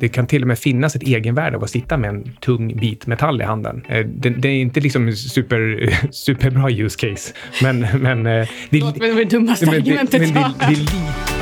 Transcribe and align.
Det 0.00 0.08
kan 0.08 0.26
till 0.26 0.42
och 0.42 0.48
med 0.48 0.58
finnas 0.58 0.96
ett 0.96 1.02
egenvärde 1.02 1.56
av 1.56 1.64
att 1.64 1.70
sitta 1.70 1.96
med 1.96 2.10
en 2.10 2.32
tung 2.40 2.76
bit 2.76 3.06
metall 3.06 3.40
i 3.40 3.44
handen. 3.44 3.82
Eh, 3.88 4.06
det, 4.06 4.30
det 4.30 4.48
är 4.48 4.60
inte 4.60 4.80
liksom 4.80 5.12
super, 5.12 5.90
superbra 6.10 6.70
use 6.70 6.98
case, 6.98 7.34
men... 7.62 7.86
men 8.00 8.26
eh, 8.26 8.48
det 8.70 8.78
låter 8.78 9.08
som 9.08 9.16
det 9.16 9.24
dummaste 9.24 9.70
argumentet 9.70 10.20
men 10.20 10.34
det, 10.34 10.54
det, 10.58 10.74
det, 10.74 11.37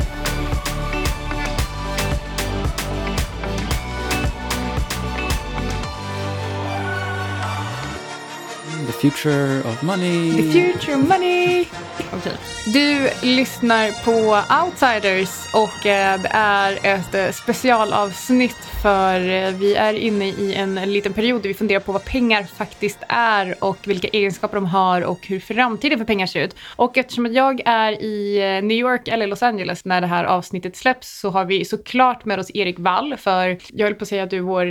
future 9.01 9.59
of 9.59 9.83
money. 9.83 10.31
The 10.31 10.51
future 10.51 10.95
of 10.95 11.07
money. 11.07 11.67
Okay. 12.13 12.33
Du 12.73 13.09
lyssnar 13.21 13.91
på 14.05 14.43
Outsiders 14.63 15.53
och 15.53 15.85
eh, 15.85 16.21
det 16.21 16.29
är 16.31 16.79
ett 16.83 17.15
eh, 17.15 17.31
specialavsnitt 17.31 18.57
för 18.81 19.19
eh, 19.19 19.51
vi 19.51 19.75
är 19.75 19.93
inne 19.93 20.27
i 20.27 20.55
en 20.55 20.75
liten 20.75 21.13
period 21.13 21.41
där 21.41 21.47
vi 21.47 21.53
funderar 21.53 21.79
på 21.79 21.91
vad 21.91 22.05
pengar 22.05 22.43
faktiskt 22.43 22.99
är 23.07 23.63
och 23.63 23.77
vilka 23.87 24.07
egenskaper 24.07 24.55
de 24.55 24.65
har 24.65 25.01
och 25.01 25.27
hur 25.27 25.39
framtiden 25.39 25.97
för 25.97 26.05
pengar 26.05 26.25
ser 26.25 26.43
ut. 26.43 26.55
Och 26.75 26.97
eftersom 26.97 27.33
jag 27.33 27.61
är 27.65 27.91
i 27.91 28.39
New 28.63 28.77
York 28.77 29.07
eller 29.07 29.27
Los 29.27 29.43
Angeles 29.43 29.85
när 29.85 30.01
det 30.01 30.07
här 30.07 30.23
avsnittet 30.23 30.75
släpps 30.75 31.19
så 31.19 31.29
har 31.29 31.45
vi 31.45 31.65
såklart 31.65 32.25
med 32.25 32.39
oss 32.39 32.51
Erik 32.53 32.79
Wall 32.79 33.17
för 33.17 33.57
jag 33.73 33.85
höll 33.85 33.95
på 33.95 34.03
att 34.03 34.07
säga 34.07 34.23
att 34.23 34.29
du 34.29 34.37
är 34.37 34.41
vår 34.41 34.67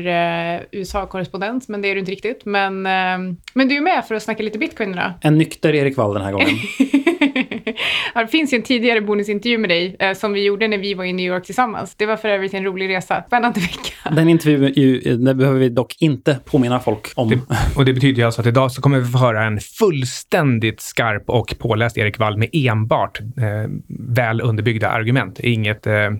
USA-korrespondent 0.72 1.69
men 1.69 1.83
det 1.83 1.88
är 1.88 1.95
du 1.95 2.00
inte 2.00 2.12
riktigt. 2.12 2.45
Men, 2.45 2.83
men 2.83 3.69
du 3.69 3.77
är 3.77 3.80
med 3.80 4.05
för 4.05 4.16
att 4.16 4.23
snacka 4.23 4.43
lite 4.43 4.59
bitcoin 4.59 4.91
idag. 4.93 5.12
En 5.20 5.38
nykter 5.38 5.75
Erik 5.75 5.97
Wall 5.97 6.15
den 6.15 6.23
här 6.23 6.33
gången. 6.33 6.48
ja, 8.15 8.20
det 8.20 8.29
finns 8.29 8.52
ju 8.52 8.56
en 8.56 8.62
tidigare 8.62 9.01
bonusintervju 9.01 9.59
med 9.59 9.70
dig 9.70 9.97
eh, 9.98 10.15
som 10.15 10.33
vi 10.33 10.45
gjorde 10.45 10.69
när 10.69 10.79
vi 10.79 10.95
var 10.95 11.05
i 11.05 11.12
New 11.12 11.27
York 11.27 11.45
tillsammans. 11.45 11.95
Det 11.95 12.06
var 12.06 12.16
för 12.16 12.29
övrigt 12.29 12.55
en 12.55 12.65
rolig 12.65 12.89
resa. 12.89 13.25
Spännande 13.27 13.61
vecka. 13.61 14.11
Den 14.11 14.29
intervjun 14.29 15.25
den 15.25 15.39
behöver 15.39 15.59
vi 15.59 15.69
dock 15.69 15.97
inte 16.01 16.39
påminna 16.45 16.80
folk 16.80 17.12
om. 17.15 17.29
Det, 17.29 17.39
och 17.77 17.84
det 17.84 17.92
betyder 17.92 18.19
ju 18.19 18.25
alltså 18.25 18.41
att 18.41 18.47
idag 18.47 18.73
så 18.73 18.83
kommer 18.83 18.98
vi 18.98 19.11
få 19.11 19.19
höra 19.19 19.45
en 19.45 19.61
fullständigt 19.61 20.80
skarp 20.80 21.25
och 21.27 21.55
påläst 21.58 21.98
Erik 21.98 22.19
Wall 22.19 22.36
med 22.36 22.48
enbart 22.53 23.20
eh, 23.20 23.70
väl 24.08 24.41
underbyggda 24.41 24.89
argument. 24.89 25.41
Inget 25.41 25.86
eh, 25.86 25.95
eh 25.95 26.11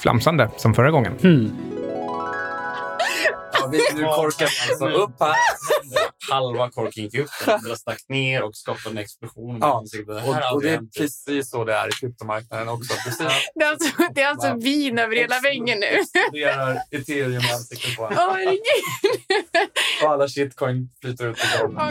flamsande 0.00 0.50
som 0.56 0.74
förra 0.74 0.90
gången. 0.90 1.12
Hmm. 1.22 1.50
Ja, 3.52 3.68
vi, 3.72 3.78
nu 3.94 4.02
korkar 4.02 4.46
vi 4.46 4.84
alltså 4.84 5.02
upp 5.02 5.20
här. 5.20 5.34
Halva 6.30 6.70
korken 6.70 7.04
gick 7.04 7.14
upp, 7.14 7.30
den 7.44 7.54
andra 7.54 7.76
stack 7.76 8.04
ner 8.08 8.42
och 8.42 8.56
skapade 8.56 8.90
en 8.90 8.98
explosion. 8.98 9.58
Ja, 9.60 9.84
och, 10.26 10.54
och 10.54 10.62
det 10.62 10.70
är 10.70 10.98
precis 10.98 11.50
så 11.50 11.64
det 11.64 11.74
är 11.74 11.88
i 11.88 11.92
kryptomarknaden 11.92 12.68
också. 12.68 12.94
Precis. 13.04 13.26
Det 13.54 13.64
är 13.64 13.70
alltså, 13.70 13.88
det 14.14 14.22
är 14.22 14.28
alltså 14.28 14.54
vin 14.54 14.98
över 14.98 15.16
hela 15.16 15.40
väggen 15.40 15.80
nu. 15.80 15.86
Exploderar 15.86 16.78
ethereum 16.90 17.32
i 17.32 17.52
ansiktet 17.52 17.96
på 17.96 18.06
en. 18.06 18.12
och 20.02 20.10
alla 20.10 20.28
shitcoin 20.28 20.90
flyter 21.00 21.26
ut 21.26 21.38
i 21.38 21.58
golvet. 21.60 21.82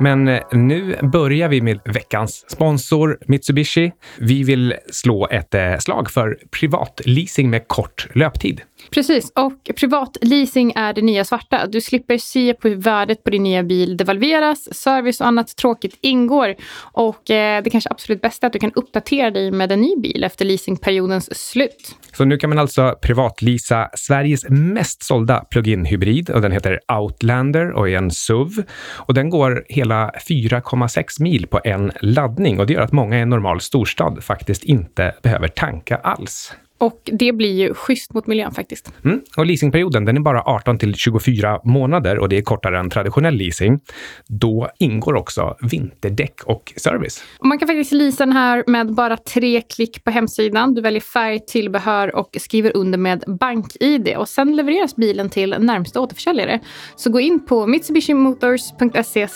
Men 0.00 0.28
eh, 0.28 0.40
nu 0.52 0.96
börjar 1.02 1.48
vi 1.48 1.60
med 1.60 1.80
veckans 1.84 2.50
sponsor 2.50 3.18
Mitsubishi. 3.26 3.92
Vi 4.18 4.42
vill 4.42 4.74
slå 4.90 5.28
ett 5.30 5.54
eh, 5.54 5.78
slag 5.78 6.10
för 6.10 6.38
privatleasing 6.50 7.50
med 7.50 7.68
kort 7.68 8.08
löptid. 8.14 8.60
Precis, 8.90 9.32
och 9.34 9.70
privatleasing 9.76 10.72
är 10.76 10.92
det 10.92 11.02
nya 11.02 11.24
svarta. 11.24 11.66
Du 11.66 11.80
slipper 11.80 12.18
se 12.18 12.54
på 12.54 12.68
hur 12.68 12.76
värdet 12.76 13.24
på 13.24 13.30
din 13.30 13.42
nya 13.42 13.62
bil 13.62 13.96
devalveras, 13.96 14.74
service 14.74 15.20
och 15.20 15.26
annat 15.26 15.56
tråkigt 15.56 15.98
ingår. 16.00 16.54
Och 16.78 17.30
eh, 17.30 17.62
det 17.62 17.70
kanske 17.70 17.90
absolut 17.90 18.20
bästa 18.20 18.46
är 18.46 18.48
att 18.48 18.52
du 18.52 18.58
kan 18.58 18.72
uppdatera 18.74 19.30
dig 19.30 19.50
med 19.50 19.72
en 19.72 19.80
ny 19.80 19.96
bil 19.96 20.24
efter 20.24 20.44
leasingperiodens 20.44 21.50
slut. 21.50 21.96
Så 22.12 22.24
nu 22.24 22.38
kan 22.38 22.50
man 22.50 22.58
alltså 22.58 22.98
privatlisa 23.02 23.90
Sveriges 23.94 24.48
mest 24.48 25.02
sålda 25.02 25.40
plug-in 25.40 25.84
hybrid 25.84 26.30
och 26.30 26.40
den 26.40 26.52
heter 26.52 26.80
Outlander 26.92 27.72
och 27.72 27.88
är 27.88 27.96
en 27.96 28.10
SUV. 28.10 28.62
Och 28.94 29.14
den 29.14 29.30
går 29.30 29.64
hela 29.68 29.85
hela 29.86 30.10
4,6 30.28 31.22
mil 31.22 31.46
på 31.46 31.60
en 31.64 31.92
laddning 32.00 32.60
och 32.60 32.66
det 32.66 32.72
gör 32.72 32.80
att 32.80 32.92
många 32.92 33.18
i 33.18 33.20
en 33.20 33.30
normal 33.30 33.60
storstad 33.60 34.24
faktiskt 34.24 34.64
inte 34.64 35.14
behöver 35.22 35.48
tanka 35.48 35.96
alls. 35.96 36.54
Och 36.78 37.10
det 37.12 37.32
blir 37.32 37.54
ju 37.54 37.74
schysst 37.74 38.14
mot 38.14 38.26
miljön 38.26 38.52
faktiskt. 38.52 38.92
Mm. 39.04 39.20
Och 39.36 39.46
leasingperioden 39.46 40.04
den 40.04 40.16
är 40.16 40.20
bara 40.20 40.42
18 40.42 40.78
till 40.78 40.94
24 40.94 41.60
månader 41.64 42.18
och 42.18 42.28
det 42.28 42.38
är 42.38 42.42
kortare 42.42 42.78
än 42.78 42.90
traditionell 42.90 43.34
leasing. 43.34 43.80
Då 44.26 44.68
ingår 44.78 45.14
också 45.14 45.56
vinterdäck 45.60 46.42
och 46.44 46.72
service. 46.76 47.22
Och 47.38 47.46
man 47.46 47.58
kan 47.58 47.68
faktiskt 47.68 47.92
leasa 47.92 48.26
den 48.26 48.32
här 48.32 48.64
med 48.66 48.94
bara 48.94 49.16
tre 49.16 49.60
klick 49.60 50.04
på 50.04 50.10
hemsidan. 50.10 50.74
Du 50.74 50.80
väljer 50.80 51.00
färg, 51.00 51.40
tillbehör 51.46 52.16
och 52.16 52.36
skriver 52.40 52.76
under 52.76 52.98
med 52.98 53.24
BankID 53.40 54.16
och 54.16 54.28
sen 54.28 54.56
levereras 54.56 54.96
bilen 54.96 55.30
till 55.30 55.56
närmsta 55.58 56.00
återförsäljare. 56.00 56.60
Så 56.96 57.10
gå 57.10 57.20
in 57.20 57.46
på 57.46 57.66
mitsubishimotors.se 57.66 59.26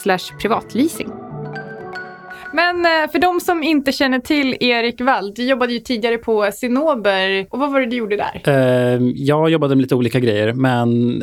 privatleasing. 0.41 1.30
Men 2.53 2.87
eh, 2.87 3.11
för 3.13 3.19
de 3.19 3.41
som 3.41 3.63
inte 3.63 3.93
känner 3.93 4.19
till 4.19 4.57
Erik 4.61 5.01
Wall, 5.01 5.35
du 5.35 5.45
jobbade 5.45 5.73
ju 5.73 5.79
tidigare 5.79 6.19
på 6.19 6.51
Sinober. 6.53 7.47
Och 7.51 7.59
vad 7.59 7.73
var 7.73 7.81
det 7.81 7.87
du 7.87 7.97
gjorde 7.97 8.17
där? 8.17 8.43
Ehm, 8.45 9.13
jag 9.17 9.51
jobbade 9.51 9.75
med 9.75 9.83
lite 9.83 9.95
olika 9.95 10.21
grejer, 10.21 10.53
men 10.53 11.23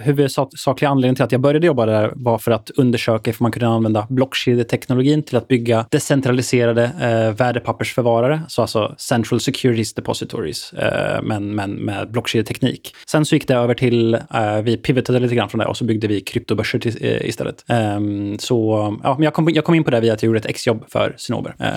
huvudsakliga 0.00 0.90
anledningen 0.90 1.14
till 1.14 1.24
att 1.24 1.32
jag 1.32 1.40
började 1.40 1.66
jobba 1.66 1.86
där 1.86 2.12
var 2.14 2.38
för 2.38 2.50
att 2.50 2.70
undersöka 2.70 3.30
om 3.30 3.36
man 3.40 3.52
kunde 3.52 3.68
använda 3.68 4.06
blockkedjeteknologin 4.10 5.22
till 5.22 5.36
att 5.36 5.48
bygga 5.48 5.86
decentraliserade 5.90 6.84
eh, 6.84 7.36
värdepappersförvarare, 7.36 8.40
så 8.48 8.62
alltså 8.62 8.94
central 8.98 9.40
securities 9.40 9.94
depositories, 9.94 10.72
eh, 10.72 11.22
men, 11.22 11.54
men 11.54 11.70
med 11.70 12.10
blockkedjeteknik. 12.10 12.94
Sen 13.06 13.24
så 13.24 13.34
gick 13.34 13.48
det 13.48 13.54
över 13.54 13.74
till, 13.74 14.18
vi 14.62 14.76
pivotade 14.76 15.20
lite 15.20 15.34
grann 15.34 15.48
från 15.48 15.58
det 15.58 15.66
och 15.66 15.76
så 15.76 15.84
byggde 15.84 16.06
vi 16.06 16.20
kryptobörser 16.20 17.02
istället. 17.26 17.64
Ehm, 17.68 18.38
så 18.38 18.98
ja, 19.02 19.16
jag 19.20 19.34
kom, 19.34 19.48
jag 19.50 19.64
kom 19.64 19.74
in 19.74 19.84
på 19.84 19.90
det 19.90 20.00
via 20.00 20.12
att 20.12 20.22
jag 20.22 20.26
gjorde 20.26 20.38
ett 20.38 20.47
exjobb 20.48 20.84
för 20.88 21.14
Cinnober. 21.18 21.54
Eh, 21.58 21.68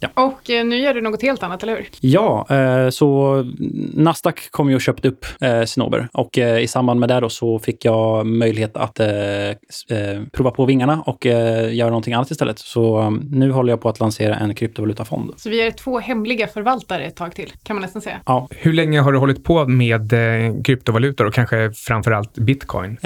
ja. 0.00 0.08
Och 0.14 0.50
eh, 0.50 0.64
nu 0.64 0.78
gör 0.78 0.94
du 0.94 1.00
något 1.00 1.22
helt 1.22 1.42
annat, 1.42 1.62
eller 1.62 1.76
hur? 1.76 1.88
Ja, 2.00 2.46
eh, 2.50 2.90
så 2.90 3.42
Nasdaq 3.94 4.50
kom 4.50 4.68
ju 4.68 4.74
och 4.74 4.80
köpte 4.80 5.08
upp 5.08 5.26
eh, 5.40 5.64
Cinnober 5.64 6.08
och 6.12 6.38
i 6.38 6.66
samband 6.66 7.00
med 7.00 7.08
det 7.08 7.20
då 7.20 7.28
så 7.28 7.58
fick 7.58 7.84
jag 7.84 8.26
möjlighet 8.26 8.76
att 8.76 9.00
prova 10.32 10.50
på 10.50 10.64
vingarna 10.64 11.02
och 11.06 11.26
göra 11.26 11.88
någonting 11.88 12.14
annat 12.14 12.30
istället. 12.30 12.58
Så 12.58 13.00
um, 13.00 13.28
nu 13.30 13.50
håller 13.50 13.72
jag 13.72 13.80
på 13.80 13.88
att 13.88 14.00
lansera 14.00 14.34
en 14.34 14.54
kryptovalutafond. 14.54 15.34
Så 15.36 15.50
vi 15.50 15.66
är 15.66 15.70
två 15.70 15.98
hemliga 15.98 16.46
förvaltare 16.46 17.04
ett 17.04 17.16
tag 17.16 17.34
till, 17.34 17.52
kan 17.62 17.76
man 17.76 17.82
nästan 17.82 18.02
säga. 18.02 18.20
Ja. 18.26 18.48
Hur 18.50 18.72
länge 18.72 19.00
har 19.00 19.12
du 19.12 19.18
hållit 19.18 19.44
på 19.44 19.66
med 19.66 20.12
kryptovalutor 20.64 21.26
och 21.26 21.34
kanske 21.34 21.72
framför 21.72 22.10
allt 22.10 22.34
bitcoin? 22.34 22.98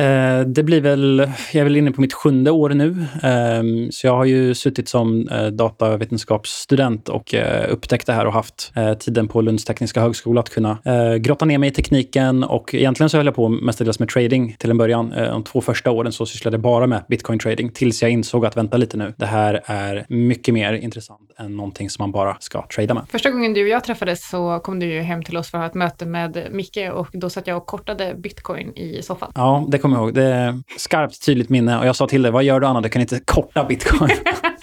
det 0.47 0.63
blir 0.63 0.81
väl, 0.81 1.31
jag 1.53 1.61
är 1.61 1.65
väl 1.65 1.77
inne 1.77 1.93
på 1.93 2.01
mitt 2.01 2.13
sjunde 2.13 2.51
år 2.51 2.71
nu. 2.71 3.07
Ehm, 3.23 3.93
så 3.93 4.07
jag 4.07 4.17
har 4.17 4.25
ju 4.25 4.55
suttit 4.55 4.89
som 4.89 5.14
eh, 5.23 5.47
datavetenskapsstudent 5.47 7.09
och 7.09 7.35
eh, 7.35 7.73
upptäckt 7.73 8.07
det 8.07 8.13
här 8.13 8.27
och 8.27 8.33
haft 8.33 8.73
eh, 8.77 8.95
tiden 8.95 9.29
på 9.29 9.41
Lunds 9.41 9.65
tekniska 9.65 10.01
högskola 10.01 10.41
att 10.41 10.51
kunna 10.51 10.79
grotta 11.19 11.45
ner 11.45 11.59
mig 11.59 11.69
i 11.69 11.73
tekniken. 11.73 12.45
Och 12.45 12.75
egentligen 12.75 13.11
så 13.11 13.17
höll 13.17 13.27
jag 13.27 13.35
på 13.35 13.49
mestadels 13.49 13.99
med 13.99 14.09
trading 14.09 14.57
till 14.59 14.71
en 14.71 14.79
början. 14.79 15.11
De 15.11 15.43
två 15.43 15.61
första 15.61 15.91
åren 15.91 16.13
så 16.13 16.27
sysslade 16.27 16.55
jag 16.55 16.63
bara 16.63 16.87
med 16.87 17.05
bitcoin 17.09 17.39
trading 17.39 17.71
tills 17.71 18.03
jag 18.03 18.11
insåg 18.11 18.47
att 18.47 18.57
vänta 18.57 18.77
lite 18.77 18.97
nu. 18.97 19.15
Det 19.17 19.27
här 19.27 19.63
är 19.65 20.07
mycket 20.09 20.55
mer 20.55 20.73
intressant 20.73 21.21
än 21.39 21.57
någonting 21.57 21.91
som 21.91 22.03
man 22.03 22.13
bara 22.13 22.37
ska 22.41 22.67
trada 22.67 22.95
med. 22.95 23.05
Första 23.09 23.31
gången 23.31 23.55
du 23.55 23.63
och 23.63 23.69
jag 23.69 23.85
träffades 23.85 24.29
så 24.29 24.61
kom 24.65 24.79
du 24.79 24.87
ju 24.87 25.01
hem 25.01 25.23
till 25.23 25.37
oss 25.37 25.51
för 25.51 25.59
att 25.59 25.63
ha 25.63 25.69
ett 25.69 25.75
möte 25.75 26.07
med 26.07 26.49
Micke 26.51 26.91
och 26.93 27.09
då 27.13 27.31
satt 27.31 27.47
jag 27.47 27.57
och 27.57 27.67
kortade 27.67 28.15
bitcoin 28.15 28.77
i 28.77 29.03
soffan. 29.03 29.33
Ja, 29.35 29.67
det 29.69 29.79
kommer 29.79 29.97
jag 29.97 30.05
ihåg. 30.05 30.15
Det 30.15 30.25
är 30.25 30.63
skarpt 30.79 31.27
tydligt 31.27 31.49
minne 31.49 31.79
och 31.79 31.87
jag 31.87 31.97
sa 31.97 32.07
till 32.07 32.23
dig, 32.23 32.33
vad 32.33 32.45
gör 32.45 32.61
du 32.61 32.67
Anna? 32.67 32.81
Du 32.81 32.89
kan 32.89 33.03
inte 33.03 33.21
korta 33.25 33.65
bitcoin. 33.65 34.11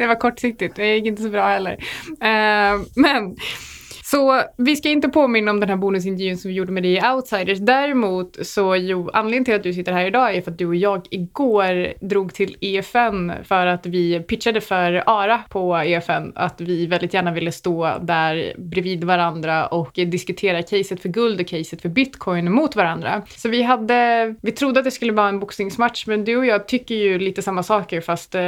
det 0.00 0.06
var 0.06 0.14
kortsiktigt. 0.14 0.76
Det 0.76 0.94
gick 0.94 1.06
inte 1.06 1.22
så 1.22 1.30
bra 1.30 1.48
heller. 1.48 1.72
Uh, 2.10 2.82
men 2.94 3.36
så 4.10 4.42
vi 4.56 4.76
ska 4.76 4.88
inte 4.88 5.08
påminna 5.08 5.50
om 5.50 5.60
den 5.60 5.68
här 5.68 5.76
bonusintervjun 5.76 6.38
som 6.38 6.48
vi 6.48 6.54
gjorde 6.54 6.72
med 6.72 6.82
dig 6.82 6.92
i 6.92 7.00
Outsiders. 7.14 7.58
Däremot 7.58 8.46
så 8.46 8.76
jo, 8.76 9.10
anledningen 9.12 9.44
till 9.44 9.54
att 9.54 9.62
du 9.62 9.72
sitter 9.72 9.92
här 9.92 10.06
idag 10.06 10.36
är 10.36 10.42
för 10.42 10.50
att 10.50 10.58
du 10.58 10.66
och 10.66 10.74
jag 10.74 11.06
igår 11.10 12.06
drog 12.06 12.34
till 12.34 12.56
EFN 12.60 13.32
för 13.44 13.66
att 13.66 13.86
vi 13.86 14.20
pitchade 14.20 14.60
för 14.60 15.02
ARA 15.06 15.40
på 15.50 15.76
EFN 15.76 16.32
att 16.34 16.60
vi 16.60 16.86
väldigt 16.86 17.14
gärna 17.14 17.32
ville 17.32 17.52
stå 17.52 17.98
där 18.02 18.52
bredvid 18.58 19.04
varandra 19.04 19.66
och 19.66 19.92
diskutera 19.94 20.62
caset 20.62 21.02
för 21.02 21.08
guld 21.08 21.40
och 21.40 21.46
caset 21.46 21.82
för 21.82 21.88
bitcoin 21.88 22.52
mot 22.52 22.76
varandra. 22.76 23.22
Så 23.36 23.48
vi 23.48 23.62
hade, 23.62 24.34
vi 24.42 24.52
trodde 24.52 24.80
att 24.80 24.84
det 24.84 24.90
skulle 24.90 25.12
vara 25.12 25.28
en 25.28 25.40
boxningsmatch 25.40 26.06
men 26.06 26.24
du 26.24 26.36
och 26.36 26.46
jag 26.46 26.68
tycker 26.68 26.94
ju 26.94 27.18
lite 27.18 27.42
samma 27.42 27.62
saker 27.62 28.00
fast 28.00 28.34
eh, 28.34 28.42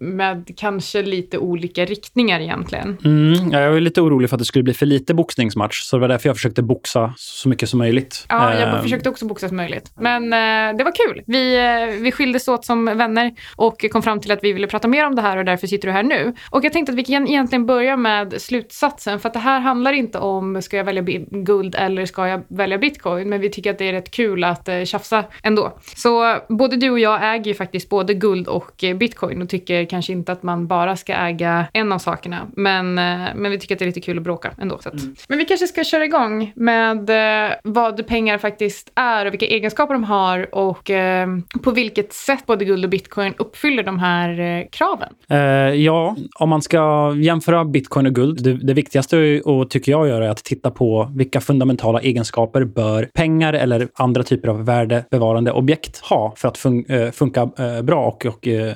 med 0.00 0.50
kanske 0.56 1.02
lite 1.02 1.38
olika 1.38 1.84
riktningar 1.84 2.40
egentligen. 2.40 2.96
Mm, 3.04 3.50
jag 3.52 3.70
var 3.70 3.80
lite 3.80 4.00
orolig 4.00 4.30
för 4.30 4.36
att 4.36 4.40
det 4.40 4.44
skulle 4.44 4.62
bli 4.62 4.74
för 4.74 4.86
lite 4.86 5.05
lite 5.06 5.14
boxningsmatch. 5.14 5.82
Så 5.82 5.96
det 5.96 6.00
var 6.00 6.08
därför 6.08 6.28
jag 6.28 6.36
försökte 6.36 6.62
boxa 6.62 7.14
så 7.16 7.48
mycket 7.48 7.68
som 7.68 7.78
möjligt. 7.78 8.26
Ja, 8.28 8.54
jag 8.54 8.74
Eh, 8.74 8.82
försökte 8.82 9.08
också 9.08 9.26
boxa 9.26 9.48
som 9.48 9.56
möjligt. 9.56 9.92
Men 9.94 10.32
eh, 10.32 10.76
det 10.76 10.84
var 10.84 10.92
kul. 10.92 11.22
Vi, 11.26 11.56
eh, 11.56 12.02
vi 12.02 12.12
skildes 12.12 12.48
åt 12.48 12.64
som 12.64 12.84
vänner 12.84 13.32
och 13.56 13.84
kom 13.90 14.02
fram 14.02 14.20
till 14.20 14.32
att 14.32 14.38
vi 14.42 14.52
ville 14.52 14.66
prata 14.66 14.88
mer 14.88 15.06
om 15.06 15.14
det 15.14 15.22
här 15.22 15.36
och 15.36 15.44
därför 15.44 15.66
sitter 15.66 15.88
du 15.88 15.92
här 15.92 16.02
nu. 16.02 16.34
Och 16.50 16.64
jag 16.64 16.72
tänkte 16.72 16.92
att 16.92 16.98
vi 16.98 17.04
kan 17.04 17.28
egentligen 17.28 17.66
börja 17.66 17.96
med 17.96 18.42
slutsatsen 18.42 19.20
för 19.20 19.28
att 19.28 19.32
det 19.32 19.38
här 19.40 19.60
handlar 19.60 19.92
inte 19.92 20.18
om 20.18 20.62
ska 20.62 20.76
jag 20.76 20.84
välja 20.84 21.02
guld 21.30 21.74
eller 21.74 22.06
ska 22.06 22.28
jag 22.28 22.42
välja 22.48 22.78
bitcoin, 22.78 23.28
men 23.28 23.40
vi 23.40 23.50
tycker 23.50 23.70
att 23.70 23.78
det 23.78 23.88
är 23.88 23.92
rätt 23.92 24.10
kul 24.10 24.44
att 24.44 24.68
eh, 24.68 24.84
tjafsa 24.84 25.24
ändå. 25.42 25.78
Så 25.96 26.36
både 26.48 26.76
du 26.76 26.90
och 26.90 26.98
jag 26.98 27.34
äger 27.34 27.44
ju 27.44 27.54
faktiskt 27.54 27.88
både 27.88 28.14
guld 28.14 28.48
och 28.48 28.84
eh, 28.84 28.96
bitcoin 28.96 29.42
och 29.42 29.48
tycker 29.48 29.84
kanske 29.84 30.12
inte 30.12 30.32
att 30.32 30.42
man 30.42 30.66
bara 30.66 30.96
ska 30.96 31.14
äga 31.14 31.66
en 31.72 31.92
av 31.92 31.98
sakerna, 31.98 32.46
men, 32.56 32.98
eh, 32.98 33.28
men 33.34 33.50
vi 33.50 33.58
tycker 33.58 33.74
att 33.74 33.78
det 33.78 33.84
är 33.84 33.86
lite 33.86 34.00
kul 34.00 34.18
att 34.18 34.24
bråka 34.24 34.52
ändå. 34.58 34.78
Så 34.78 34.88
Mm. 34.98 35.14
Men 35.28 35.38
vi 35.38 35.44
kanske 35.44 35.66
ska 35.66 35.84
köra 35.84 36.04
igång 36.04 36.52
med 36.56 37.10
eh, 37.10 37.54
vad 37.64 38.06
pengar 38.06 38.38
faktiskt 38.38 38.92
är 38.94 39.26
och 39.26 39.32
vilka 39.32 39.46
egenskaper 39.46 39.94
de 39.94 40.04
har 40.04 40.54
och 40.54 40.90
eh, 40.90 41.28
på 41.62 41.70
vilket 41.70 42.12
sätt 42.12 42.46
både 42.46 42.64
guld 42.64 42.84
och 42.84 42.90
bitcoin 42.90 43.34
uppfyller 43.38 43.82
de 43.82 43.98
här 43.98 44.40
eh, 44.40 44.66
kraven. 44.72 45.08
Eh, 45.30 45.38
ja, 45.84 46.16
om 46.38 46.48
man 46.48 46.62
ska 46.62 47.14
jämföra 47.16 47.64
bitcoin 47.64 48.06
och 48.06 48.14
guld, 48.14 48.44
det, 48.44 48.52
det 48.52 48.74
viktigaste 48.74 49.40
och 49.40 49.70
tycker 49.70 49.92
jag 49.92 50.08
gör 50.08 50.20
är 50.20 50.28
att 50.28 50.44
titta 50.44 50.70
på 50.70 51.12
vilka 51.14 51.40
fundamentala 51.40 52.00
egenskaper 52.00 52.64
bör 52.64 53.10
pengar 53.14 53.52
eller 53.52 53.88
andra 53.94 54.22
typer 54.22 54.48
av 54.48 54.64
värdebevarande 54.64 55.52
objekt 55.52 55.98
ha 55.98 56.34
för 56.36 56.48
att 56.48 56.58
fun 56.58 56.84
eh, 56.88 57.10
funka 57.10 57.50
eh, 57.58 57.82
bra 57.82 58.06
och, 58.06 58.26
och 58.26 58.48
eh, 58.48 58.74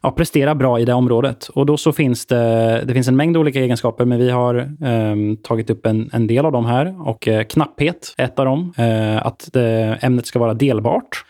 ja, 0.00 0.10
prestera 0.10 0.54
bra 0.54 0.80
i 0.80 0.84
det 0.84 0.94
området. 0.94 1.48
Och 1.48 1.66
då 1.66 1.76
så 1.76 1.92
finns 1.92 2.26
det, 2.26 2.82
det 2.84 2.94
finns 2.94 3.08
en 3.08 3.16
mängd 3.16 3.36
olika 3.36 3.60
egenskaper, 3.60 4.04
men 4.04 4.18
vi 4.18 4.30
har 4.30 4.56
eh, 4.56 5.36
tagit 5.42 5.57
tagit 5.58 5.70
upp 5.70 5.86
en, 5.86 6.10
en 6.12 6.26
del 6.26 6.46
av 6.46 6.52
dem 6.52 6.66
här. 6.66 7.08
Och 7.08 7.28
eh, 7.28 7.44
knapphet 7.44 8.14
är 8.16 8.24
ett 8.24 8.38
av 8.38 8.44
dem. 8.44 8.72
Eh, 8.76 9.26
att 9.26 9.56
eh, 9.56 10.04
ämnet 10.04 10.26
ska 10.26 10.38
vara 10.38 10.54
delbart. 10.54 11.24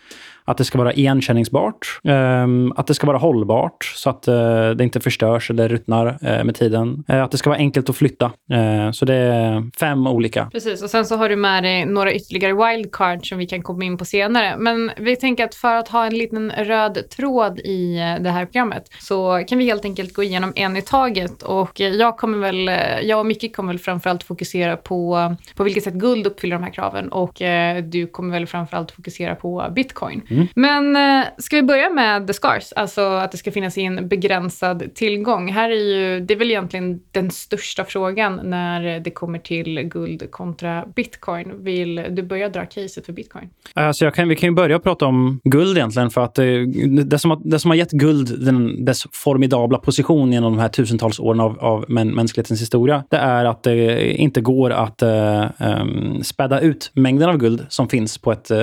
Att 0.48 0.56
det 0.56 0.64
ska 0.64 0.78
vara 0.78 0.92
igenkänningsbart. 0.92 2.00
Ehm, 2.04 2.72
att 2.76 2.86
det 2.86 2.94
ska 2.94 3.06
vara 3.06 3.18
hållbart 3.18 3.84
så 3.84 4.10
att 4.10 4.28
eh, 4.28 4.70
det 4.70 4.84
inte 4.84 5.00
förstörs 5.00 5.50
eller 5.50 5.68
ruttnar 5.68 6.18
eh, 6.22 6.44
med 6.44 6.54
tiden. 6.54 7.04
Eh, 7.08 7.22
att 7.22 7.30
det 7.30 7.38
ska 7.38 7.50
vara 7.50 7.58
enkelt 7.58 7.90
att 7.90 7.96
flytta. 7.96 8.32
Så 8.92 9.04
det 9.04 9.14
är 9.14 9.70
fem 9.78 10.06
olika. 10.06 10.48
Precis, 10.52 10.82
och 10.82 10.90
sen 10.90 11.04
så 11.04 11.16
har 11.16 11.28
du 11.28 11.36
med 11.36 11.62
dig 11.62 11.86
några 11.86 12.12
ytterligare 12.12 12.52
wildcards 12.52 13.28
som 13.28 13.38
vi 13.38 13.46
kan 13.46 13.62
komma 13.62 13.84
in 13.84 13.98
på 13.98 14.04
senare. 14.04 14.56
Men 14.58 14.90
vi 14.98 15.16
tänker 15.16 15.44
att 15.44 15.54
för 15.54 15.74
att 15.74 15.88
ha 15.88 16.06
en 16.06 16.14
liten 16.14 16.50
röd 16.50 17.10
tråd 17.16 17.58
i 17.58 17.94
det 18.20 18.30
här 18.30 18.44
programmet 18.44 18.82
så 19.00 19.44
kan 19.48 19.58
vi 19.58 19.64
helt 19.64 19.84
enkelt 19.84 20.14
gå 20.14 20.22
igenom 20.22 20.52
en 20.56 20.76
i 20.76 20.82
taget. 20.82 21.42
Och 21.42 21.80
jag, 21.80 22.16
kommer 22.16 22.38
väl, 22.38 22.70
jag 23.08 23.18
och 23.20 23.26
Micke 23.26 23.56
kommer 23.56 23.72
väl 23.72 23.78
framförallt 23.78 24.22
fokusera 24.22 24.76
på, 24.76 25.34
på 25.54 25.64
vilket 25.64 25.84
sätt 25.84 25.94
guld 25.94 26.26
uppfyller 26.26 26.56
de 26.56 26.62
här 26.62 26.72
kraven 26.72 27.08
och 27.08 27.42
du 27.82 28.06
kommer 28.06 28.32
väl 28.32 28.46
framförallt 28.46 28.90
fokusera 28.90 29.34
på 29.34 29.72
bitcoin. 29.74 30.22
Men 30.54 30.96
eh, 30.96 31.26
ska 31.38 31.56
vi 31.56 31.62
börja 31.62 31.90
med 31.90 32.26
the 32.26 32.32
scars, 32.32 32.72
alltså 32.72 33.00
att 33.00 33.32
det 33.32 33.38
ska 33.38 33.52
finnas 33.52 33.78
i 33.78 33.82
en 33.82 34.08
begränsad 34.08 34.94
tillgång. 34.94 35.52
Här 35.52 35.70
är 35.70 35.74
ju, 35.74 36.20
det 36.20 36.34
är 36.34 36.38
väl 36.38 36.50
egentligen 36.50 37.00
den 37.12 37.30
största 37.30 37.84
frågan 37.84 38.40
när 38.44 39.00
det 39.00 39.10
kommer 39.10 39.38
till 39.38 39.82
guld 39.82 40.30
kontra 40.30 40.84
bitcoin. 40.96 41.64
Vill 41.64 42.04
du 42.10 42.22
börja 42.22 42.48
dra 42.48 42.66
caset 42.66 43.06
för 43.06 43.12
bitcoin? 43.12 43.50
Alltså 43.74 44.04
jag 44.04 44.14
kan, 44.14 44.28
vi 44.28 44.36
kan 44.36 44.48
ju 44.48 44.54
börja 44.54 44.78
prata 44.78 45.06
om 45.06 45.40
guld 45.44 45.76
egentligen. 45.78 46.10
För 46.10 46.20
att 46.20 46.38
eh, 46.38 46.44
det, 47.04 47.18
som 47.18 47.30
har, 47.30 47.40
det 47.44 47.58
som 47.58 47.70
har 47.70 47.76
gett 47.76 47.90
guld 47.90 48.44
den, 48.44 48.84
dess 48.84 49.06
formidabla 49.12 49.78
position 49.78 50.32
genom 50.32 50.52
de 50.52 50.60
här 50.60 50.68
tusentals 50.68 51.20
åren 51.20 51.40
av, 51.40 51.58
av 51.60 51.84
män, 51.88 52.14
mänsklighetens 52.14 52.60
historia, 52.60 53.04
det 53.10 53.16
är 53.16 53.44
att 53.44 53.62
det 53.62 54.12
inte 54.12 54.40
går 54.40 54.70
att 54.70 55.02
eh, 55.02 55.44
um, 55.58 56.22
späda 56.24 56.60
ut 56.60 56.90
mängden 56.94 57.28
av 57.28 57.36
guld 57.36 57.66
som 57.68 57.88
finns 57.88 58.18
på 58.18 58.32
ett, 58.32 58.50
eh, 58.50 58.58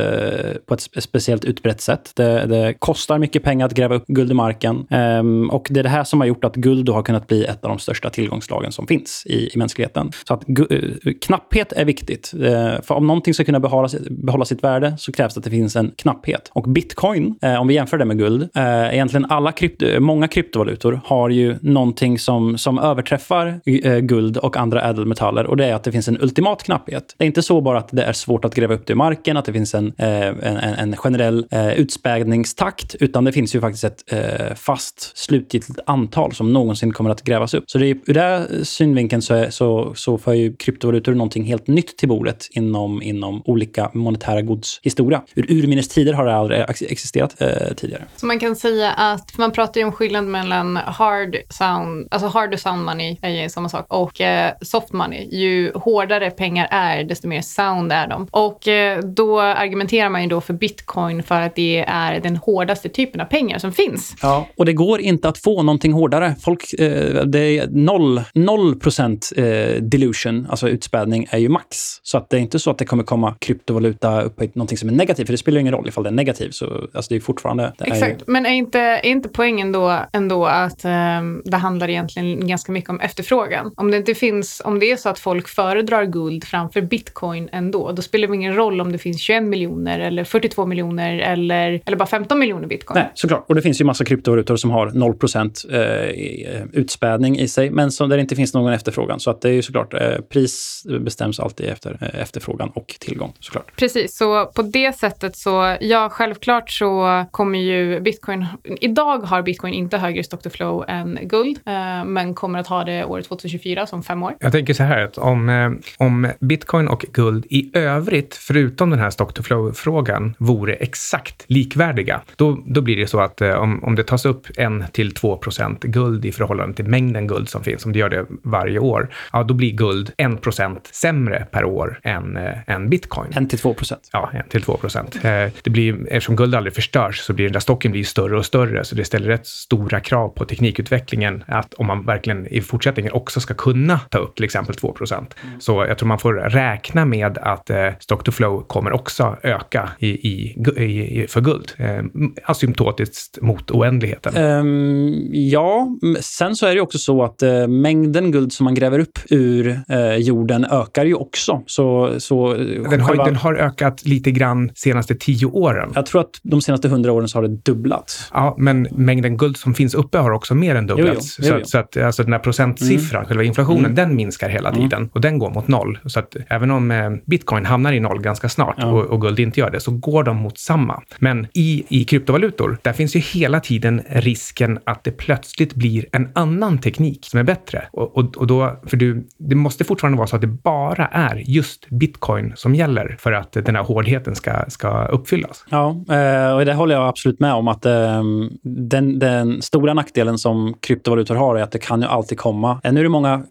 på 0.65 0.73
ett 0.73 0.79
spe- 0.79 1.35
på 1.65 1.69
rätt 1.69 1.81
sätt. 1.81 2.11
Det, 2.15 2.45
det 2.45 2.73
kostar 2.79 3.17
mycket 3.19 3.43
pengar 3.43 3.65
att 3.65 3.73
gräva 3.73 3.95
upp 3.95 4.07
guld 4.07 4.31
i 4.31 4.33
marken. 4.33 4.87
Ehm, 4.89 5.49
och 5.49 5.67
det 5.69 5.79
är 5.79 5.83
det 5.83 5.89
här 5.89 6.03
som 6.03 6.19
har 6.19 6.27
gjort 6.27 6.43
att 6.43 6.55
guld 6.55 6.85
då 6.85 6.93
har 6.93 7.03
kunnat 7.03 7.27
bli 7.27 7.43
ett 7.45 7.63
av 7.65 7.69
de 7.69 7.79
största 7.79 8.09
tillgångslagen 8.09 8.71
som 8.71 8.87
finns 8.87 9.23
i, 9.25 9.49
i 9.53 9.57
mänskligheten. 9.57 10.11
Så 10.27 10.33
att 10.33 10.43
gu- 10.45 10.97
eh, 11.07 11.13
knapphet 11.21 11.71
är 11.73 11.85
viktigt. 11.85 12.33
Eh, 12.33 12.81
för 12.81 12.91
om 12.95 13.07
någonting 13.07 13.33
ska 13.33 13.43
kunna 13.43 13.59
behålla, 13.59 13.87
sitt- 13.87 14.09
behålla 14.09 14.45
sitt 14.45 14.63
värde 14.63 14.93
så 14.97 15.11
krävs 15.11 15.33
det 15.33 15.37
att 15.37 15.43
det 15.43 15.49
finns 15.49 15.75
en 15.75 15.91
knapphet. 15.97 16.51
Och 16.53 16.63
bitcoin, 16.69 17.35
eh, 17.41 17.61
om 17.61 17.67
vi 17.67 17.73
jämför 17.73 17.97
det 17.97 18.05
med 18.05 18.17
guld, 18.17 18.49
eh, 18.55 18.93
egentligen 18.93 19.25
alla 19.29 19.51
krypto, 19.51 19.99
många 19.99 20.27
kryptovalutor 20.27 21.01
har 21.05 21.29
ju 21.29 21.55
någonting 21.61 22.19
som, 22.19 22.57
som 22.57 22.79
överträffar 22.79 23.59
eh, 23.65 23.97
guld 23.97 24.37
och 24.37 24.57
andra 24.57 24.81
ädelmetaller 24.81 25.45
och 25.45 25.57
det 25.57 25.65
är 25.65 25.73
att 25.73 25.83
det 25.83 25.91
finns 25.91 26.07
en 26.07 26.21
ultimat 26.21 26.63
knapphet. 26.63 27.15
Det 27.17 27.23
är 27.23 27.27
inte 27.27 27.41
så 27.41 27.61
bara 27.61 27.77
att 27.77 27.89
det 27.91 28.03
är 28.03 28.13
svårt 28.13 28.45
att 28.45 28.55
gräva 28.55 28.73
upp 28.73 28.87
det 28.87 28.93
i 28.93 28.95
marken, 28.95 29.37
att 29.37 29.45
det 29.45 29.53
finns 29.53 29.75
en, 29.75 29.93
eh, 29.97 30.27
en, 30.27 30.37
en 30.57 30.75
en 30.85 30.95
generell 30.95 31.45
eh, 31.55 31.73
utspädningstakt, 31.73 32.95
utan 32.99 33.23
det 33.23 33.31
finns 33.31 33.55
ju 33.55 33.61
faktiskt 33.61 33.83
ett 33.83 34.03
eh, 34.07 34.55
fast 34.55 35.17
slutgiltigt 35.17 35.79
antal 35.85 36.33
som 36.33 36.53
någonsin 36.53 36.93
kommer 36.93 37.09
att 37.09 37.21
grävas 37.21 37.53
upp. 37.53 37.63
Så 37.67 37.77
det 37.77 37.87
är, 37.87 37.97
ur 38.05 38.13
den 38.13 38.65
synvinkeln 38.65 39.21
så, 39.21 39.33
är, 39.33 39.49
så, 39.49 39.93
så 39.95 40.17
för 40.17 40.33
ju 40.33 40.55
kryptovalutor 40.55 41.13
någonting 41.13 41.43
helt 41.43 41.67
nytt 41.67 41.97
till 41.97 42.09
bordet 42.09 42.47
inom, 42.51 43.01
inom 43.01 43.41
olika 43.45 43.91
monetära 43.93 44.41
gods 44.41 44.79
historia. 44.83 45.21
Ur 45.35 45.51
urminnes 45.51 45.87
tider 45.87 46.13
har 46.13 46.25
det 46.25 46.35
aldrig 46.35 46.65
existerat 46.69 47.41
eh, 47.41 47.47
tidigare. 47.75 48.03
Så 48.15 48.25
man 48.25 48.39
kan 48.39 48.55
säga 48.55 48.91
att, 48.91 49.37
man 49.37 49.51
pratar 49.51 49.81
ju 49.81 49.85
om 49.85 49.91
skillnad 49.91 50.23
mellan 50.23 50.75
hard 50.75 51.35
sound, 51.49 52.07
alltså 52.11 52.27
hard 52.27 52.59
sound 52.59 52.85
money 52.85 53.17
är 53.21 53.29
ju 53.29 53.49
samma 53.49 53.69
sak, 53.69 53.85
och 53.89 54.21
eh, 54.21 54.53
soft 54.61 54.93
money. 54.93 55.27
Ju 55.31 55.71
hårdare 55.75 56.31
pengar 56.31 56.67
är, 56.71 57.03
desto 57.03 57.27
mer 57.27 57.41
sound 57.41 57.91
är 57.91 58.07
de. 58.07 58.27
Och 58.31 58.67
eh, 58.67 58.99
då 58.99 59.39
argumenterar 59.39 60.09
man 60.09 60.23
ju 60.23 60.29
då 60.29 60.41
för 60.41 60.53
bitcoin 60.53 61.23
för 61.23 61.34
att 61.41 61.55
det 61.55 61.85
är 61.87 62.19
den 62.19 62.37
hårdaste 62.37 62.89
typen 62.89 63.21
av 63.21 63.25
pengar 63.25 63.59
som 63.59 63.71
finns. 63.71 64.15
Ja, 64.21 64.47
och 64.57 64.65
det 64.65 64.73
går 64.73 65.01
inte 65.01 65.29
att 65.29 65.37
få 65.37 65.63
någonting 65.63 65.93
hårdare. 65.93 66.35
Folk, 66.41 66.73
eh, 66.73 67.23
det 67.25 67.39
är 67.39 67.67
noll, 67.67 68.21
noll 68.33 68.79
procent 68.79 69.31
eh, 69.37 69.81
dilution, 69.81 70.47
alltså 70.49 70.69
utspädning, 70.69 71.27
är 71.29 71.37
ju 71.37 71.49
max. 71.49 71.77
Så 72.03 72.17
att 72.17 72.29
det 72.29 72.37
är 72.37 72.41
inte 72.41 72.59
så 72.59 72.71
att 72.71 72.77
det 72.77 72.85
kommer 72.85 73.03
komma 73.03 73.35
kryptovaluta 73.39 74.21
upphöjt 74.21 74.55
någonting 74.55 74.77
som 74.77 74.89
är 74.89 74.93
negativt, 74.93 75.27
för 75.27 75.33
det 75.33 75.37
spelar 75.37 75.55
ju 75.55 75.61
ingen 75.61 75.73
roll 75.73 75.87
ifall 75.87 76.03
det 76.03 76.09
är 76.09 76.11
negativt. 76.11 76.55
Så 76.55 76.65
alltså 76.93 77.09
det 77.09 77.15
är 77.15 77.19
fortfarande... 77.19 77.73
Det 77.77 77.83
är 77.83 77.93
Exakt, 77.93 78.21
ju, 78.21 78.31
men 78.31 78.45
är 78.45 78.53
inte, 78.53 78.79
är 78.79 79.05
inte 79.05 79.29
poängen 79.29 79.71
då 79.71 79.99
ändå 80.13 80.45
att 80.45 80.85
ehm, 80.85 81.41
det 81.45 81.57
handlar 81.57 81.89
egentligen 81.89 82.47
ganska 82.47 82.71
mycket 82.71 82.89
om 82.89 82.99
efterfrågan? 82.99 83.73
Om 83.77 83.91
det 83.91 83.97
inte 83.97 84.15
finns, 84.15 84.61
om 84.65 84.79
det 84.79 84.91
är 84.91 84.97
så 84.97 85.09
att 85.09 85.19
folk 85.19 85.47
föredrar 85.47 86.05
guld 86.05 86.43
framför 86.43 86.81
bitcoin 86.81 87.49
ändå, 87.51 87.91
då 87.91 88.01
spelar 88.01 88.27
det 88.27 88.35
ingen 88.35 88.55
roll 88.55 88.81
om 88.81 88.91
det 88.91 88.97
finns 88.97 89.21
21 89.21 89.43
miljoner 89.43 89.99
eller 89.99 90.23
42 90.23 90.65
miljoner 90.65 91.19
eller, 91.25 91.81
eller 91.85 91.97
bara 91.97 92.05
15 92.05 92.39
miljoner 92.39 92.67
bitcoin. 92.67 92.99
Nej, 92.99 93.11
såklart. 93.13 93.45
Och 93.47 93.55
det 93.55 93.61
finns 93.61 93.81
ju 93.81 93.85
massa 93.85 94.05
kryptovalutor 94.05 94.55
som 94.55 94.71
har 94.71 94.91
0 94.91 95.13
procent 95.13 95.65
eh, 95.71 95.79
i, 95.79 96.47
eh, 96.53 96.79
utspädning 96.79 97.39
i 97.39 97.47
sig, 97.47 97.69
men 97.69 97.91
som 97.91 98.09
där 98.09 98.17
det 98.17 98.21
inte 98.21 98.35
finns 98.35 98.53
någon 98.53 98.73
efterfrågan. 98.73 99.19
Så 99.19 99.29
att 99.31 99.41
det 99.41 99.49
är 99.49 99.53
ju 99.53 99.61
såklart, 99.61 99.93
eh, 99.93 100.21
pris 100.29 100.83
bestäms 100.99 101.39
alltid 101.39 101.69
efter 101.69 101.97
eh, 102.01 102.21
efterfrågan 102.21 102.69
och 102.69 102.95
tillgång, 102.99 103.33
såklart. 103.39 103.75
Precis, 103.75 104.17
så 104.17 104.45
på 104.45 104.61
det 104.61 104.95
sättet 104.95 105.35
så, 105.35 105.77
ja 105.81 106.09
självklart 106.09 106.71
så 106.71 107.25
kommer 107.31 107.59
ju 107.59 107.99
bitcoin, 107.99 108.45
idag 108.81 109.17
har 109.17 109.41
bitcoin 109.41 109.73
inte 109.73 109.97
högre 109.97 110.23
stock 110.23 110.41
to 110.41 110.49
flow 110.49 110.85
än 110.87 111.19
guld, 111.21 111.59
eh, 111.65 112.05
men 112.05 112.33
kommer 112.33 112.59
att 112.59 112.67
ha 112.67 112.83
det 112.83 113.05
året 113.05 113.27
2024 113.27 113.85
som 113.87 114.03
fem 114.03 114.23
år. 114.23 114.35
Jag 114.39 114.51
tänker 114.51 114.73
så 114.73 114.83
här 114.83 115.03
att 115.03 115.17
om, 115.17 115.49
eh, 115.49 115.71
om 115.97 116.27
bitcoin 116.39 116.87
och 116.87 117.05
guld 117.13 117.45
i 117.49 117.71
övrigt, 117.73 118.35
förutom 118.35 118.89
den 118.89 118.99
här 118.99 119.09
stock 119.09 119.33
to 119.33 119.43
flow-frågan, 119.43 120.35
vore 120.37 120.73
exakt 120.73 121.14
likvärdiga, 121.47 122.21
då, 122.35 122.63
då 122.65 122.81
blir 122.81 122.97
det 122.97 123.07
så 123.07 123.19
att 123.19 123.41
eh, 123.41 123.53
om, 123.53 123.83
om 123.83 123.95
det 123.95 124.03
tas 124.03 124.25
upp 124.25 124.47
en 124.57 124.83
till 124.91 125.13
2 125.13 125.37
procent 125.37 125.83
guld 125.83 126.25
i 126.25 126.31
förhållande 126.31 126.75
till 126.75 126.85
mängden 126.85 127.27
guld 127.27 127.49
som 127.49 127.63
finns, 127.63 127.85
om 127.85 127.93
det 127.93 127.99
gör 127.99 128.09
det 128.09 128.25
varje 128.43 128.79
år, 128.79 129.09
ja, 129.33 129.43
då 129.43 129.53
blir 129.53 129.71
guld 129.71 130.11
1 130.17 130.41
procent 130.41 130.87
sämre 130.87 131.47
per 131.51 131.65
år 131.65 131.99
än, 132.03 132.37
eh, 132.37 132.53
än 132.67 132.89
bitcoin. 132.89 133.31
1-2 133.31 133.73
procent. 133.73 134.09
Ja, 134.11 134.31
1 134.33 134.49
till 134.49 134.61
2 134.61 134.77
procent. 134.77 135.15
Eh, 135.15 135.47
det 135.63 135.69
blir, 135.69 136.07
eftersom 136.09 136.35
guld 136.35 136.55
aldrig 136.55 136.75
förstörs 136.75 137.19
så 137.19 137.33
blir 137.33 137.45
den 137.45 137.53
där 137.53 137.59
stocken 137.59 137.91
blir 137.91 138.03
större 138.03 138.37
och 138.37 138.45
större, 138.45 138.83
så 138.83 138.95
det 138.95 139.05
ställer 139.05 139.27
rätt 139.27 139.47
stora 139.47 139.99
krav 139.99 140.29
på 140.29 140.45
teknikutvecklingen 140.45 141.43
att 141.47 141.73
om 141.73 141.85
man 141.85 142.05
verkligen 142.05 142.47
i 142.47 142.61
fortsättningen 142.61 143.11
också 143.13 143.39
ska 143.39 143.53
kunna 143.53 143.99
ta 144.09 144.17
upp 144.17 144.35
till 144.35 144.45
exempel 144.45 144.75
2 144.75 144.91
procent. 144.91 145.35
Så 145.59 145.85
jag 145.85 145.97
tror 145.97 146.07
man 146.07 146.19
får 146.19 146.33
räkna 146.33 147.05
med 147.05 147.37
att 147.37 147.69
eh, 147.69 147.89
stock 147.99 148.23
to 148.23 148.31
flow 148.31 148.61
kommer 148.67 148.91
också 148.91 149.37
öka 149.43 149.89
i, 149.99 150.07
i, 150.07 150.55
i, 150.77 151.04
i, 151.05 151.27
för 151.27 151.41
guld. 151.41 151.71
Eh, 151.77 152.03
asymptotiskt 152.43 153.41
mot 153.41 153.71
oändligheten. 153.71 154.37
Um, 154.37 155.27
ja, 155.31 155.87
sen 156.21 156.55
så 156.55 156.65
är 156.65 156.75
det 156.75 156.81
också 156.81 156.97
så 156.97 157.23
att 157.23 157.43
uh, 157.43 157.67
mängden 157.67 158.31
guld 158.31 158.53
som 158.53 158.63
man 158.63 158.75
gräver 158.75 158.99
upp 158.99 159.19
ur 159.29 159.81
uh, 159.91 160.15
jorden 160.15 160.65
ökar 160.65 161.05
ju 161.05 161.13
också. 161.13 161.63
Så, 161.65 162.13
så, 162.17 162.53
den, 162.53 163.01
har, 163.01 163.07
själva... 163.07 163.25
den 163.25 163.35
har 163.35 163.53
ökat 163.53 164.05
lite 164.05 164.31
grann 164.31 164.71
senaste 164.75 165.15
tio 165.15 165.45
åren. 165.45 165.91
Jag 165.95 166.05
tror 166.05 166.21
att 166.21 166.39
de 166.43 166.61
senaste 166.61 166.87
hundra 166.87 167.11
åren 167.11 167.27
så 167.27 167.37
har 167.37 167.43
det 167.43 167.57
dubblats. 167.57 168.29
Ja, 168.33 168.55
men 168.57 168.87
mängden 168.91 169.37
guld 169.37 169.57
som 169.57 169.73
finns 169.73 169.93
uppe 169.93 170.17
har 170.17 170.31
också 170.31 170.55
mer 170.55 170.75
än 170.75 170.87
dubblats. 170.87 171.37
Jo, 171.39 171.45
jo, 171.47 171.55
jo, 171.57 171.63
så, 171.63 171.69
så, 171.69 171.77
att 171.77 171.97
alltså 171.97 172.23
den 172.23 172.33
här 172.33 172.39
procentsiffran, 172.39 173.19
mm. 173.19 173.27
själva 173.27 173.43
inflationen, 173.43 173.85
mm. 173.85 173.95
den 173.95 174.15
minskar 174.15 174.49
hela 174.49 174.69
mm. 174.69 174.81
tiden. 174.81 174.99
Mm. 174.99 175.09
Och 175.13 175.21
den 175.21 175.39
går 175.39 175.49
mot 175.49 175.67
noll. 175.67 175.99
Så 176.05 176.19
att 176.19 176.35
även 176.47 176.71
om 176.71 176.91
eh, 176.91 177.11
bitcoin 177.25 177.65
hamnar 177.65 177.93
i 177.93 177.99
noll 177.99 178.21
ganska 178.21 178.49
snart 178.49 178.75
ja. 178.77 178.87
och, 178.87 179.05
och, 179.05 179.21
guld 179.21 179.39
inte 179.39 179.59
gör 179.59 179.69
det, 179.69 179.79
så 179.79 179.91
går 179.91 180.23
de 180.23 180.37
mot 180.37 180.57
samma. 180.57 180.94
Men 181.19 181.47
i, 181.53 181.85
i 181.89 182.03
kryptovalutor, 182.03 182.77
där 182.81 182.93
finns 182.93 183.15
ju 183.15 183.19
hela 183.19 183.59
tiden 183.59 184.01
risken 184.09 184.79
att 184.83 185.03
det 185.03 185.11
plötsligt 185.11 185.75
blir 185.75 186.05
en 186.11 186.29
annan 186.35 186.77
teknik 186.77 187.25
som 187.25 187.39
är 187.39 187.43
bättre. 187.43 187.87
Och, 187.91 188.17
och, 188.17 188.37
och 188.37 188.47
då, 188.47 188.79
för 188.87 188.97
du, 188.97 189.27
det 189.37 189.55
måste 189.55 189.83
fortfarande 189.83 190.17
vara 190.17 190.27
så 190.27 190.35
att 190.35 190.41
det 190.41 190.47
bara 190.47 191.07
är 191.07 191.43
just 191.45 191.89
bitcoin 191.89 192.53
som 192.55 192.75
gäller 192.75 193.15
för 193.19 193.31
att 193.31 193.51
den 193.51 193.75
här 193.75 193.83
hårdheten 193.83 194.35
ska, 194.35 194.65
ska 194.67 195.05
uppfyllas. 195.05 195.65
Ja, 195.69 195.89
eh, 195.89 196.55
och 196.55 196.65
det 196.65 196.73
håller 196.73 196.95
jag 196.95 197.07
absolut 197.07 197.39
med 197.39 197.53
om 197.53 197.67
att 197.67 197.85
ehm, 197.85 198.49
den, 198.63 199.19
den 199.19 199.61
stora 199.61 199.93
nackdelen 199.93 200.37
som 200.37 200.73
kryptovalutor 200.79 201.35
har 201.35 201.55
är 201.55 201.61
att 201.61 201.71
det 201.71 201.79
kan 201.79 202.01
ju 202.01 202.07
alltid 202.07 202.37
komma. 202.37 202.81
Eh, 202.83 202.93
nu 202.93 202.99
är 202.99 203.03
det 203.03 203.09
många 203.09 203.43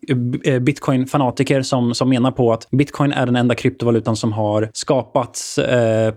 eh, 0.45 0.59
bitcoin-fanatiker 0.59 1.63
som, 1.63 1.95
som 1.95 2.09
menar 2.09 2.31
på 2.31 2.53
att 2.53 2.71
bitcoin 2.71 3.13
är 3.13 3.27
den 3.27 3.37
enda 3.37 3.55
kryptovalutan 3.55 4.17
som 4.17 4.33
har 4.33 4.71
skapats 4.73 5.59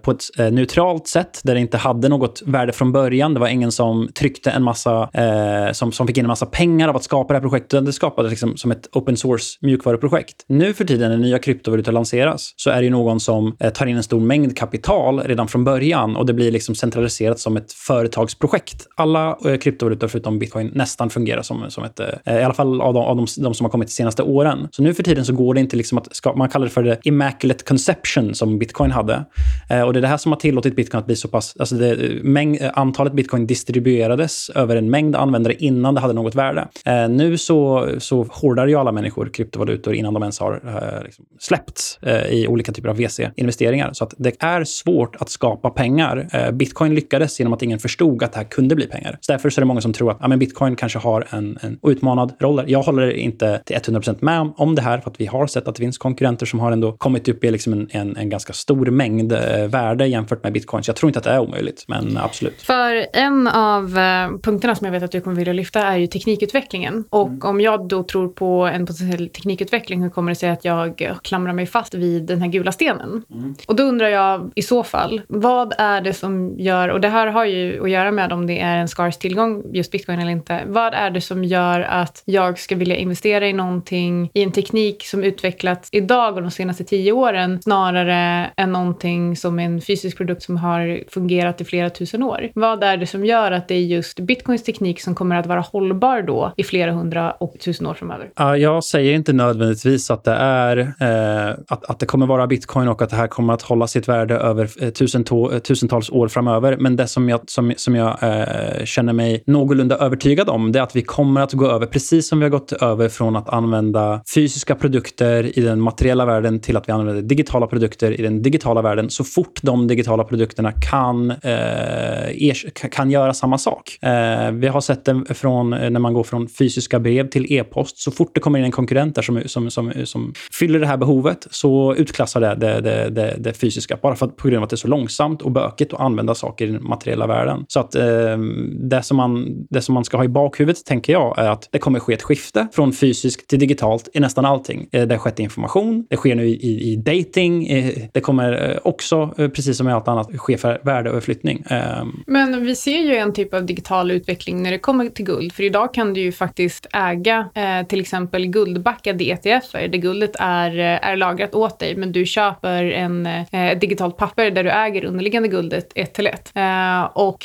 på 0.02 0.12
ett 0.12 0.54
neutralt 0.54 1.08
sätt 1.08 1.17
där 1.44 1.54
det 1.54 1.60
inte 1.60 1.78
hade 1.78 2.10
något 2.10 2.42
värde 2.46 2.74
från 2.74 2.92
början. 2.92 3.34
Det 3.34 3.40
var 3.40 3.48
ingen 3.48 3.72
som 3.72 4.10
tryckte 4.14 4.52
en 4.52 4.64
massa, 4.64 5.10
eh, 5.14 5.72
som, 5.72 5.92
som 5.92 6.08
fick 6.08 6.18
in 6.18 6.26
en 6.26 6.28
massa 6.28 6.46
pengar 6.46 6.88
av 6.88 6.96
att 6.96 7.04
skapa 7.04 7.34
det 7.34 7.40
här 7.40 7.42
projektet. 7.42 7.86
Det 7.86 7.94
skapades 7.94 8.30
liksom 8.30 8.58
som 8.58 8.72
ett 8.72 8.90
open 8.94 9.18
source 9.18 9.58
mjukvaruprojekt. 9.62 10.46
Nu 10.48 10.74
för 10.74 10.86
tiden 10.86 11.12
när 11.12 11.18
nya 11.18 11.40
kryptovalutor 11.40 11.92
lanseras 11.92 12.54
så 12.56 12.70
är 12.70 12.78
det 12.78 12.84
ju 12.84 12.90
någon 12.90 13.20
som 13.20 13.56
eh, 13.60 13.70
tar 13.70 13.86
in 13.86 13.98
en 13.98 14.04
stor 14.04 14.20
mängd 14.20 14.58
kapital 14.58 15.20
redan 15.20 15.48
från 15.48 15.64
början 15.64 16.16
och 16.16 16.26
det 16.26 16.34
blir 16.34 16.52
liksom 16.52 16.76
centraliserat 16.76 17.40
som 17.40 17.58
ett 17.58 17.74
företagsprojekt. 17.74 18.88
Alla 18.96 19.38
eh, 19.46 19.58
kryptovalutor 19.58 20.08
förutom 20.08 20.40
bitcoin 20.40 20.72
nästan 20.76 21.10
fungerar 21.10 21.42
som, 21.42 21.66
som 21.70 21.84
ett, 21.84 22.00
eh, 22.00 22.38
i 22.38 22.44
alla 22.44 22.54
fall 22.54 22.82
av 22.82 22.94
de, 22.94 23.04
av 23.04 23.16
de, 23.18 23.28
de 23.38 23.54
som 23.54 23.66
har 23.66 23.72
kommit 23.72 23.88
de 23.88 23.94
senaste 23.94 24.24
åren. 24.24 24.68
Så 24.72 24.84
nu 24.84 24.94
för 24.94 25.04
tiden 25.04 25.26
så 25.26 25.34
går 25.34 25.54
det 25.54 25.60
inte 25.60 25.78
liksom 25.78 25.98
att, 25.98 26.16
ska, 26.16 26.34
man 26.34 26.50
kallar 26.50 26.66
det 26.66 26.72
för 26.72 26.84
det 26.84 27.00
immaculate 27.04 27.64
conception 27.64 28.36
som 28.36 28.60
bitcoin 28.60 28.92
hade. 28.92 29.26
Eh, 29.70 29.82
och 29.82 29.94
det 29.94 30.00
är 30.00 30.02
det 30.02 30.08
här 30.08 30.18
som 30.18 30.32
har 30.32 30.40
tillåtit 30.40 30.76
bitcoin 30.76 31.00
att 31.00 31.07
bli 31.08 31.16
så 31.16 31.28
pass, 31.28 31.56
alltså 31.60 31.76
det, 31.76 32.24
mäng, 32.24 32.60
antalet 32.74 33.14
bitcoin 33.14 33.48
distribuerades 33.48 34.50
över 34.50 34.76
en 34.76 34.90
mängd 34.90 35.16
användare 35.16 35.54
innan 35.54 35.94
det 35.94 36.02
hade 36.02 36.14
något 36.14 36.36
värde. 36.36 36.68
Eh, 36.86 37.10
nu 37.10 37.38
så, 37.38 37.90
så 37.98 38.28
hårdar 38.30 38.68
ju 38.68 38.76
alla 38.76 38.92
människor 38.92 39.30
kryptovalutor 39.34 39.94
innan 39.94 40.14
de 40.14 40.24
ens 40.24 40.40
har 40.40 40.62
eh, 40.66 41.04
liksom 41.04 41.26
släppts 41.40 42.00
eh, 42.02 42.26
i 42.26 42.48
olika 42.48 42.72
typer 42.72 42.90
av 42.90 42.98
VC-investeringar. 42.98 43.90
Så 43.94 44.04
att 44.04 44.14
det 44.18 44.36
är 44.40 44.64
svårt 44.64 45.16
att 45.16 45.30
skapa 45.30 45.70
pengar. 45.70 46.28
Eh, 46.34 46.52
bitcoin 46.52 46.96
lyckades 46.96 47.40
genom 47.40 47.54
att 47.54 47.62
ingen 47.62 47.80
förstod 47.80 48.24
att 48.24 48.32
det 48.32 48.38
här 48.38 48.46
kunde 48.46 48.76
bli 48.76 48.88
pengar. 48.88 49.18
Så 49.22 49.32
därför 49.32 49.50
så 49.50 49.60
är 49.60 49.62
det 49.62 49.66
många 49.66 49.82
som 49.82 49.94
tror 49.94 50.12
att 50.12 50.18
ja, 50.22 50.28
men 50.28 50.40
bitcoin 50.40 50.76
kanske 50.76 51.00
har 51.00 51.28
en, 51.30 51.58
en 51.62 51.80
utmanad 51.84 52.34
roll. 52.40 52.64
Jag 52.68 52.82
håller 52.82 53.12
inte 53.12 53.62
till 53.66 53.76
100% 53.76 54.18
med 54.20 54.42
om, 54.42 54.54
om 54.58 54.76
det 54.76 54.82
här 54.82 54.98
för 54.98 55.12
att 55.12 55.22
vi 55.22 55.26
har 55.26 55.48
sett 55.48 55.68
att 55.68 55.76
det 55.76 55.80
finns 55.80 55.98
konkurrenter 55.98 56.46
som 56.46 56.60
har 56.60 56.72
ändå 56.72 56.92
kommit 56.92 57.28
upp 57.28 57.44
i 57.44 57.52
liksom 57.52 57.74
en, 57.74 57.88
en, 57.92 58.18
en 58.18 58.30
ganska 58.30 58.54
stor 58.54 58.86
mängd 58.86 59.32
eh, 59.32 59.68
värde 59.68 60.08
jämfört 60.08 60.44
med 60.44 60.54
bitcoin. 60.54 60.84
Så 60.84 60.90
jag 60.90 60.96
tror 60.98 61.10
inte 61.10 61.20
att 61.20 61.26
det 61.26 61.32
är 61.32 61.40
omöjligt, 61.40 61.86
men 61.88 62.18
absolut. 62.18 62.62
För 62.62 63.06
en 63.14 63.48
av 63.48 63.98
eh, 63.98 64.30
punkterna 64.44 64.76
som 64.76 64.86
jag 64.86 64.92
vet 64.92 65.04
att 65.04 65.12
du 65.12 65.22
kommer 65.22 65.36
vilja 65.38 65.54
lyfta 65.54 65.84
är 65.84 65.98
ju 65.98 66.08
teknikutvecklingen. 66.08 67.04
Och 67.10 67.28
mm. 67.28 67.42
om 67.42 67.62
jag 67.62 67.88
då 67.88 68.04
tror 68.04 68.28
på 68.28 68.66
en 68.66 68.86
potentiell 68.86 69.30
teknikutveckling, 69.30 70.02
hur 70.02 70.10
kommer 70.10 70.32
det 70.32 70.36
sig 70.36 70.50
att 70.50 70.66
jag 70.66 71.20
klamrar 71.24 71.54
mig 71.54 71.66
fast 71.66 71.94
vid 71.94 72.24
den 72.24 72.42
här 72.42 72.48
gula 72.48 72.72
stenen? 72.72 73.24
Mm. 73.34 73.56
Och 73.68 73.76
då 73.76 73.84
undrar 73.84 74.08
jag 74.08 74.52
i 74.56 74.62
så 74.62 74.84
fall, 74.84 75.22
vad 75.28 75.74
är 75.78 76.02
det 76.02 76.14
som 76.14 76.60
gör, 76.60 76.90
och 76.90 77.02
det 77.02 77.10
här 77.10 77.28
har 77.28 77.46
ju 77.46 77.84
att 77.84 77.90
göra 77.90 78.12
med 78.12 78.34
om 78.34 78.48
det 78.48 78.60
är 78.60 78.78
en 78.78 78.88
skars 78.88 79.18
tillgång, 79.18 79.64
just 79.74 79.92
bitcoin 79.92 80.20
eller 80.20 80.32
inte. 80.32 80.64
Vad 80.68 80.94
är 80.94 81.10
det 81.10 81.22
som 81.22 81.44
gör 81.44 81.82
att 81.82 82.24
jag 82.26 82.60
ska 82.60 82.76
vilja 82.76 82.96
investera 82.96 83.48
i 83.48 83.54
någonting, 83.54 84.30
i 84.34 84.44
en 84.44 84.52
teknik 84.52 85.06
som 85.06 85.24
utvecklats 85.24 85.90
idag 85.92 86.36
och 86.36 86.42
de 86.42 86.52
senaste 86.52 86.84
tio 86.84 87.12
åren, 87.12 87.62
snarare 87.62 88.52
än 88.58 88.72
någonting 88.72 89.36
som 89.36 89.60
en 89.60 89.82
fysisk 89.82 90.18
produkt 90.18 90.44
som 90.44 90.58
har 90.58 90.77
fungerat 91.10 91.62
i 91.62 91.66
flera 91.66 91.90
tusen 91.90 92.24
år? 92.24 92.50
Vad 92.54 92.84
är 92.84 92.98
det 92.98 93.06
som 93.06 93.26
gör 93.26 93.52
att 93.52 93.68
det 93.68 93.76
är 93.76 93.80
just 93.80 94.20
bitcoins 94.20 94.64
teknik 94.64 95.02
som 95.02 95.16
kommer 95.16 95.36
att 95.36 95.46
vara 95.46 95.60
hållbar 95.60 96.22
då 96.22 96.54
i 96.58 96.64
flera 96.64 96.92
hundra 96.92 97.32
och 97.32 97.56
tusen 97.60 97.88
år 97.88 97.94
framöver? 97.94 98.32
Jag 98.58 98.84
säger 98.84 99.14
inte 99.14 99.34
nödvändigtvis 99.34 100.12
att 100.12 100.24
det 100.24 100.34
är 100.34 100.78
eh, 100.78 101.56
att, 101.68 101.86
att 101.86 102.00
det 102.00 102.06
kommer 102.06 102.26
vara 102.26 102.48
bitcoin 102.48 102.88
och 102.88 103.02
att 103.02 103.10
det 103.10 103.16
här 103.16 103.28
kommer 103.28 103.54
att 103.54 103.62
hålla 103.62 103.88
sitt 103.88 104.08
värde 104.08 104.36
över 104.36 104.70
eh, 104.82 104.88
eh, 104.88 105.60
tusentals 105.60 106.10
år 106.10 106.28
framöver. 106.28 106.78
Men 106.78 106.96
det 106.96 107.08
som 107.08 107.30
jag, 107.30 107.40
som, 107.48 107.74
som 107.78 107.96
jag 107.96 108.24
eh, 108.24 108.86
känner 108.86 109.14
mig 109.14 109.44
någorlunda 109.46 109.98
övertygad 109.98 110.50
om, 110.50 110.72
det 110.72 110.80
är 110.80 110.84
att 110.84 110.96
vi 110.96 111.02
kommer 111.02 111.42
att 111.42 111.54
gå 111.54 111.72
över, 111.72 111.86
precis 111.86 112.30
som 112.30 112.40
vi 112.40 112.46
har 112.46 112.50
gått 112.50 112.72
över 112.72 113.10
från 113.10 113.36
att 113.36 113.50
använda 113.50 114.22
fysiska 114.36 114.76
produkter 114.76 115.60
i 115.60 115.62
den 115.62 115.82
materiella 115.82 116.26
världen 116.26 116.60
till 116.60 116.78
att 116.78 116.88
vi 116.88 116.94
använder 116.94 117.22
digitala 117.22 117.68
produkter 117.68 118.20
i 118.20 118.24
den 118.24 118.42
digitala 118.42 118.82
världen. 118.82 119.10
Så 119.10 119.24
fort 119.24 119.60
de 119.62 119.88
digitala 119.88 120.24
produkterna 120.24 120.67
kan, 120.72 121.32
eh, 121.32 122.90
kan 122.92 123.12
göra 123.12 123.34
samma 123.34 123.58
sak. 123.58 123.98
Eh, 124.02 124.52
vi 124.52 124.68
har 124.68 124.82
sett 124.82 125.06
det 125.06 125.34
från 125.34 125.74
eh, 125.74 125.90
när 125.90 126.00
man 126.00 126.14
går 126.14 126.24
från 126.24 126.48
fysiska 126.48 127.00
brev 127.00 127.30
till 127.30 127.54
e-post. 127.54 127.98
Så 127.98 128.12
fort 128.12 128.32
det 128.34 128.40
kommer 128.40 128.60
in 128.60 128.66
en 128.66 128.72
konkurrent 128.72 129.16
där 129.16 129.22
som, 129.22 129.42
som, 129.46 129.72
som, 129.72 129.94
som 130.06 130.34
fyller 130.60 130.80
det 130.80 130.88
här 130.88 130.98
behovet 130.98 131.48
så 131.52 131.96
utklassar 131.96 132.42
det 132.42 132.56
det, 132.56 132.82
det, 132.82 133.10
det, 133.10 133.36
det 133.40 133.54
fysiska. 133.54 133.98
Bara 134.02 134.16
för 134.16 134.26
att, 134.26 134.36
på 134.36 134.48
grund 134.48 134.58
av 134.58 134.64
att 134.64 134.70
det 134.70 134.74
är 134.74 134.78
så 134.78 134.88
långsamt 134.88 135.42
och 135.42 135.52
bökigt 135.52 135.94
att 135.94 136.00
använda 136.00 136.36
saker 136.36 136.68
i 136.68 136.72
den 136.72 136.84
materiella 136.84 137.28
världen. 137.28 137.66
Så 137.68 137.80
att 137.80 137.96
eh, 137.96 138.38
det, 138.80 139.04
som 139.04 139.18
man, 139.18 139.66
det 139.70 139.82
som 139.82 139.94
man 139.94 140.04
ska 140.04 140.18
ha 140.18 140.24
i 140.24 140.28
bakhuvudet, 140.28 140.86
tänker 140.86 141.14
jag, 141.14 141.40
är 141.40 141.50
att 141.50 141.70
det 141.72 141.80
kommer 141.80 142.00
ske 142.00 142.14
ett 142.14 142.24
skifte 142.24 142.68
från 142.74 142.94
fysiskt 142.94 143.48
till 143.48 143.60
digitalt 143.60 144.10
i 144.14 144.20
nästan 144.20 144.46
allting. 144.46 144.90
Eh, 144.92 145.08
det 145.08 145.16
har 145.16 145.20
skett 145.20 145.40
information, 145.40 146.06
det 146.10 146.16
sker 146.16 146.36
nu 146.36 146.48
i, 146.48 146.54
i, 146.54 146.92
i 146.92 146.96
dating, 146.96 147.68
eh, 147.68 147.94
det 148.14 148.20
kommer 148.20 148.72
eh, 148.72 148.78
också, 148.84 149.34
eh, 149.38 149.48
precis 149.50 149.78
som 149.78 149.86
med 149.86 149.96
allt 149.96 150.08
annat, 150.08 150.28
ske 150.38 150.57
värdeöverflyttning. 150.64 151.64
Ehm. 151.70 152.24
Men 152.28 152.66
vi 152.66 152.76
ser 152.76 153.00
ju 153.00 153.16
en 153.16 153.34
typ 153.34 153.54
av 153.54 153.66
digital 153.66 154.12
utveckling 154.12 154.64
när 154.64 154.72
det 154.72 154.80
kommer 154.80 155.10
till 155.10 155.26
guld, 155.26 155.54
för 155.54 155.64
idag 155.64 155.94
kan 155.94 156.14
du 156.14 156.22
ju 156.22 156.32
faktiskt 156.32 156.88
äga 156.94 157.50
eh, 157.56 157.88
till 157.88 158.00
exempel 158.00 158.46
guldbackade 158.46 159.24
ETFer, 159.24 159.88
där 159.88 159.98
guldet 159.98 160.32
är, 160.40 160.78
är 160.80 161.16
lagrat 161.16 161.56
åt 161.56 161.80
dig, 161.80 161.96
men 161.96 162.12
du 162.12 162.26
köper 162.26 162.84
en, 162.84 163.26
eh, 163.26 163.80
digitalt 163.80 164.18
papper 164.18 164.52
där 164.52 164.64
du 164.64 164.70
äger 164.70 165.06
underliggande 165.06 165.48
guldet 165.48 165.92
ett 165.96 166.14
till 166.14 166.28
ett. 166.28 166.52
Eh, 166.56 167.04
och 167.04 167.40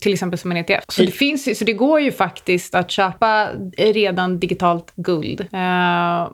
till 0.00 0.12
exempel 0.12 0.38
som 0.38 0.50
en 0.50 0.56
ETF. 0.56 0.84
Så 0.88 1.02
det, 1.02 1.10
finns, 1.10 1.58
så 1.58 1.64
det 1.64 1.72
går 1.72 2.00
ju 2.00 2.12
faktiskt 2.12 2.74
att 2.74 2.90
köpa 2.90 3.48
redan 3.78 4.38
digitalt 4.38 4.92
guld. 4.96 5.46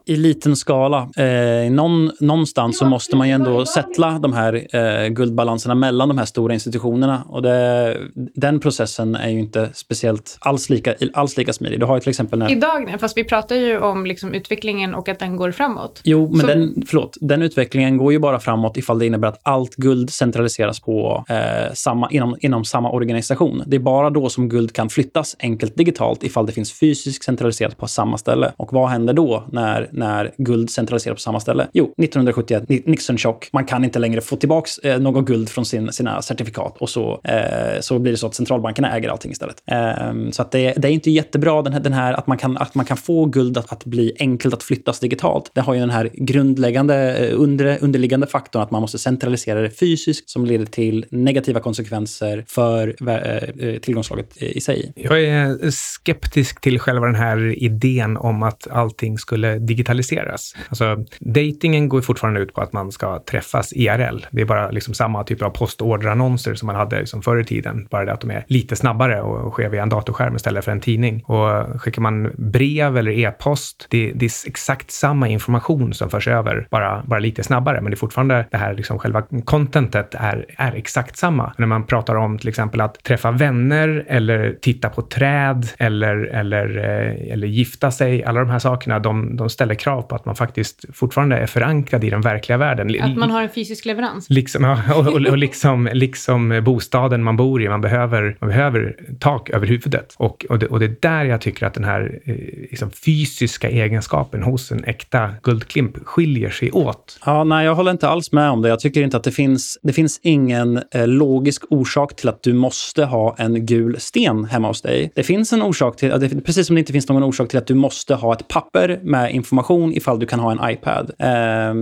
I 0.06 0.16
liten 0.16 0.56
skala. 0.56 1.08
Eh, 1.16 1.70
någon, 1.70 2.10
någonstans 2.20 2.78
så 2.78 2.86
måste 2.86 3.16
man 3.16 3.28
ju 3.28 3.34
ändå 3.34 3.66
sätta 3.66 4.18
de 4.18 4.32
här 4.32 4.76
eh, 4.76 5.08
guldbalanserna 5.08 5.74
mellan 5.74 6.08
de 6.12 6.18
här 6.18 6.26
stora 6.26 6.54
institutionerna. 6.54 7.24
Och 7.28 7.42
det, 7.42 7.96
den 8.14 8.60
processen 8.60 9.14
är 9.14 9.28
ju 9.28 9.38
inte 9.38 9.70
speciellt 9.74 10.38
alls 10.40 10.70
lika, 10.70 10.94
alls 11.14 11.36
lika 11.36 11.52
smidig. 11.52 11.80
Du 11.80 11.86
har 11.86 11.94
ju 11.94 12.00
till 12.00 12.10
exempel... 12.10 12.38
När... 12.38 12.50
Idag, 12.50 12.96
fast 13.00 13.16
vi 13.16 13.24
pratar 13.24 13.56
ju 13.56 13.78
om 13.78 14.06
liksom 14.06 14.34
utvecklingen 14.34 14.94
och 14.94 15.08
att 15.08 15.18
den 15.18 15.36
går 15.36 15.50
framåt. 15.50 16.00
Jo, 16.04 16.28
men 16.30 16.40
så... 16.40 16.46
den, 16.46 16.82
förlåt, 16.86 17.16
den 17.20 17.42
utvecklingen 17.42 17.96
går 17.96 18.12
ju 18.12 18.18
bara 18.18 18.40
framåt 18.40 18.76
ifall 18.76 18.98
det 18.98 19.06
innebär 19.06 19.28
att 19.28 19.40
allt 19.42 19.74
guld 19.74 20.10
centraliseras 20.10 20.80
på 20.80 21.24
eh, 21.28 21.72
samma, 21.74 22.10
inom, 22.10 22.36
inom 22.40 22.64
samma 22.64 22.90
organisation. 22.90 23.62
Det 23.66 23.76
är 23.76 23.80
bara 23.80 24.10
då 24.10 24.28
som 24.28 24.48
guld 24.48 24.72
kan 24.72 24.88
flyttas 24.88 25.36
enkelt 25.40 25.76
digitalt 25.76 26.24
ifall 26.24 26.46
det 26.46 26.52
finns 26.52 26.72
fysiskt 26.72 27.24
centraliserat 27.24 27.76
på 27.76 27.86
samma 27.86 28.18
ställe. 28.18 28.52
Och 28.56 28.72
vad 28.72 28.88
händer 28.88 29.14
då 29.14 29.44
när, 29.52 29.88
när 29.92 30.34
guld 30.38 30.70
centraliseras 30.70 31.14
på 31.14 31.20
samma 31.20 31.40
ställe? 31.40 31.68
Jo, 31.72 31.84
1971, 31.84 32.68
Nixon-chock. 32.68 33.48
Man 33.52 33.64
kan 33.64 33.84
inte 33.84 33.98
längre 33.98 34.20
få 34.20 34.36
tillbaka 34.36 34.68
eh, 34.82 34.98
något 34.98 35.24
guld 35.24 35.48
från 35.48 35.64
sin, 35.64 35.92
sina 36.02 36.22
certifikat 36.22 36.76
och 36.78 36.88
så, 36.88 37.20
eh, 37.24 37.80
så 37.80 37.98
blir 37.98 38.12
det 38.12 38.18
så 38.18 38.26
att 38.26 38.34
centralbankerna 38.34 38.96
äger 38.96 39.08
allting 39.08 39.32
istället. 39.32 39.62
Eh, 39.66 40.30
så 40.32 40.42
att 40.42 40.50
det, 40.50 40.74
det, 40.76 40.88
är 40.88 40.92
inte 40.92 41.10
jättebra 41.10 41.62
den 41.62 41.72
här, 41.72 41.80
den 41.80 41.92
här, 41.92 42.12
att, 42.12 42.26
man 42.26 42.38
kan, 42.38 42.56
att 42.56 42.74
man 42.74 42.84
kan 42.84 42.96
få 42.96 43.24
guld 43.26 43.58
att, 43.58 43.72
att 43.72 43.84
bli 43.84 44.12
enkelt 44.18 44.54
att 44.54 44.62
flyttas 44.62 45.00
digitalt. 45.00 45.50
Det 45.54 45.60
har 45.60 45.74
ju 45.74 45.80
den 45.80 45.90
här 45.90 46.10
grundläggande 46.12 47.16
eh, 47.16 47.40
under, 47.40 47.78
underliggande 47.80 48.26
faktorn 48.26 48.62
att 48.62 48.70
man 48.70 48.80
måste 48.80 48.98
centralisera 48.98 49.60
det 49.60 49.70
fysiskt 49.70 50.30
som 50.30 50.46
leder 50.46 50.66
till 50.66 51.06
negativa 51.10 51.60
konsekvenser 51.60 52.44
för 52.48 52.94
eh, 53.08 53.14
eh 53.14 53.78
tillgångslaget 53.78 54.42
i 54.42 54.60
sig. 54.60 54.92
Jag 54.96 55.22
är 55.22 55.64
eh, 55.64 55.70
skeptisk 55.70 56.60
till 56.60 56.78
själva 56.78 57.06
den 57.06 57.14
här 57.14 57.62
idén 57.62 58.16
om 58.16 58.42
att 58.42 58.68
allting 58.70 59.18
skulle 59.18 59.58
digitaliseras. 59.58 60.54
Alltså, 60.68 61.04
datingen 61.20 61.88
går 61.88 62.00
fortfarande 62.00 62.40
ut 62.40 62.54
på 62.54 62.60
att 62.60 62.72
man 62.72 62.92
ska 62.92 63.18
träffas 63.18 63.72
IRL. 63.72 64.26
Det 64.30 64.40
är 64.40 64.44
bara 64.44 64.70
liksom 64.70 64.94
samma 64.94 65.24
typ 65.24 65.42
av 65.42 65.50
postorderannonser 65.92 66.54
som 66.54 66.66
man 66.66 66.76
hade 66.76 66.98
liksom 66.98 67.22
förr 67.22 67.40
i 67.40 67.44
tiden, 67.44 67.86
bara 67.90 68.04
det 68.04 68.12
att 68.12 68.20
de 68.20 68.30
är 68.30 68.44
lite 68.46 68.76
snabbare 68.76 69.20
och 69.20 69.52
sker 69.52 69.68
via 69.68 69.82
en 69.82 69.88
datorskärm 69.88 70.36
istället 70.36 70.64
för 70.64 70.72
en 70.72 70.80
tidning. 70.80 71.22
Och 71.26 71.80
skickar 71.80 72.02
man 72.02 72.30
brev 72.36 72.96
eller 72.96 73.10
e-post, 73.10 73.86
det, 73.90 74.12
det, 74.14 74.26
är 74.26 74.48
exakt 74.48 74.90
samma 74.90 75.28
information 75.28 75.94
som 75.94 76.10
förs 76.10 76.28
över, 76.28 76.66
bara, 76.70 77.02
bara 77.06 77.20
lite 77.20 77.42
snabbare, 77.42 77.80
men 77.80 77.90
det 77.90 77.94
är 77.94 77.98
fortfarande 77.98 78.46
det 78.50 78.56
här, 78.56 78.74
liksom 78.74 78.98
själva 78.98 79.22
contentet 79.44 80.14
är, 80.14 80.46
är 80.56 80.72
exakt 80.72 81.16
samma. 81.16 81.52
När 81.58 81.66
man 81.66 81.86
pratar 81.86 82.14
om 82.14 82.38
till 82.38 82.48
exempel 82.48 82.80
att 82.80 83.02
träffa 83.02 83.30
vänner 83.30 84.04
eller 84.08 84.56
titta 84.60 84.88
på 84.88 85.02
träd 85.02 85.68
eller, 85.78 86.16
eller, 86.16 86.78
eh, 86.78 87.32
eller 87.32 87.46
gifta 87.46 87.90
sig, 87.90 88.24
alla 88.24 88.40
de 88.40 88.50
här 88.50 88.58
sakerna, 88.58 88.98
de, 88.98 89.36
de 89.36 89.48
ställer 89.48 89.74
krav 89.74 90.02
på 90.02 90.14
att 90.14 90.24
man 90.24 90.34
faktiskt 90.34 90.84
fortfarande 90.92 91.36
är 91.36 91.46
förankrad 91.46 92.04
i 92.04 92.10
den 92.10 92.20
verkliga 92.20 92.58
världen. 92.58 93.02
Att 93.02 93.16
man 93.16 93.30
har 93.30 93.42
en 93.42 93.48
fysisk 93.48 93.84
leverans? 93.84 94.30
Liksom, 94.30 94.64
och, 94.96 95.06
och, 95.06 95.26
och 95.26 95.38
liksom, 95.38 95.81
liksom 95.92 96.62
bostaden 96.64 97.22
man 97.22 97.36
bor 97.36 97.62
i, 97.62 97.68
man 97.68 97.80
behöver, 97.80 98.36
man 98.40 98.48
behöver 98.48 98.96
tak 99.18 99.50
över 99.50 99.66
huvudet. 99.66 100.14
Och, 100.16 100.46
och, 100.48 100.58
det, 100.58 100.66
och 100.66 100.80
det 100.80 100.86
är 100.86 100.96
där 101.00 101.24
jag 101.24 101.40
tycker 101.40 101.66
att 101.66 101.74
den 101.74 101.84
här 101.84 102.20
eh, 102.24 102.34
liksom 102.70 102.90
fysiska 102.90 103.70
egenskapen 103.70 104.42
hos 104.42 104.72
en 104.72 104.84
äkta 104.84 105.30
guldklimp 105.42 105.96
skiljer 106.04 106.50
sig 106.50 106.72
åt. 106.72 107.18
Ja, 107.26 107.44
nej, 107.44 107.66
jag 107.66 107.74
håller 107.74 107.90
inte 107.90 108.08
alls 108.08 108.32
med 108.32 108.50
om 108.50 108.62
det. 108.62 108.68
Jag 108.68 108.80
tycker 108.80 109.02
inte 109.02 109.16
att 109.16 109.24
det 109.24 109.30
finns, 109.30 109.78
det 109.82 109.92
finns 109.92 110.20
ingen 110.22 110.82
eh, 110.94 111.06
logisk 111.06 111.62
orsak 111.70 112.16
till 112.16 112.28
att 112.28 112.42
du 112.42 112.52
måste 112.52 113.04
ha 113.04 113.34
en 113.38 113.66
gul 113.66 114.00
sten 114.00 114.44
hemma 114.44 114.68
hos 114.68 114.82
dig. 114.82 115.12
Det 115.14 115.22
finns 115.22 115.52
en 115.52 115.62
orsak 115.62 115.96
till, 115.96 116.10
det, 116.10 116.44
precis 116.44 116.66
som 116.66 116.76
det 116.76 116.80
inte 116.80 116.92
finns 116.92 117.08
någon 117.08 117.22
orsak 117.22 117.48
till 117.48 117.58
att 117.58 117.66
du 117.66 117.74
måste 117.74 118.14
ha 118.14 118.32
ett 118.32 118.48
papper 118.48 119.00
med 119.02 119.34
information 119.34 119.92
ifall 119.92 120.18
du 120.18 120.26
kan 120.26 120.40
ha 120.40 120.52
en 120.52 120.70
iPad. 120.72 121.10
Eh, 121.18 121.74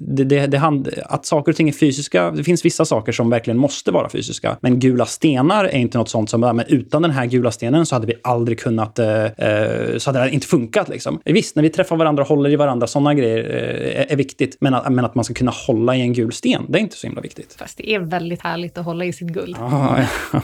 det, 0.00 0.24
det, 0.24 0.46
det 0.46 0.58
hand, 0.58 0.88
att 1.06 1.26
saker 1.26 1.52
och 1.52 1.56
ting 1.56 1.68
är 1.68 1.72
fysiska, 1.72 2.30
det 2.30 2.44
finns 2.44 2.64
vissa 2.64 2.84
saker 2.84 3.12
som 3.12 3.30
verkligen 3.38 3.58
måste 3.58 3.90
vara 3.90 4.08
fysiska. 4.08 4.56
Men 4.60 4.78
gula 4.78 5.06
stenar 5.06 5.64
är 5.64 5.78
inte 5.78 5.98
något 5.98 6.08
sånt 6.08 6.30
som, 6.30 6.40
men 6.40 6.64
utan 6.68 7.02
den 7.02 7.10
här 7.10 7.26
gula 7.26 7.50
stenen 7.50 7.86
så 7.86 7.94
hade 7.94 8.06
vi 8.06 8.14
aldrig 8.22 8.60
kunnat, 8.60 8.98
eh, 8.98 9.24
eh 9.24 9.98
så 9.98 10.10
hade 10.10 10.24
det 10.24 10.30
inte 10.30 10.46
funkat. 10.46 10.88
Liksom. 10.88 11.20
Visst, 11.24 11.56
när 11.56 11.62
vi 11.62 11.70
träffar 11.70 11.96
varandra 11.96 12.22
och 12.22 12.28
håller 12.28 12.50
i 12.50 12.56
varandra, 12.56 12.86
sådana 12.86 13.14
grejer 13.14 13.38
eh, 13.38 14.00
är, 14.00 14.12
är, 14.12 14.16
viktigt. 14.16 14.56
Men 14.60 14.74
att, 14.74 14.92
men 14.92 15.04
att 15.04 15.14
man 15.14 15.24
ska 15.24 15.34
kunna 15.34 15.52
hålla 15.66 15.96
i 15.96 16.00
en 16.00 16.12
gul 16.12 16.32
sten, 16.32 16.64
det 16.68 16.78
är 16.78 16.80
inte 16.80 16.96
så 16.96 17.06
himla 17.06 17.20
viktigt. 17.20 17.56
Fast 17.58 17.78
det 17.78 17.90
är 17.90 18.00
väldigt 18.00 18.42
härligt 18.42 18.78
att 18.78 18.84
hålla 18.84 19.04
i 19.04 19.12
sitt 19.12 19.28
guld. 19.28 19.56
Ah, 19.58 19.98
ja. 20.32 20.40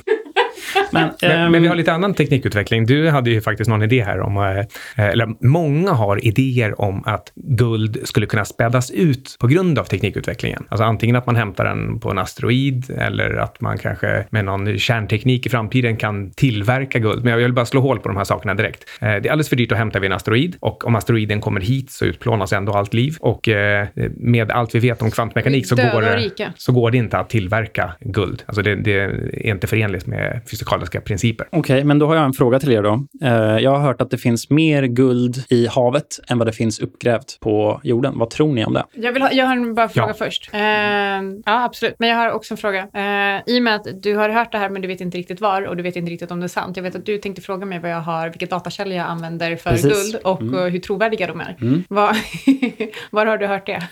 Men, 0.94 1.10
men, 1.22 1.52
men, 1.52 1.62
vi 1.62 1.68
har 1.68 1.76
lite 1.76 1.92
annan 1.92 2.14
teknikutveckling. 2.14 2.86
Du 2.86 3.10
hade 3.10 3.30
ju 3.30 3.40
faktiskt 3.40 3.70
någon 3.70 3.82
idé 3.82 4.02
här 4.02 4.20
om, 4.20 4.36
eh, 4.36 5.04
eller 5.04 5.46
många 5.46 5.92
har 5.92 6.26
idéer 6.26 6.80
om 6.80 7.02
att 7.06 7.32
guld 7.34 7.98
skulle 8.04 8.26
kunna 8.26 8.44
spädas 8.44 8.90
ut 8.90 9.36
på 9.40 9.46
grund 9.46 9.78
av 9.78 9.84
teknikutvecklingen. 9.84 10.64
Alltså 10.68 10.84
antingen 10.84 11.16
att 11.16 11.26
man 11.26 11.36
hämtar 11.36 11.64
den 11.64 12.00
på 12.00 12.10
en 12.10 12.18
asteroid 12.18 12.90
eller 12.98 13.36
att 13.36 13.60
man 13.60 13.78
kanske 13.78 14.26
med 14.30 14.44
någon 14.44 14.78
kärnteknik 14.78 15.46
i 15.46 15.48
framtiden 15.48 15.96
kan 15.96 16.30
tillverka 16.30 16.98
guld. 16.98 17.24
Men 17.24 17.30
jag 17.32 17.38
vill 17.38 17.52
bara 17.52 17.66
slå 17.66 17.80
hål 17.80 17.98
på 17.98 18.08
de 18.08 18.16
här 18.16 18.24
sakerna 18.24 18.54
direkt. 18.54 18.84
Eh, 19.00 19.08
det 19.08 19.08
är 19.08 19.16
alldeles 19.16 19.48
för 19.48 19.56
dyrt 19.56 19.72
att 19.72 19.78
hämta 19.78 19.98
vid 19.98 20.10
en 20.10 20.16
asteroid 20.16 20.56
och 20.60 20.86
om 20.86 20.94
asteroiden 20.94 21.40
kommer 21.40 21.60
hit 21.60 21.90
så 21.90 22.04
utplånas 22.04 22.52
ändå 22.52 22.72
allt 22.72 22.94
liv 22.94 23.16
och 23.20 23.48
eh, 23.48 23.86
med 24.16 24.50
allt 24.50 24.74
vi 24.74 24.78
vet 24.78 25.02
om 25.02 25.10
kvantmekanik 25.10 25.66
så 25.66 25.76
går, 25.76 26.58
så 26.58 26.72
går 26.72 26.90
det 26.90 26.98
inte 26.98 27.18
att 27.18 27.30
tillverka 27.30 27.92
guld. 28.00 28.42
Alltså 28.46 28.62
det, 28.62 28.74
det 28.74 28.92
är 28.92 29.46
inte 29.46 29.66
förenligt 29.66 30.06
med 30.06 30.40
fysikaliska 30.84 31.00
principer. 31.00 31.46
Okej, 31.50 31.58
okay, 31.60 31.84
men 31.84 31.98
då 31.98 32.06
har 32.06 32.14
jag 32.14 32.24
en 32.24 32.32
fråga 32.32 32.60
till 32.60 32.72
er 32.72 32.82
då. 32.82 33.06
Eh, 33.22 33.32
jag 33.58 33.70
har 33.70 33.80
hört 33.80 34.00
att 34.00 34.10
det 34.10 34.18
finns 34.18 34.50
mer 34.50 34.82
guld 34.82 35.44
i 35.48 35.66
havet 35.66 36.20
än 36.28 36.38
vad 36.38 36.48
det 36.48 36.52
finns 36.52 36.80
uppgrävt 36.80 37.40
på 37.40 37.80
jorden. 37.82 38.18
Vad 38.18 38.30
tror 38.30 38.52
ni 38.52 38.64
om 38.64 38.72
det? 38.72 38.84
Jag, 38.92 39.12
vill 39.12 39.22
ha, 39.22 39.32
jag 39.32 39.46
har 39.46 39.56
en 39.56 39.74
bara 39.74 39.88
fråga 39.88 40.08
ja. 40.08 40.14
först. 40.14 40.54
Uh, 40.54 40.60
ja, 40.60 41.64
absolut. 41.64 41.94
Men 41.98 42.08
jag 42.08 42.16
har 42.16 42.30
också 42.30 42.54
en 42.54 42.58
fråga. 42.58 42.82
Uh, 42.82 43.42
I 43.46 43.58
och 43.58 43.62
med 43.62 43.74
att 43.74 44.02
du 44.02 44.16
har 44.16 44.28
hört 44.28 44.52
det 44.52 44.58
här 44.58 44.70
men 44.70 44.82
du 44.82 44.88
vet 44.88 45.00
inte 45.00 45.18
riktigt 45.18 45.40
var 45.40 45.62
och 45.62 45.76
du 45.76 45.82
vet 45.82 45.96
inte 45.96 46.10
riktigt 46.10 46.30
om 46.30 46.40
det 46.40 46.46
är 46.46 46.48
sant. 46.48 46.76
Jag 46.76 46.82
vet 46.82 46.94
att 46.94 47.06
du 47.06 47.18
tänkte 47.18 47.42
fråga 47.42 47.66
mig 47.66 47.78
vad 47.78 47.90
jag 47.90 48.00
har, 48.00 48.28
vilka 48.28 48.46
datakällor 48.46 48.96
jag 48.96 49.06
använder 49.06 49.56
för 49.56 49.70
Precis. 49.70 50.12
guld 50.12 50.22
och 50.24 50.40
mm. 50.40 50.72
hur 50.72 50.78
trovärdiga 50.78 51.26
de 51.26 51.40
är. 51.40 51.56
Mm. 51.60 51.84
Var, 51.88 52.16
var 53.10 53.26
har 53.26 53.38
du 53.38 53.46
hört 53.46 53.66
det? 53.66 53.82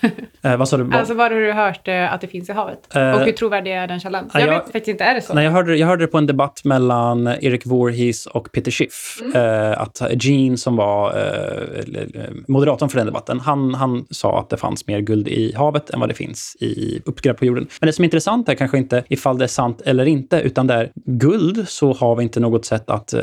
Uh, 0.45 0.57
vad 0.57 0.69
sa 0.69 0.77
du? 0.77 0.97
Alltså 0.97 1.15
var 1.15 1.31
har 1.31 1.41
du 1.41 1.53
hört 1.53 1.89
att 1.89 2.21
det 2.21 2.27
finns 2.27 2.49
i 2.49 2.53
havet? 2.53 2.79
och 2.87 3.21
hur 3.21 3.33
trovärdig 3.33 3.73
är 3.73 3.87
den 3.87 4.01
källan? 4.01 4.31
Jag, 4.33 4.43
jag 4.43 4.49
vet 4.49 4.65
faktiskt 4.65 4.89
inte, 4.89 5.05
är 5.05 5.15
det 5.15 5.21
så? 5.21 5.35
Nej, 5.35 5.45
jag 5.45 5.53
hörde, 5.53 5.77
jag 5.77 5.87
hörde 5.87 6.05
det 6.05 6.09
på 6.09 6.19
en 6.19 6.27
debatt 6.27 6.61
mellan 6.65 6.82
Erik 6.91 7.67
Voorhees 7.67 8.27
och 8.27 8.53
Peter 8.53 8.71
Schiff. 8.71 9.19
Mm. 9.21 9.37
Uh, 9.37 9.81
att 9.81 10.03
Gene, 10.25 10.57
som 10.57 10.77
var 10.77 11.17
uh, 11.17 12.21
moderatorn 12.49 12.89
för 12.89 12.97
den 12.99 13.07
debatten, 13.07 13.41
han, 13.41 13.75
han 13.75 14.07
sa 14.11 14.41
att 14.41 14.51
det 14.51 14.57
fanns 14.57 14.87
mer 14.87 15.01
guld 15.01 15.29
i 15.29 15.55
havet 15.57 15.91
än 15.91 16.01
vad 16.01 16.09
det 16.09 16.15
finns 16.15 16.57
i 16.61 17.01
uppgrävt 17.05 17.39
på 17.39 17.45
jorden. 17.45 17.67
Men 17.81 17.87
det 17.87 17.93
som 17.93 18.03
är 18.03 18.07
intressant 18.07 18.49
är 18.49 18.55
kanske 18.55 18.79
inte 18.79 19.05
ifall 19.09 19.39
det 19.39 19.45
är 19.45 19.49
sant 19.49 19.83
eller 19.85 20.05
inte, 20.05 20.41
utan 20.41 20.67
det 20.67 20.75
är 20.75 20.93
guld 20.95 21.69
så 21.69 21.93
har 21.93 22.17
vi 22.17 22.23
inte 22.23 22.41
något 22.41 22.65
sätt 22.65 22.91
att 22.91 23.15
uh, 23.15 23.21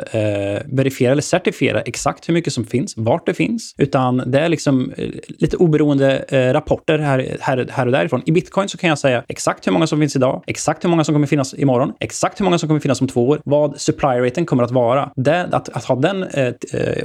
verifiera 0.66 1.12
eller 1.12 1.22
certifiera 1.22 1.82
exakt 1.82 2.30
hur 2.30 2.34
mycket 2.34 2.54
som 2.54 2.66
finns, 2.66 2.94
vart 2.98 3.26
det 3.26 3.34
finns, 3.34 3.76
utan 3.78 4.24
det 4.26 4.40
är 4.40 4.50
liksom 4.50 4.94
lite 5.28 5.58
oberoende 5.58 6.26
rapporter 6.54 7.00
här, 7.00 7.38
här, 7.40 7.68
här 7.72 7.86
och 7.86 7.92
därifrån. 7.92 8.22
I 8.26 8.32
bitcoin 8.32 8.70
så 8.70 8.78
kan 8.78 8.90
jag 8.90 9.00
säga 9.00 9.24
exakt 9.28 9.68
hur 9.68 9.72
många 9.72 9.88
som 9.88 10.00
finns 10.00 10.16
idag, 10.16 10.44
exakt 10.48 10.84
hur 10.84 10.90
många 10.90 11.04
som 11.04 11.16
kommer 11.16 11.28
finnas 11.28 11.54
imorgon, 11.54 11.94
exakt 12.00 12.40
hur 12.40 12.44
många 12.44 12.58
som 12.58 12.70
kommer 12.70 12.80
finnas 12.80 13.02
om 13.02 13.08
två 13.08 13.28
år, 13.28 13.39
vad 13.46 13.82
supply 13.82 14.08
raten 14.08 14.46
kommer 14.46 14.64
att 14.64 14.72
vara. 14.72 15.12
Det, 15.16 15.50
att, 15.52 15.70
att 15.70 15.84
ha 15.84 15.96
den 15.96 16.24
eh, 16.24 16.48
eh, 16.48 16.54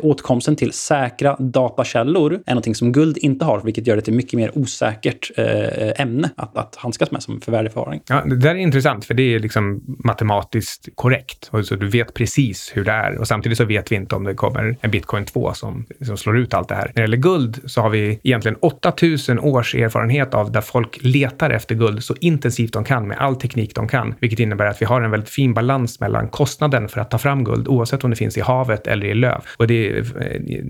åtkomsten 0.02 0.56
till 0.56 0.72
säkra 0.72 1.36
datakällor 1.38 2.32
är 2.46 2.50
någonting 2.50 2.74
som 2.74 2.92
guld 2.92 3.18
inte 3.18 3.44
har, 3.44 3.60
vilket 3.60 3.86
gör 3.86 3.96
det 3.96 4.02
till 4.02 4.14
mycket 4.14 4.34
mer 4.34 4.58
osäkert 4.58 5.30
eh, 5.36 6.00
ämne 6.00 6.30
att, 6.36 6.56
att 6.56 6.76
handskas 6.76 7.10
med 7.10 7.22
som 7.22 7.40
för 7.40 7.52
värdeförvaring. 7.52 8.00
Ja, 8.08 8.24
det 8.26 8.36
där 8.36 8.50
är 8.50 8.54
intressant, 8.54 9.04
för 9.04 9.14
det 9.14 9.34
är 9.34 9.38
liksom 9.38 9.82
matematiskt 10.04 10.88
korrekt. 10.94 11.48
Och 11.50 11.66
så 11.66 11.74
du 11.74 11.88
vet 11.88 12.14
precis 12.14 12.72
hur 12.74 12.84
det 12.84 12.92
är. 12.92 13.18
Och 13.18 13.28
samtidigt 13.28 13.58
så 13.58 13.64
vet 13.64 13.92
vi 13.92 13.96
inte 13.96 14.14
om 14.14 14.24
det 14.24 14.34
kommer 14.34 14.76
en 14.80 14.90
bitcoin 14.90 15.24
2 15.24 15.52
som, 15.54 15.86
som 16.06 16.16
slår 16.16 16.38
ut 16.38 16.54
allt 16.54 16.68
det 16.68 16.74
här. 16.74 16.86
När 16.86 16.94
det 16.94 17.00
gäller 17.00 17.16
guld 17.16 17.60
så 17.66 17.80
har 17.80 17.90
vi 17.90 18.20
egentligen 18.22 18.56
8000 18.60 19.38
års 19.38 19.74
erfarenhet 19.74 20.34
av 20.34 20.52
där 20.52 20.60
folk 20.60 20.98
letar 21.00 21.50
efter 21.50 21.74
guld 21.74 22.04
så 22.04 22.14
intensivt 22.20 22.72
de 22.72 22.84
kan 22.84 23.08
med 23.08 23.18
all 23.18 23.36
teknik 23.36 23.74
de 23.74 23.88
kan, 23.88 24.14
vilket 24.20 24.38
innebär 24.38 24.66
att 24.66 24.82
vi 24.82 24.86
har 24.86 25.02
en 25.02 25.10
väldigt 25.10 25.30
fin 25.30 25.54
balans 25.54 26.00
mellan 26.00 26.23
kostnaden 26.28 26.88
för 26.88 27.00
att 27.00 27.10
ta 27.10 27.18
fram 27.18 27.44
guld, 27.44 27.68
oavsett 27.68 28.04
om 28.04 28.10
det 28.10 28.16
finns 28.16 28.38
i 28.38 28.40
havet 28.40 28.86
eller 28.86 29.06
i 29.06 29.14
löv. 29.14 29.44
Och 29.56 29.66
det, 29.66 30.04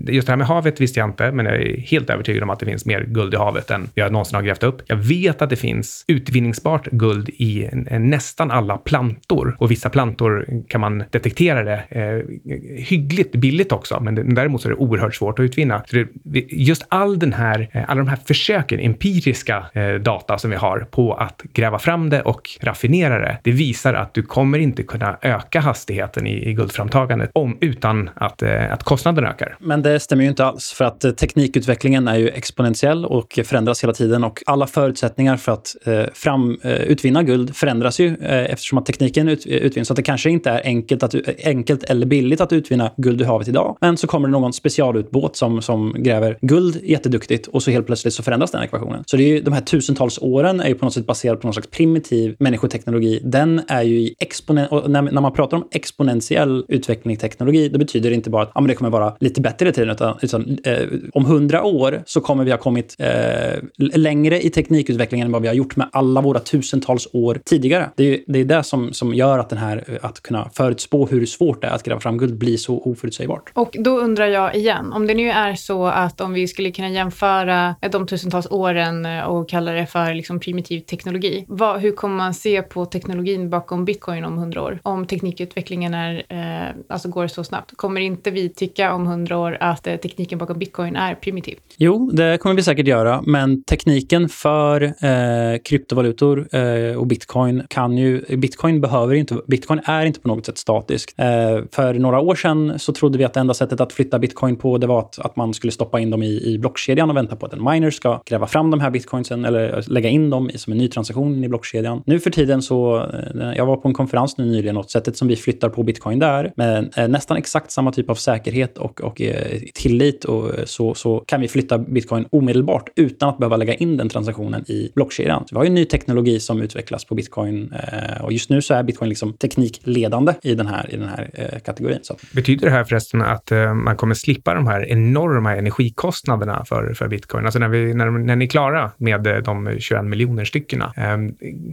just 0.07 0.27
det 0.27 0.31
här 0.31 0.37
med 0.37 0.47
havet 0.47 0.81
visste 0.81 0.99
jag 0.99 1.09
inte, 1.09 1.31
men 1.31 1.45
jag 1.45 1.55
är 1.55 1.77
helt 1.77 2.09
övertygad 2.09 2.43
om 2.43 2.49
att 2.49 2.59
det 2.59 2.65
finns 2.65 2.85
mer 2.85 3.03
guld 3.03 3.33
i 3.33 3.37
havet 3.37 3.71
än 3.71 3.89
jag 3.93 4.11
någonsin 4.11 4.35
har 4.35 4.43
grävt 4.43 4.63
upp. 4.63 4.81
Jag 4.85 4.95
vet 4.95 5.41
att 5.41 5.49
det 5.49 5.55
finns 5.55 6.05
utvinningsbart 6.07 6.87
guld 6.91 7.29
i 7.29 7.69
nästan 7.99 8.51
alla 8.51 8.77
plantor 8.77 9.55
och 9.59 9.71
vissa 9.71 9.89
plantor 9.89 10.45
kan 10.67 10.81
man 10.81 11.03
detektera 11.09 11.63
det 11.63 11.83
eh, 11.89 12.53
hyggligt 12.83 13.35
billigt 13.35 13.71
också, 13.71 13.99
men 13.99 14.35
däremot 14.35 14.61
så 14.61 14.67
är 14.67 14.69
det 14.69 14.77
oerhört 14.77 15.15
svårt 15.15 15.39
att 15.39 15.43
utvinna. 15.43 15.83
Så 15.87 15.95
det, 15.95 16.45
just 16.49 16.85
all 16.89 17.19
den 17.19 17.33
här, 17.33 17.69
eh, 17.71 17.89
alla 17.89 17.97
de 17.97 18.07
här 18.07 18.19
försöken, 18.25 18.79
empiriska 18.79 19.65
eh, 19.73 19.93
data 19.93 20.37
som 20.37 20.49
vi 20.49 20.55
har 20.55 20.79
på 20.79 21.13
att 21.13 21.41
gräva 21.53 21.79
fram 21.79 22.09
det 22.09 22.21
och 22.21 22.49
raffinera 22.61 23.19
det, 23.19 23.37
det 23.43 23.51
visar 23.51 23.93
att 23.93 24.13
du 24.13 24.21
kommer 24.23 24.59
inte 24.59 24.83
kunna 24.83 25.17
öka 25.21 25.44
hastigheten 25.53 26.27
i, 26.27 26.49
i 26.49 26.53
guldframtagandet 26.53 27.29
om, 27.33 27.57
utan 27.61 28.09
att, 28.15 28.41
eh, 28.41 28.73
att 28.73 28.83
kostnaden 28.83 29.25
ökar. 29.25 29.57
Men 29.59 29.81
det 29.81 29.99
stämmer 29.99 30.23
ju 30.23 30.29
inte 30.29 30.45
alls, 30.45 30.71
för 30.71 30.85
att 30.85 31.03
eh, 31.03 31.11
teknikutvecklingen 31.11 32.07
är 32.07 32.15
ju 32.15 32.29
exponentiell 32.29 33.05
och 33.05 33.39
förändras 33.43 33.83
hela 33.83 33.93
tiden 33.93 34.23
och 34.23 34.43
alla 34.45 34.67
förutsättningar 34.67 35.37
för 35.37 35.51
att 35.51 35.75
eh, 35.85 36.03
fram, 36.13 36.57
eh, 36.63 36.71
utvinna 36.71 37.23
guld 37.23 37.55
förändras 37.55 37.99
ju 37.99 38.07
eh, 38.07 38.51
eftersom 38.51 38.77
att 38.77 38.85
tekniken 38.85 39.29
ut, 39.29 39.45
eh, 39.45 39.53
utvinns. 39.53 39.87
Så 39.87 39.93
att 39.93 39.95
det 39.95 40.03
kanske 40.03 40.29
inte 40.29 40.49
är 40.49 40.61
enkelt, 40.65 41.03
att, 41.03 41.13
eh, 41.13 41.21
enkelt 41.45 41.83
eller 41.83 42.05
billigt 42.05 42.41
att 42.41 42.53
utvinna 42.53 42.91
guld 42.97 43.21
i 43.21 43.23
havet 43.23 43.47
idag. 43.47 43.77
Men 43.81 43.97
så 43.97 44.07
kommer 44.07 44.27
det 44.27 44.31
någon 44.31 44.53
specialutbåt 44.53 45.35
som, 45.35 45.61
som 45.61 45.95
gräver 45.97 46.37
guld 46.41 46.79
jätteduktigt 46.83 47.47
och 47.47 47.63
så 47.63 47.71
helt 47.71 47.85
plötsligt 47.85 48.13
så 48.13 48.23
förändras 48.23 48.51
den 48.51 48.63
ekvationen. 48.63 49.03
Så 49.05 49.17
det 49.17 49.23
är 49.23 49.27
ju, 49.27 49.41
de 49.41 49.53
här 49.53 49.61
tusentals 49.61 50.19
åren 50.21 50.59
är 50.59 50.67
ju 50.67 50.75
på 50.75 50.85
något 50.85 50.93
sätt 50.93 51.05
baserad 51.05 51.41
på 51.41 51.47
någon 51.47 51.53
slags 51.53 51.69
primitiv 51.69 52.35
människoteknologi. 52.39 53.21
Den 53.23 53.61
är 53.67 53.81
ju 53.83 53.99
i 53.99 54.15
när, 54.47 55.01
när 55.01 55.21
man 55.21 55.31
pratar 55.35 55.57
om 55.57 55.67
exponentiell 55.71 56.65
utveckling 56.67 57.13
i 57.13 57.17
teknologi, 57.17 57.69
då 57.69 57.79
betyder 57.79 58.09
det 58.09 58.15
inte 58.15 58.29
bara 58.29 58.43
att 58.43 58.51
ja, 58.55 58.61
men 58.61 58.67
det 58.67 58.75
kommer 58.75 58.89
vara 58.89 59.15
lite 59.19 59.41
bättre 59.41 59.69
i 59.69 59.71
tiden, 59.71 59.89
utan, 59.89 60.17
utan 60.21 60.57
eh, 60.63 60.87
om 61.13 61.25
hundra 61.25 61.63
år 61.63 62.03
så 62.05 62.21
kommer 62.21 62.43
vi 62.43 62.51
ha 62.51 62.57
kommit 62.57 62.95
eh, 62.99 63.59
längre 63.77 64.41
i 64.41 64.49
teknikutvecklingen 64.49 65.25
än 65.25 65.31
vad 65.31 65.41
vi 65.41 65.47
har 65.47 65.55
gjort 65.55 65.75
med 65.75 65.89
alla 65.91 66.21
våra 66.21 66.39
tusentals 66.39 67.07
år 67.13 67.39
tidigare. 67.45 67.89
Det 67.95 68.03
är 68.03 68.19
det, 68.27 68.39
är 68.39 68.45
det 68.45 68.63
som, 68.63 68.93
som 68.93 69.13
gör 69.13 69.39
att 69.39 69.49
den 69.49 69.59
här, 69.59 69.99
att 70.01 70.21
kunna 70.21 70.49
förutspå 70.53 71.07
hur 71.07 71.25
svårt 71.25 71.61
det 71.61 71.67
är 71.67 71.71
att 71.71 71.83
gräva 71.83 71.99
fram 71.99 72.17
guld 72.17 72.37
blir 72.37 72.57
så 72.57 72.77
oförutsägbart. 72.77 73.51
Och 73.53 73.75
då 73.79 73.99
undrar 73.99 74.27
jag 74.27 74.55
igen, 74.55 74.93
om 74.93 75.07
det 75.07 75.13
nu 75.13 75.29
är 75.29 75.55
så 75.55 75.85
att 75.85 76.21
om 76.21 76.33
vi 76.33 76.47
skulle 76.47 76.71
kunna 76.71 76.89
jämföra 76.89 77.75
eh, 77.81 77.91
de 77.91 78.07
tusentals 78.07 78.47
åren 78.51 79.05
eh, 79.05 79.23
och 79.23 79.49
kalla 79.49 79.71
det 79.71 79.85
för 79.85 80.13
liksom 80.13 80.39
primitiv 80.39 80.79
teknologi, 80.79 81.45
vad, 81.47 81.81
hur 81.81 81.91
kommer 81.91 82.15
man 82.15 82.33
se 82.33 82.61
på 82.61 82.85
teknologin 82.85 83.49
bakom 83.49 83.85
bitcoin 83.85 84.25
om 84.25 84.37
hundra 84.37 84.61
år? 84.61 84.79
Om 84.83 85.07
teknikutvecklingen 85.25 85.93
är, 85.93 86.23
eh, 86.29 86.75
alltså 86.89 87.09
går 87.09 87.27
så 87.27 87.43
snabbt, 87.43 87.77
kommer 87.77 88.01
inte 88.01 88.31
vi 88.31 88.49
tycka 88.49 88.93
om 88.93 89.07
hundra 89.07 89.37
år 89.37 89.57
att 89.59 89.87
eh, 89.87 89.95
tekniken 89.95 90.37
bakom 90.37 90.59
bitcoin 90.59 90.95
är 90.95 91.15
primitiv? 91.15 91.57
Jo, 91.77 92.11
det 92.13 92.37
kommer 92.37 92.55
vi 92.55 92.63
säkert 92.63 92.87
göra, 92.87 93.21
men 93.25 93.63
tekniken 93.63 94.29
för 94.29 94.81
eh, 94.83 95.59
kryptovalutor 95.63 96.47
eh, 96.55 96.97
och 96.97 97.07
bitcoin 97.07 97.63
kan 97.67 97.97
ju... 97.97 98.37
Bitcoin 98.37 98.81
behöver 98.81 99.15
inte... 99.15 99.37
Bitcoin 99.47 99.79
är 99.85 100.05
inte 100.05 100.19
på 100.19 100.27
något 100.27 100.45
sätt 100.45 100.57
statisk. 100.57 101.19
Eh, 101.19 101.63
för 101.71 101.93
några 101.93 102.19
år 102.19 102.35
sedan 102.35 102.79
så 102.79 102.93
trodde 102.93 103.17
vi 103.17 103.23
att 103.23 103.33
det 103.33 103.39
enda 103.39 103.53
sättet 103.53 103.81
att 103.81 103.93
flytta 103.93 104.19
bitcoin 104.19 104.55
på 104.55 104.77
det 104.77 104.87
var 104.87 104.99
att, 104.99 105.19
att 105.19 105.35
man 105.35 105.53
skulle 105.53 105.71
stoppa 105.71 105.99
in 105.99 106.09
dem 106.09 106.23
i, 106.23 106.53
i 106.53 106.57
blockkedjan 106.59 107.09
och 107.09 107.17
vänta 107.17 107.35
på 107.35 107.45
att 107.45 107.53
en 107.53 107.63
miner 107.63 107.91
ska 107.91 108.21
gräva 108.25 108.47
fram 108.47 108.71
de 108.71 108.79
här 108.79 108.89
bitcoinsen 108.89 109.45
eller 109.45 109.77
eh, 109.77 109.83
lägga 109.87 110.09
in 110.09 110.29
dem 110.29 110.49
som 110.55 110.73
en 110.73 110.77
ny 110.77 110.87
transaktion 110.87 111.43
i 111.43 111.49
blockkedjan. 111.49 112.03
Nu 112.05 112.19
för 112.19 112.29
tiden 112.29 112.61
så... 112.61 112.97
Eh, 112.97 113.53
jag 113.55 113.65
var 113.65 113.77
på 113.77 113.87
en 113.87 113.93
konferens 113.93 114.37
nu 114.37 114.45
nyligen 114.45 114.77
och 114.77 114.85
sättet 114.91 115.14
som 115.17 115.27
vi 115.27 115.35
flyttar 115.35 115.69
på 115.69 115.83
bitcoin 115.83 116.19
där 116.19 116.53
med 116.55 116.93
eh, 116.97 117.07
nästan 117.07 117.37
exakt 117.37 117.71
samma 117.71 117.91
typ 117.91 118.09
av 118.09 118.15
säkerhet 118.15 118.77
och, 118.77 119.01
och 119.01 119.21
eh, 119.21 119.59
tillit 119.73 120.25
och 120.25 120.59
eh, 120.59 120.65
så, 120.65 120.93
så 120.93 121.19
kan 121.19 121.41
vi 121.41 121.47
flytta 121.47 121.77
bitcoin 121.77 122.25
omedelbart 122.29 122.89
utan 122.95 123.29
att 123.29 123.37
behöva 123.37 123.57
lägga 123.57 123.73
in 123.73 123.97
den 123.97 124.09
transaktionen 124.09 124.71
i 124.71 124.91
blockkedjan. 124.95 125.47
Så 125.47 125.55
vi 125.55 125.57
har 125.57 125.65
ju 125.65 125.71
ny 125.71 125.85
teknologi 125.85 126.39
som 126.39 126.61
utvecklas 126.61 127.05
på 127.05 127.15
bitcoin 127.15 127.73
och 128.21 128.33
just 128.33 128.49
nu 128.49 128.61
så 128.61 128.73
är 128.73 128.83
bitcoin 128.83 129.09
liksom 129.09 129.33
teknikledande 129.33 130.33
i 130.41 130.55
den 130.55 130.67
här, 130.67 130.93
i 130.93 130.97
den 130.97 131.07
här 131.07 131.59
kategorin. 131.65 131.99
Så. 132.01 132.15
Betyder 132.31 132.65
det 132.65 132.71
här 132.71 132.83
förresten 132.83 133.21
att 133.21 133.51
man 133.75 133.97
kommer 133.97 134.15
slippa 134.15 134.53
de 134.53 134.67
här 134.67 134.91
enorma 134.91 135.55
energikostnaderna 135.55 136.65
för, 136.65 136.93
för 136.93 137.07
bitcoin? 137.07 137.45
Alltså 137.45 137.59
när, 137.59 137.67
vi, 137.67 137.93
när, 137.93 138.11
när 138.11 138.35
ni 138.35 138.45
är 138.45 138.49
klara 138.49 138.91
med 138.97 139.43
de 139.45 139.75
21 139.79 140.05
miljoner 140.05 140.45
styckena, 140.45 140.93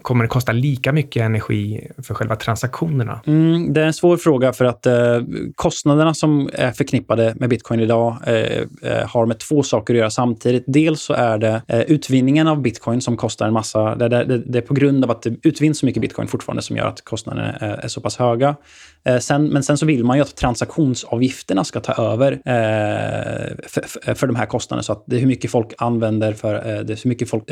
kommer 0.02 0.24
det 0.24 0.28
kosta 0.28 0.52
lika 0.52 0.92
mycket 0.92 1.22
energi 1.22 1.88
för 2.02 2.14
själva 2.14 2.36
transaktionerna? 2.36 3.20
Mm, 3.26 3.31
Mm, 3.32 3.72
det 3.72 3.82
är 3.82 3.86
en 3.86 3.92
svår 3.92 4.16
fråga 4.16 4.52
för 4.52 4.64
att 4.64 4.86
eh, 4.86 5.20
kostnaderna 5.54 6.14
som 6.14 6.50
är 6.52 6.72
förknippade 6.72 7.34
med 7.36 7.48
bitcoin 7.48 7.80
idag 7.80 8.16
eh, 8.26 8.62
eh, 8.82 9.08
har 9.08 9.26
med 9.26 9.38
två 9.38 9.62
saker 9.62 9.94
att 9.94 9.98
göra 9.98 10.10
samtidigt. 10.10 10.64
Dels 10.66 11.02
så 11.02 11.12
är 11.12 11.38
det 11.38 11.62
eh, 11.68 11.80
utvinningen 11.80 12.48
av 12.48 12.62
bitcoin 12.62 13.00
som 13.00 13.16
kostar 13.16 13.46
en 13.46 13.52
massa. 13.52 13.94
Det, 13.94 14.08
det, 14.08 14.38
det, 14.38 14.58
är 14.58 14.62
på 14.62 14.74
grund 14.74 15.04
av 15.04 15.10
att 15.10 15.22
det 15.22 15.36
utvinns 15.42 15.78
så 15.78 15.86
mycket 15.86 16.02
bitcoin 16.02 16.28
fortfarande 16.28 16.62
som 16.62 16.76
gör 16.76 16.86
att 16.86 17.04
kostnaderna 17.04 17.52
är, 17.52 17.84
är 17.84 17.88
så 17.88 18.00
pass 18.00 18.16
höga. 18.16 18.56
Eh, 19.04 19.18
sen, 19.18 19.48
men 19.48 19.62
sen 19.62 19.78
så 19.78 19.86
vill 19.86 20.04
man 20.04 20.16
ju 20.16 20.22
att 20.22 20.36
transaktionsavgifterna 20.36 21.64
ska 21.64 21.80
ta 21.80 22.12
över 22.12 22.32
eh, 22.32 23.56
för, 23.66 24.14
för 24.14 24.26
de 24.26 24.36
här 24.36 24.46
kostnaderna. 24.46 24.82
Så 24.82 24.92
att 24.92 25.04
det 25.06 25.16
är 25.16 25.20
hur 25.20 25.26
mycket 25.26 25.50
folk 25.50 25.72
använder 25.78 26.32
för, 26.32 26.54
eh, 26.54 26.60
det 26.62 26.92
är 26.92 27.04
hur 27.04 27.08
mycket 27.08 27.28
folk 27.28 27.44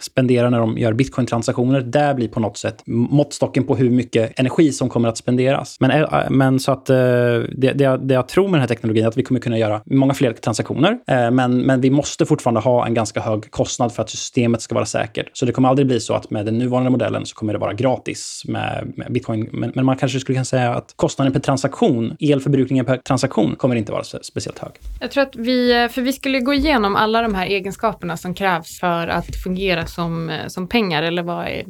spenderar 0.00 0.50
när 0.50 0.58
de 0.58 0.78
gör 0.78 0.92
bitcoin-transaktioner. 0.92 1.80
Där 1.80 2.14
blir 2.14 2.28
på 2.28 2.40
något 2.40 2.58
sätt 2.58 2.82
måttstocken 2.86 3.64
på 3.64 3.76
hur 3.76 3.90
mycket 3.90 4.40
energi 4.40 4.72
som 4.72 4.88
kommer 4.88 5.08
att 5.08 5.18
spenderas. 5.26 5.76
Men, 5.80 5.90
eh, 5.90 6.30
men 6.30 6.60
så 6.60 6.72
att 6.72 6.90
eh, 6.90 6.96
det, 6.96 7.72
det, 7.74 7.84
jag, 7.84 8.08
det 8.08 8.14
jag 8.14 8.28
tror 8.28 8.48
med 8.48 8.52
den 8.52 8.60
här 8.60 8.68
teknologin 8.68 9.04
är 9.04 9.08
att 9.08 9.16
vi 9.16 9.22
kommer 9.22 9.40
kunna 9.40 9.58
göra 9.58 9.80
många 9.86 10.14
fler 10.14 10.32
transaktioner. 10.32 10.98
Eh, 11.06 11.30
men, 11.30 11.58
men 11.58 11.80
vi 11.80 11.90
måste 11.90 12.26
fortfarande 12.26 12.60
ha 12.60 12.86
en 12.86 12.94
ganska 12.94 13.20
hög 13.20 13.50
kostnad 13.50 13.92
för 13.92 14.02
att 14.02 14.10
systemet 14.10 14.62
ska 14.62 14.74
vara 14.74 14.86
säkert. 14.86 15.30
Så 15.32 15.46
det 15.46 15.52
kommer 15.52 15.68
aldrig 15.68 15.86
bli 15.86 16.00
så 16.00 16.14
att 16.14 16.30
med 16.30 16.46
den 16.46 16.58
nuvarande 16.58 16.90
modellen 16.90 17.26
så 17.26 17.34
kommer 17.34 17.52
det 17.52 17.58
vara 17.58 17.72
gratis 17.72 18.42
med, 18.44 18.92
med 18.96 19.12
bitcoin. 19.12 19.48
Men, 19.52 19.72
men, 19.74 19.84
man 19.84 19.96
kanske 19.96 20.20
skulle 20.20 20.34
kunna 20.34 20.44
säga 20.44 20.74
att 20.74 20.92
kostnaden 20.96 21.32
per 21.32 21.40
transaktion, 21.40 22.16
elförbrukningen 22.20 22.84
per 22.84 22.96
transaktion, 22.96 23.56
kommer 23.56 23.76
inte 23.76 23.92
vara 23.92 24.04
speciellt 24.04 24.58
hög. 24.58 24.72
Jag 25.00 25.10
tror 25.10 25.22
att 25.22 25.36
vi, 25.36 25.88
för 25.92 26.02
vi 26.02 26.12
skulle 26.12 26.40
gå 26.40 26.54
igenom 26.54 26.96
alla 26.96 27.22
de 27.22 27.34
här 27.34 27.46
egenskaperna 27.46 28.16
som 28.16 28.34
krävs 28.34 28.80
för 28.80 29.08
att 29.08 29.36
fungera 29.44 29.86
som, 29.86 30.38
som 30.46 30.68
pengar 30.68 31.02
eller 31.02 31.22
vad 31.22 31.46
är 31.46 31.64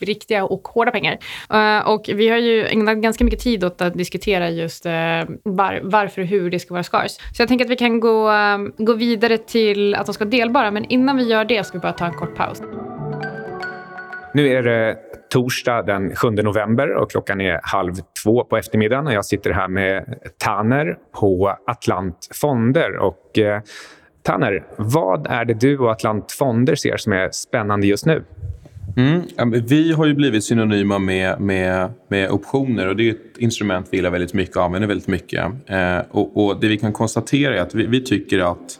riktiga 0.04 0.44
och 0.44 0.68
hårda 0.68 0.90
pengar. 0.90 1.18
Och 1.86 2.10
vi 2.14 2.28
har 2.28 2.38
ju 2.38 2.63
ägnat 2.72 2.98
ganska 2.98 3.24
mycket 3.24 3.40
tid 3.40 3.64
åt 3.64 3.80
att 3.80 3.94
diskutera 3.94 4.50
just 4.50 4.86
eh, 4.86 4.92
var, 5.42 5.80
varför 5.82 6.22
och 6.22 6.28
hur 6.28 6.50
det 6.50 6.58
ska 6.58 6.74
vara 6.74 6.82
scars. 6.82 7.10
Så 7.10 7.42
jag 7.42 7.48
tänker 7.48 7.64
att 7.64 7.70
vi 7.70 7.76
kan 7.76 8.00
gå, 8.00 8.30
eh, 8.30 8.58
gå 8.76 8.92
vidare 8.92 9.38
till 9.38 9.94
att 9.94 10.06
de 10.06 10.14
ska 10.14 10.24
vara 10.24 10.30
delbara, 10.30 10.70
men 10.70 10.84
innan 10.84 11.16
vi 11.16 11.22
gör 11.22 11.44
det 11.44 11.66
ska 11.66 11.78
vi 11.78 11.82
bara 11.82 11.92
ta 11.92 12.06
en 12.06 12.14
kort 12.14 12.36
paus. 12.36 12.62
Nu 14.34 14.48
är 14.48 14.62
det 14.62 14.96
torsdag 15.30 15.82
den 15.82 16.16
7 16.16 16.30
november 16.30 16.94
och 16.94 17.10
klockan 17.10 17.40
är 17.40 17.60
halv 17.62 17.94
två 18.24 18.44
på 18.44 18.56
eftermiddagen 18.56 19.06
och 19.06 19.12
jag 19.12 19.24
sitter 19.24 19.50
här 19.50 19.68
med 19.68 20.18
Taner 20.38 20.98
på 21.20 21.56
Atlant 21.66 22.28
Fonder. 22.40 22.96
Och, 22.96 23.38
eh, 23.38 23.62
Tanner, 24.22 24.64
vad 24.76 25.26
är 25.26 25.44
det 25.44 25.54
du 25.54 25.78
och 25.78 25.90
Atlant 25.90 26.32
Fonder 26.32 26.74
ser 26.74 26.96
som 26.96 27.12
är 27.12 27.30
spännande 27.32 27.86
just 27.86 28.06
nu? 28.06 28.24
Mm. 28.96 29.22
Vi 29.66 29.92
har 29.92 30.06
ju 30.06 30.14
blivit 30.14 30.44
synonyma 30.44 30.98
med, 30.98 31.40
med, 31.40 31.90
med 32.08 32.30
optioner 32.30 32.88
och 32.88 32.96
det 32.96 33.08
är 33.08 33.10
ett 33.10 33.38
instrument 33.38 33.86
vi 33.90 33.96
gillar 33.96 34.10
väldigt 34.10 34.32
mycket 34.32 34.56
och 34.56 34.64
använder 34.64 34.88
väldigt 34.88 35.08
mycket. 35.08 35.44
Eh, 35.66 35.98
och, 36.10 36.44
och, 36.44 36.60
det 36.60 36.68
vi 36.68 36.78
kan 36.78 36.92
konstatera 36.92 37.56
är 37.56 37.60
att 37.60 37.74
vi, 37.74 37.86
vi 37.86 38.00
tycker 38.00 38.38
att 38.38 38.78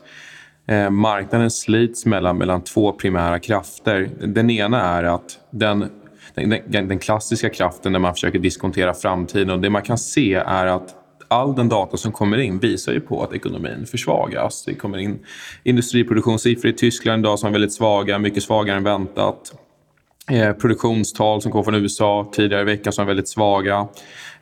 eh, 0.67 0.89
marknaden 0.89 1.51
slits 1.51 2.05
mellan, 2.05 2.37
mellan 2.37 2.61
två 2.61 2.91
primära 2.91 3.39
krafter. 3.39 4.09
Den 4.21 4.49
ena 4.49 4.81
är 4.81 5.03
att 5.03 5.39
den, 5.51 5.89
den, 6.67 6.87
den 6.87 6.99
klassiska 6.99 7.49
kraften 7.49 7.93
där 7.93 7.99
man 7.99 8.13
försöker 8.13 8.39
diskontera 8.39 8.93
framtiden 8.93 9.49
och 9.49 9.59
det 9.59 9.69
man 9.69 9.81
kan 9.81 9.97
se 9.97 10.33
är 10.33 10.65
att 10.65 10.95
all 11.27 11.55
den 11.55 11.69
data 11.69 11.97
som 11.97 12.11
kommer 12.11 12.37
in 12.37 12.59
visar 12.59 12.93
ju 12.93 12.99
på 12.99 13.23
att 13.23 13.33
ekonomin 13.33 13.85
försvagas. 13.85 14.65
Det 14.65 14.73
kommer 14.73 14.97
in 14.97 15.19
industriproduktionssiffror 15.63 16.71
i 16.71 16.73
Tyskland 16.73 17.19
idag 17.19 17.39
som 17.39 17.47
är 17.47 17.51
väldigt 17.51 17.73
svaga, 17.73 18.19
mycket 18.19 18.43
svagare 18.43 18.77
än 18.77 18.83
väntat. 18.83 19.53
Eh, 20.31 20.53
produktionstal 20.53 21.41
som 21.41 21.51
kommer 21.51 21.63
från 21.63 21.75
USA 21.75 22.31
tidigare 22.33 22.61
i 22.61 22.65
veckan 22.65 22.93
som 22.93 23.01
är 23.01 23.07
väldigt 23.07 23.27
svaga. 23.27 23.87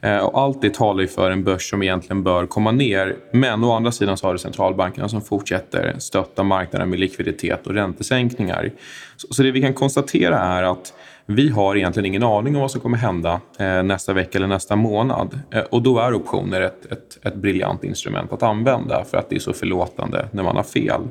Eh, 0.01 0.17
och 0.17 0.41
allt 0.41 0.61
det 0.61 0.73
talar 0.73 1.01
ju 1.01 1.07
för 1.07 1.31
en 1.31 1.43
börs 1.43 1.69
som 1.69 1.83
egentligen 1.83 2.23
bör 2.23 2.45
komma 2.45 2.71
ner. 2.71 3.15
Men 3.31 3.63
å 3.63 3.71
andra 3.71 3.91
sidan 3.91 4.17
så 4.17 4.27
har 4.27 4.33
du 4.33 4.39
centralbankerna 4.39 5.09
som 5.09 5.21
fortsätter 5.21 5.95
stötta 5.99 6.43
marknaden 6.43 6.89
med 6.89 6.99
likviditet 6.99 7.67
och 7.67 7.73
räntesänkningar. 7.73 8.71
Så, 9.17 9.33
så 9.33 9.43
det 9.43 9.51
vi 9.51 9.61
kan 9.61 9.73
konstatera 9.73 10.39
är 10.39 10.63
att 10.63 10.93
vi 11.25 11.49
har 11.49 11.75
egentligen 11.75 12.05
ingen 12.05 12.23
aning 12.23 12.55
om 12.55 12.61
vad 12.61 12.71
som 12.71 12.81
kommer 12.81 12.97
hända 12.97 13.41
eh, 13.59 13.83
nästa 13.83 14.13
vecka 14.13 14.37
eller 14.37 14.47
nästa 14.47 14.75
månad. 14.75 15.39
Eh, 15.51 15.61
och 15.61 15.81
då 15.81 15.99
är 15.99 16.13
optioner 16.13 16.61
ett, 16.61 16.91
ett, 16.91 17.25
ett 17.25 17.35
briljant 17.35 17.83
instrument 17.83 18.33
att 18.33 18.43
använda 18.43 19.03
för 19.03 19.17
att 19.17 19.29
det 19.29 19.35
är 19.35 19.39
så 19.39 19.53
förlåtande 19.53 20.27
när 20.31 20.43
man 20.43 20.55
har 20.55 20.63
fel. 20.63 21.01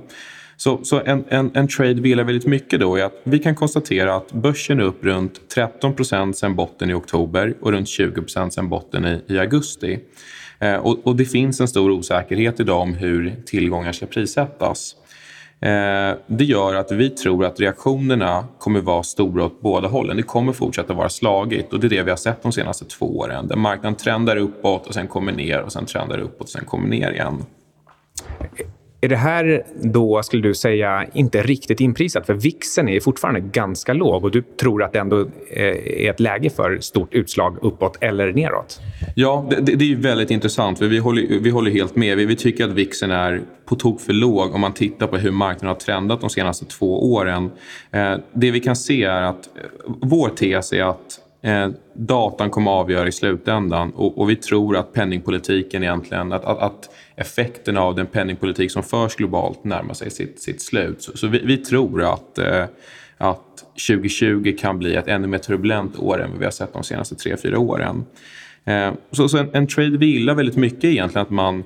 Så, 0.62 0.84
så 0.84 1.00
en, 1.04 1.24
en, 1.28 1.50
en, 1.54 1.68
trade 1.68 1.94
vi 1.94 2.08
gillar 2.08 2.24
väldigt 2.24 2.46
mycket 2.46 2.80
då 2.80 2.96
är 2.96 3.04
att 3.04 3.20
vi 3.24 3.38
kan 3.38 3.54
konstatera 3.54 4.14
att 4.14 4.32
börsen 4.32 4.80
är 4.80 4.84
upp 4.84 5.04
runt 5.04 5.48
13 5.54 5.94
procent 5.94 6.36
sen 6.36 6.56
botten 6.56 6.90
i 6.90 6.94
oktober 6.94 7.54
och 7.60 7.72
runt 7.72 7.88
20 7.88 8.20
procent 8.20 8.54
sen 8.54 8.68
botten 8.68 9.06
i, 9.06 9.22
i 9.26 9.38
augusti. 9.38 9.98
Eh, 10.58 10.74
och, 10.74 11.06
och, 11.06 11.16
det 11.16 11.24
finns 11.24 11.60
en 11.60 11.68
stor 11.68 11.90
osäkerhet 11.90 12.60
idag 12.60 12.80
om 12.80 12.94
hur 12.94 13.34
tillgångar 13.46 13.92
ska 13.92 14.06
prissättas. 14.06 14.96
Eh, 15.60 16.16
det 16.26 16.44
gör 16.44 16.74
att 16.74 16.92
vi 16.92 17.10
tror 17.10 17.44
att 17.44 17.60
reaktionerna 17.60 18.46
kommer 18.58 18.80
vara 18.80 19.02
stora 19.02 19.44
åt 19.44 19.60
båda 19.60 19.88
hållen. 19.88 20.16
Det 20.16 20.22
kommer 20.22 20.52
fortsätta 20.52 20.94
vara 20.94 21.08
slagigt 21.08 21.72
och 21.72 21.80
det 21.80 21.86
är 21.86 21.88
det 21.88 22.02
vi 22.02 22.10
har 22.10 22.16
sett 22.16 22.42
de 22.42 22.52
senaste 22.52 22.84
två 22.84 23.18
åren. 23.18 23.48
Där 23.48 23.56
marknaden 23.56 23.94
trendar 23.96 24.36
uppåt 24.36 24.86
och 24.86 24.94
sen 24.94 25.08
kommer 25.08 25.32
ner 25.32 25.60
och 25.60 25.72
sen 25.72 25.86
trendar 25.86 26.18
uppåt 26.18 26.42
och 26.42 26.48
sen 26.48 26.64
kommer 26.64 26.88
ner 26.88 27.10
igen. 27.12 27.44
Är 29.04 29.08
det 29.08 29.16
här 29.16 29.62
då, 29.80 30.22
skulle 30.22 30.42
du 30.42 30.54
säga, 30.54 31.06
inte 31.12 31.42
riktigt 31.42 31.80
inprisat? 31.80 32.26
För 32.26 32.34
vixen 32.34 32.88
är 32.88 33.00
fortfarande 33.00 33.40
ganska 33.40 33.92
låg 33.92 34.24
och 34.24 34.30
du 34.30 34.42
tror 34.42 34.82
att 34.82 34.92
det 34.92 34.98
ändå 34.98 35.20
eh, 35.20 36.06
är 36.06 36.10
ett 36.10 36.20
läge 36.20 36.50
för 36.50 36.78
stort 36.80 37.14
utslag 37.14 37.58
uppåt 37.62 37.98
eller 38.00 38.32
neråt? 38.32 38.80
Ja, 39.14 39.46
det, 39.50 39.74
det 39.74 39.92
är 39.92 39.96
väldigt 39.96 40.30
intressant. 40.30 40.78
För 40.78 40.86
vi, 40.86 40.98
håller, 40.98 41.40
vi 41.40 41.50
håller 41.50 41.70
helt 41.70 41.96
med. 41.96 42.16
Vi, 42.16 42.24
vi 42.24 42.36
tycker 42.36 42.64
att 42.64 42.70
vixen 42.70 43.10
är 43.10 43.40
på 43.64 43.74
tok 43.74 44.00
för 44.00 44.12
låg 44.12 44.54
om 44.54 44.60
man 44.60 44.72
tittar 44.72 45.06
på 45.06 45.16
hur 45.16 45.30
marknaden 45.30 45.68
har 45.68 45.74
trendat 45.74 46.20
de 46.20 46.30
senaste 46.30 46.64
två 46.64 47.12
åren. 47.12 47.50
Eh, 47.90 48.14
det 48.32 48.50
vi 48.50 48.60
kan 48.60 48.76
se 48.76 49.04
är 49.04 49.22
att 49.22 49.46
eh, 49.56 49.62
vår 49.86 50.28
tes 50.28 50.72
är 50.72 50.82
att 50.82 51.20
eh, 51.42 51.68
datan 51.94 52.50
kommer 52.50 52.70
att 52.70 52.84
avgöra 52.84 53.08
i 53.08 53.12
slutändan 53.12 53.90
och, 53.90 54.18
och, 54.18 54.30
vi 54.30 54.36
tror 54.36 54.76
att 54.76 54.92
penningpolitiken 54.92 55.82
egentligen, 55.82 56.32
att, 56.32 56.44
att, 56.44 56.58
att 56.58 56.88
effekterna 57.16 57.80
av 57.80 57.94
den 57.94 58.06
penningpolitik 58.06 58.70
som 58.70 58.82
förs 58.82 59.16
globalt 59.16 59.64
närmar 59.64 59.94
sig 59.94 60.10
sitt, 60.10 60.40
sitt 60.40 60.62
slut. 60.62 61.02
Så, 61.02 61.16
så 61.16 61.26
vi, 61.26 61.42
vi, 61.44 61.56
tror 61.56 62.02
att, 62.02 62.38
eh, 62.38 62.64
att 63.18 63.64
2020 63.88 64.56
kan 64.58 64.78
bli 64.78 64.94
ett 64.94 65.08
ännu 65.08 65.26
mer 65.26 65.38
turbulent 65.38 65.98
år 65.98 66.22
än 66.22 66.30
vad 66.30 66.38
vi 66.38 66.44
har 66.44 66.52
sett 66.52 66.72
de 66.72 66.82
senaste 66.82 67.14
tre 67.14 67.36
fyra 67.36 67.58
åren. 67.58 68.04
Eh, 68.64 68.92
så, 69.10 69.28
så 69.28 69.38
en, 69.38 69.50
en, 69.52 69.66
trade 69.66 69.98
vi 69.98 70.06
gillar 70.06 70.34
väldigt 70.34 70.56
mycket 70.56 70.84
egentligen 70.84 71.22
att 71.22 71.30
man 71.30 71.64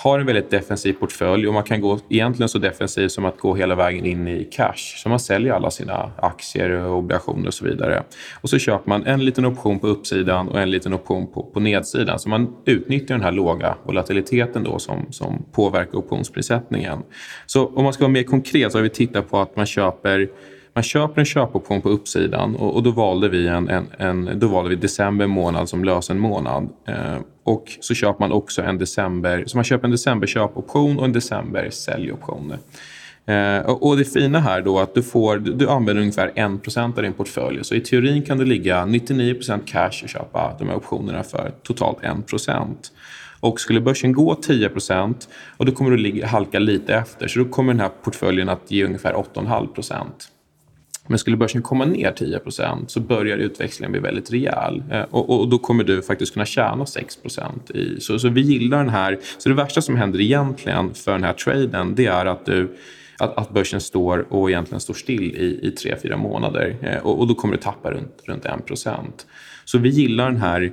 har 0.00 0.18
en 0.18 0.26
väldigt 0.26 0.50
defensiv 0.50 0.92
portfölj 0.92 1.48
och 1.48 1.54
man 1.54 1.62
kan 1.62 1.80
gå 1.80 1.98
egentligen 2.08 2.48
så 2.48 2.58
defensiv 2.58 3.08
som 3.08 3.24
att 3.24 3.38
gå 3.38 3.54
hela 3.54 3.74
vägen 3.74 4.06
in 4.06 4.28
i 4.28 4.44
cash. 4.44 4.96
Så 4.96 5.08
man 5.08 5.20
säljer 5.20 5.52
alla 5.52 5.70
sina 5.70 6.10
aktier, 6.16 6.70
och 6.70 6.98
obligationer 6.98 7.46
och 7.46 7.54
så 7.54 7.64
vidare. 7.64 8.02
Och 8.40 8.50
så 8.50 8.58
köper 8.58 8.88
man 8.88 9.06
en 9.06 9.24
liten 9.24 9.44
option 9.44 9.78
på 9.78 9.86
uppsidan 9.86 10.48
och 10.48 10.60
en 10.60 10.70
liten 10.70 10.94
option 10.94 11.26
på, 11.26 11.42
på 11.42 11.60
nedsidan. 11.60 12.18
Så 12.18 12.28
man 12.28 12.56
utnyttjar 12.64 13.14
den 13.14 13.24
här 13.24 13.32
låga 13.32 13.74
volatiliteten 13.84 14.64
då 14.64 14.78
som, 14.78 15.06
som 15.10 15.44
påverkar 15.52 15.98
optionsprissättningen. 15.98 16.98
Så 17.46 17.66
om 17.66 17.84
man 17.84 17.92
ska 17.92 18.04
vara 18.04 18.12
mer 18.12 18.22
konkret 18.22 18.72
så 18.72 18.78
har 18.78 18.82
vi 18.82 18.90
tittat 18.90 19.30
på 19.30 19.38
att 19.38 19.56
man 19.56 19.66
köper 19.66 20.28
man 20.74 20.82
köper 20.82 21.20
en 21.20 21.24
köpoption 21.24 21.80
på 21.80 21.88
uppsidan 21.88 22.56
och, 22.56 22.74
och 22.74 22.82
då, 22.82 22.90
valde 22.90 23.28
vi 23.28 23.46
en, 23.48 23.68
en, 23.68 23.86
en, 23.98 24.38
då 24.38 24.48
valde 24.48 24.70
vi 24.70 24.76
december 24.76 25.26
månad 25.26 25.68
som 25.68 25.84
lösenmånad. 25.84 26.68
Eh, 26.88 27.18
och 27.48 27.76
så 27.80 27.94
köper 27.94 28.20
man 28.20 28.32
också 28.32 28.62
en 28.62 28.78
december, 28.78 29.44
så 29.46 29.56
man 29.56 29.64
köper 29.64 29.84
en 29.84 29.90
decemberköpoption 29.90 30.98
och 30.98 31.04
en 31.04 31.12
december 31.12 31.70
säljoption. 31.70 32.54
Eh, 33.26 33.58
och 33.58 33.96
det 33.96 34.04
fina 34.04 34.40
här 34.40 34.62
då 34.62 34.78
att 34.78 34.94
du, 34.94 35.02
får, 35.02 35.38
du 35.38 35.68
använder 35.68 36.02
ungefär 36.02 36.32
1% 36.34 36.96
av 36.96 37.02
din 37.02 37.12
portfölj. 37.12 37.64
Så 37.64 37.74
i 37.74 37.80
teorin 37.80 38.22
kan 38.22 38.38
du 38.38 38.44
ligga 38.44 38.84
99% 38.84 39.60
cash 39.66 40.02
och 40.02 40.08
köpa 40.08 40.56
de 40.58 40.68
här 40.68 40.76
optionerna 40.76 41.22
för 41.22 41.52
totalt 41.62 41.98
1%. 41.98 42.66
Och 43.40 43.60
skulle 43.60 43.80
börsen 43.80 44.12
gå 44.12 44.34
10% 44.34 45.14
och 45.56 45.66
då 45.66 45.72
kommer 45.72 45.90
du 45.90 46.26
halka 46.26 46.58
lite 46.58 46.94
efter. 46.94 47.28
Så 47.28 47.38
då 47.38 47.44
kommer 47.44 47.72
den 47.72 47.80
här 47.80 47.90
portföljen 48.02 48.48
att 48.48 48.70
ge 48.70 48.84
ungefär 48.84 49.12
8,5 49.12 50.37
men 51.08 51.18
skulle 51.18 51.36
börsen 51.36 51.62
komma 51.62 51.84
ner 51.84 52.12
10% 52.12 52.86
så 52.86 53.00
börjar 53.00 53.36
utväxlingen 53.36 53.92
bli 53.92 54.00
väldigt 54.00 54.32
rejäl. 54.32 54.82
Eh, 54.90 55.02
och, 55.10 55.40
och, 55.40 55.48
då 55.48 55.58
kommer 55.58 55.84
du 55.84 56.02
faktiskt 56.02 56.32
kunna 56.32 56.46
tjäna 56.46 56.84
6% 56.84 57.76
i. 57.76 58.00
Så, 58.00 58.18
så 58.18 58.28
vi 58.28 58.40
gillar 58.40 58.78
den 58.78 58.88
här. 58.88 59.18
Så 59.38 59.48
det 59.48 59.54
värsta 59.54 59.80
som 59.80 59.96
händer 59.96 60.20
egentligen 60.20 60.94
för 60.94 61.12
den 61.12 61.24
här 61.24 61.32
traden 61.32 61.94
det 61.94 62.06
är 62.06 62.26
att 62.26 62.46
du 62.46 62.76
att, 63.18 63.38
att 63.38 63.50
börsen 63.50 63.80
står 63.80 64.32
och 64.32 64.50
egentligen 64.50 64.80
står 64.80 64.94
still 64.94 65.22
i, 65.22 65.60
i 65.62 65.70
tre, 65.70 65.96
fyra 66.02 66.16
månader. 66.16 66.76
Eh, 66.82 66.98
och, 66.98 67.18
och, 67.18 67.26
då 67.26 67.34
kommer 67.34 67.54
du 67.54 67.62
tappa 67.62 67.90
runt, 67.90 68.22
runt 68.24 68.44
1% 68.44 68.96
Så 69.64 69.78
vi 69.78 69.88
gillar 69.88 70.30
den 70.30 70.40
här 70.40 70.72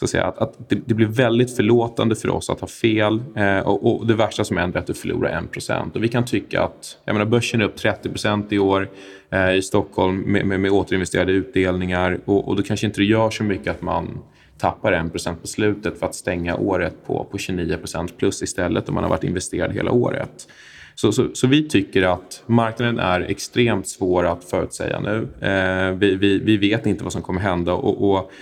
så 0.00 0.04
att, 0.04 0.10
säga, 0.10 0.24
att, 0.24 0.38
att 0.38 0.68
det, 0.68 0.80
det, 0.86 0.94
blir 0.94 1.06
väldigt 1.06 1.56
förlåtande 1.56 2.16
för 2.16 2.30
oss 2.30 2.50
att 2.50 2.60
ha 2.60 2.68
fel. 2.68 3.22
Eh, 3.36 3.58
och, 3.58 4.00
och, 4.00 4.06
det 4.06 4.14
värsta 4.14 4.44
som 4.44 4.56
händer 4.56 4.78
är 4.78 4.80
att 4.80 4.86
du 4.86 4.94
förlorar 4.94 5.42
1% 5.54 5.94
Och 5.94 6.04
vi 6.04 6.08
kan 6.08 6.24
tycka 6.24 6.62
att 6.62 6.98
jag 7.04 7.12
menar, 7.12 7.26
börsen 7.26 7.60
är 7.60 7.64
upp 7.64 7.76
30% 7.76 8.46
i 8.50 8.58
år 8.58 8.88
eh, 9.30 9.54
i 9.54 9.62
Stockholm 9.62 10.20
med, 10.20 10.46
med, 10.46 10.60
med 10.60 10.70
återinvesterade 10.70 11.32
utdelningar. 11.32 12.20
Och, 12.24 12.48
och 12.48 12.56
då 12.56 12.62
kanske 12.62 12.86
inte 12.86 13.00
det 13.00 13.04
gör 13.04 13.30
så 13.30 13.44
mycket 13.44 13.68
att 13.68 13.82
man 13.82 14.18
tappar 14.58 14.92
1% 14.92 15.34
på 15.34 15.46
slutet 15.46 15.98
för 15.98 16.06
att 16.06 16.14
stänga 16.14 16.56
året 16.56 16.94
på, 17.06 17.26
på 17.30 17.36
29% 17.36 18.10
plus 18.18 18.42
istället 18.42 18.88
om 18.88 18.94
man 18.94 19.04
har 19.04 19.10
varit 19.10 19.24
investerad 19.24 19.72
hela 19.72 19.90
året. 19.90 20.48
Så, 20.94 21.12
så, 21.12 21.28
så, 21.34 21.46
vi 21.46 21.68
tycker 21.68 22.02
att 22.02 22.42
marknaden 22.46 22.98
är 22.98 23.20
extremt 23.20 23.88
svår 23.88 24.26
att 24.26 24.44
förutsäga 24.44 25.00
nu. 25.00 25.28
Eh, 25.40 25.92
vi, 25.92 26.16
vi, 26.16 26.38
vi, 26.38 26.56
vet 26.56 26.86
inte 26.86 27.04
vad 27.04 27.12
som 27.12 27.22
kommer 27.22 27.40
hända. 27.40 27.72
Och, 27.72 28.10
och 28.10 28.32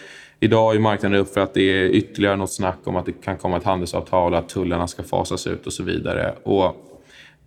idag 0.41 0.75
är 0.75 0.79
marknaden 0.79 1.21
upp 1.21 1.35
för 1.35 1.41
att 1.41 1.55
det 1.55 1.63
är 1.63 1.89
ytterligare 1.89 2.37
något 2.37 2.53
snack 2.53 2.79
om 2.85 2.97
att 2.97 3.07
det 3.07 3.13
kan 3.13 3.37
komma 3.37 3.57
ett 3.57 3.65
handelsavtal, 3.65 4.35
att 4.35 4.49
tullarna 4.49 4.87
ska 4.87 5.03
fasas 5.03 5.47
ut 5.47 5.67
och 5.67 5.73
så 5.73 5.83
vidare. 5.83 6.35
Och 6.43 6.77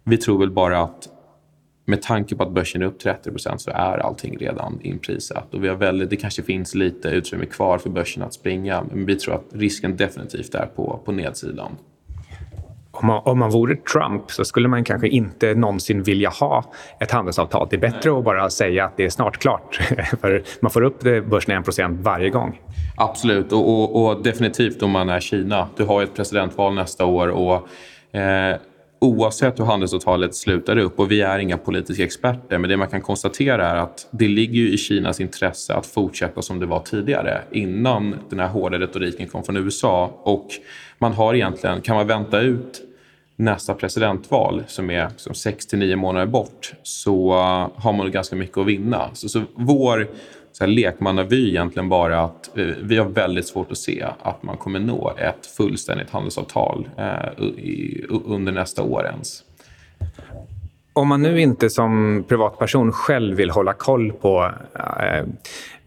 vi 0.03 0.17
tror 0.17 0.39
väl 0.39 0.51
bara 0.51 0.81
att 0.81 1.07
med 1.85 2.01
tanke 2.01 2.35
på 2.35 2.43
att 2.43 2.51
börsen 2.51 2.81
är 2.81 2.85
upp 2.85 3.01
30% 3.01 3.57
så 3.57 3.71
är 3.71 3.97
allting 3.97 4.37
redan 4.37 4.79
inprisat. 4.81 5.53
Och 5.53 5.63
vi 5.63 5.67
har 5.67 5.75
väldigt, 5.75 6.09
det 6.09 6.15
kanske 6.15 6.43
finns 6.43 6.75
lite 6.75 7.09
utrymme 7.09 7.45
kvar 7.45 7.77
för 7.77 7.89
börsen 7.89 8.23
att 8.23 8.33
springa, 8.33 8.83
men 8.91 9.05
vi 9.05 9.15
tror 9.15 9.35
att 9.35 9.45
risken 9.51 9.97
definitivt 9.97 10.55
är 10.55 10.65
på, 10.65 10.99
på 11.05 11.11
nedsidan 11.11 11.71
om 13.01 13.07
man, 13.07 13.21
om 13.25 13.39
man 13.39 13.49
vore 13.49 13.75
Trump 13.75 14.31
så 14.31 14.45
skulle 14.45 14.67
man 14.67 14.83
kanske 14.83 15.07
inte 15.07 15.53
någonsin 15.53 16.03
vilja 16.03 16.29
ha 16.29 16.63
ett 16.99 17.11
handelsavtal. 17.11 17.67
Det 17.69 17.75
är 17.75 17.79
bättre 17.79 18.17
att 18.17 18.23
bara 18.23 18.49
säga 18.49 18.85
att 18.85 18.97
det 18.97 19.05
är 19.05 19.09
snart 19.09 19.37
klart. 19.37 19.75
För 20.21 20.43
man 20.59 20.71
får 20.71 20.81
upp 20.81 21.03
börsen 21.29 21.63
1 21.69 21.77
varje 21.91 22.29
gång. 22.29 22.59
Absolut, 22.97 23.51
och, 23.51 23.69
och, 23.69 24.05
och, 24.05 24.23
definitivt 24.23 24.83
om 24.83 24.91
man 24.91 25.09
är 25.09 25.19
Kina. 25.19 25.67
Du 25.75 25.83
har 25.83 26.03
ett 26.03 26.15
presidentval 26.15 26.73
nästa 26.73 27.05
år 27.05 27.27
och 27.27 27.67
eh, 28.19 28.55
oavsett 29.01 29.59
hur 29.59 29.65
handelsavtalet 29.65 30.35
slutar 30.35 30.77
upp, 30.77 30.99
och 30.99 31.11
vi 31.11 31.21
är 31.21 31.39
inga 31.39 31.57
politiska 31.57 32.03
experter, 32.03 32.57
men 32.57 32.69
det 32.69 32.77
man 32.77 32.87
kan 32.87 33.01
konstatera 33.01 33.67
är 33.67 33.75
att 33.75 34.07
det 34.11 34.27
ligger 34.27 34.61
i 34.61 34.77
Kinas 34.77 35.19
intresse 35.19 35.73
att 35.73 35.85
fortsätta 35.85 36.41
som 36.41 36.59
det 36.59 36.65
var 36.65 36.79
tidigare, 36.79 37.41
innan 37.51 38.15
den 38.29 38.39
här 38.39 38.47
hårda 38.47 38.79
retoriken 38.79 39.27
kom 39.27 39.43
från 39.43 39.57
USA. 39.57 40.11
Och 40.23 40.47
man 40.97 41.13
har 41.13 41.33
egentligen, 41.33 41.81
kan 41.81 41.95
man 41.95 42.07
vänta 42.07 42.41
ut 42.41 42.90
nästa 43.41 43.73
presidentval 43.73 44.63
som 44.67 44.89
är 44.89 45.09
liksom 45.09 45.33
som 45.33 45.35
6 45.35 45.65
till 45.65 45.79
9 45.79 45.95
månader 45.95 46.25
bort 46.25 46.73
så 46.83 47.31
eh, 47.31 47.81
har 47.83 47.93
man 47.93 48.11
ganska 48.11 48.35
mycket 48.35 48.57
att 48.57 48.65
vinna. 48.65 49.09
Så, 49.13 49.29
så 49.29 49.43
vår 49.55 50.07
så 50.51 50.63
här, 50.63 50.71
lekmannavy 50.71 51.49
egentligen 51.49 51.89
bara 51.89 52.21
att 52.21 52.57
eh, 52.57 52.65
vi 52.81 52.97
har 52.97 53.05
väldigt 53.05 53.47
svårt 53.47 53.71
att 53.71 53.77
se 53.77 54.05
att 54.21 54.43
man 54.43 54.57
kommer 54.57 54.79
nå 54.79 55.13
ett 55.17 55.45
fullständigt 55.45 56.09
handelsavtal 56.09 56.89
eh, 56.97 57.43
i, 57.43 58.05
under 58.09 58.51
nästa 58.51 58.83
år 58.83 59.05
ens. 59.05 59.43
Om 60.93 61.07
man 61.07 61.21
nu 61.21 61.41
inte 61.41 61.69
som 61.69 62.23
privatperson 62.27 62.91
själv 62.91 63.37
vill 63.37 63.49
hålla 63.49 63.73
koll 63.73 64.11
på 64.11 64.51
eh, 64.75 65.25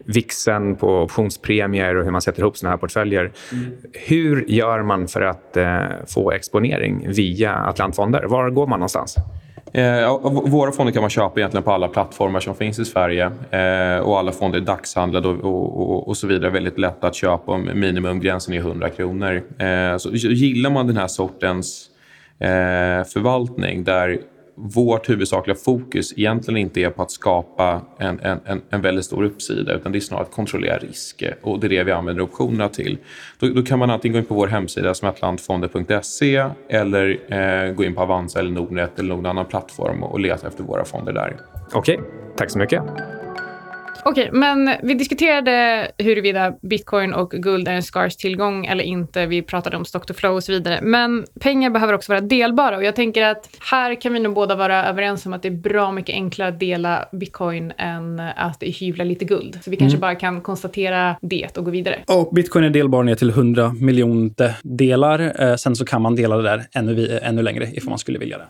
vixen 0.05 0.75
på 0.75 1.01
optionspremier 1.01 1.95
och 1.95 2.03
hur 2.03 2.11
man 2.11 2.21
sätter 2.21 2.41
ihop 2.41 2.57
såna 2.57 2.69
här 2.69 2.77
portföljer. 2.77 3.31
Mm. 3.51 3.71
Hur 3.93 4.45
gör 4.47 4.83
man 4.83 5.07
för 5.07 5.21
att 5.21 5.57
eh, 5.57 5.79
få 6.07 6.31
exponering 6.31 7.05
via 7.07 7.53
Atlantfonder? 7.55 8.23
Var 8.23 8.49
går 8.49 8.67
man 8.67 8.79
någonstans? 8.79 9.15
Eh, 9.73 10.19
våra 10.45 10.71
fonder 10.71 10.93
kan 10.93 11.03
man 11.03 11.09
köpa 11.09 11.39
egentligen 11.39 11.63
på 11.63 11.71
alla 11.71 11.87
plattformar 11.87 12.39
som 12.39 12.55
finns 12.55 12.79
i 12.79 12.85
Sverige. 12.85 13.31
Eh, 13.51 13.99
och 13.99 14.19
alla 14.19 14.31
fonder 14.31 14.59
är 14.59 14.63
dagshandlade 14.63 15.27
och, 15.27 15.43
och, 15.43 15.91
och, 15.91 16.07
och, 16.07 16.17
så 16.17 16.27
vidare. 16.27 16.51
Väldigt 16.51 16.79
lätt 16.79 17.03
att 17.03 17.15
köpa. 17.15 17.57
Minimumgränsen 17.57 18.53
är 18.53 18.59
100 18.59 18.89
kronor. 18.89 19.41
Eh, 19.59 19.97
så 19.97 20.09
gillar 20.11 20.69
man 20.69 20.87
den 20.87 20.97
här 20.97 21.07
sortens 21.07 21.87
eh, 22.39 22.47
förvaltning 23.13 23.83
där 23.83 24.19
vårt 24.55 25.09
huvudsakliga 25.09 25.55
fokus 25.55 26.13
egentligen 26.17 26.57
inte 26.57 26.81
är 26.81 26.89
på 26.89 27.01
att 27.01 27.11
skapa 27.11 27.81
en, 27.97 28.19
en, 28.19 28.61
en 28.69 28.81
väldigt 28.81 29.05
stor 29.05 29.23
uppsida 29.23 29.73
utan 29.73 29.91
det 29.91 29.97
är 29.97 29.99
snarare 29.99 30.25
att 30.25 30.31
kontrollera 30.31 30.77
risk 30.77 31.23
och 31.41 31.59
det 31.59 31.67
är 31.67 31.69
det 31.69 31.83
vi 31.83 31.91
använder 31.91 32.23
optionerna 32.23 32.69
till. 32.69 32.97
Då, 33.39 33.47
då 33.47 33.63
kan 33.63 33.79
man 33.79 33.89
antingen 33.89 34.13
gå 34.13 34.19
in 34.19 34.25
på 34.25 34.33
vår 34.35 34.47
hemsida 34.47 34.93
som 34.93 35.09
atlantfonder.se 35.09 36.45
eller 36.69 37.33
eh, 37.33 37.73
gå 37.73 37.83
in 37.83 37.95
på 37.95 38.01
Avanza 38.01 38.39
eller 38.39 38.51
Nordnet 38.51 38.99
eller 38.99 39.09
någon 39.09 39.25
annan 39.25 39.45
plattform 39.45 40.03
och 40.03 40.19
leta 40.19 40.47
efter 40.47 40.63
våra 40.63 40.85
fonder 40.85 41.13
där. 41.13 41.37
Okej, 41.73 41.99
tack 42.37 42.51
så 42.51 42.57
mycket. 42.57 42.81
Okej, 44.09 44.29
men 44.33 44.69
vi 44.83 44.93
diskuterade 44.93 45.87
huruvida 45.97 46.53
bitcoin 46.61 47.13
och 47.13 47.31
guld 47.31 47.67
är 47.67 47.71
en 47.71 47.83
skars 47.83 48.15
tillgång 48.15 48.65
eller 48.65 48.83
inte. 48.83 49.25
Vi 49.25 49.41
pratade 49.41 49.77
om 49.77 49.85
stock 49.85 50.05
to 50.05 50.13
flow 50.13 50.35
och 50.35 50.43
så 50.43 50.51
vidare. 50.51 50.79
Men 50.81 51.25
pengar 51.39 51.69
behöver 51.69 51.93
också 51.93 52.11
vara 52.11 52.21
delbara 52.21 52.77
och 52.77 52.83
jag 52.83 52.95
tänker 52.95 53.23
att 53.23 53.49
här 53.71 54.01
kan 54.01 54.13
vi 54.13 54.19
nog 54.19 54.33
båda 54.33 54.55
vara 54.55 54.85
överens 54.85 55.25
om 55.25 55.33
att 55.33 55.41
det 55.41 55.47
är 55.47 55.51
bra 55.51 55.91
mycket 55.91 56.13
enklare 56.13 56.49
att 56.49 56.59
dela 56.59 57.05
bitcoin 57.11 57.73
än 57.77 58.19
att 58.19 58.63
hyvla 58.63 59.03
lite 59.03 59.25
guld. 59.25 59.59
Så 59.63 59.71
vi 59.71 59.77
kanske 59.77 59.97
mm. 59.97 60.01
bara 60.01 60.15
kan 60.15 60.41
konstatera 60.41 61.15
det 61.21 61.57
och 61.57 61.65
gå 61.65 61.71
vidare. 61.71 61.99
Och 62.07 62.33
bitcoin 62.33 62.65
är 62.65 62.69
delbar 62.69 63.03
ner 63.03 63.15
till 63.15 63.29
100 63.29 63.75
miljoner 63.79 64.53
delar. 64.63 65.43
Eh, 65.43 65.55
sen 65.55 65.75
så 65.75 65.85
kan 65.85 66.01
man 66.01 66.15
dela 66.15 66.37
det 66.37 66.43
där 66.43 66.63
ännu, 66.73 67.19
ännu 67.21 67.41
längre 67.41 67.69
ifall 67.73 67.89
man 67.89 67.99
skulle 67.99 68.19
vilja 68.19 68.37
det. 68.37 68.45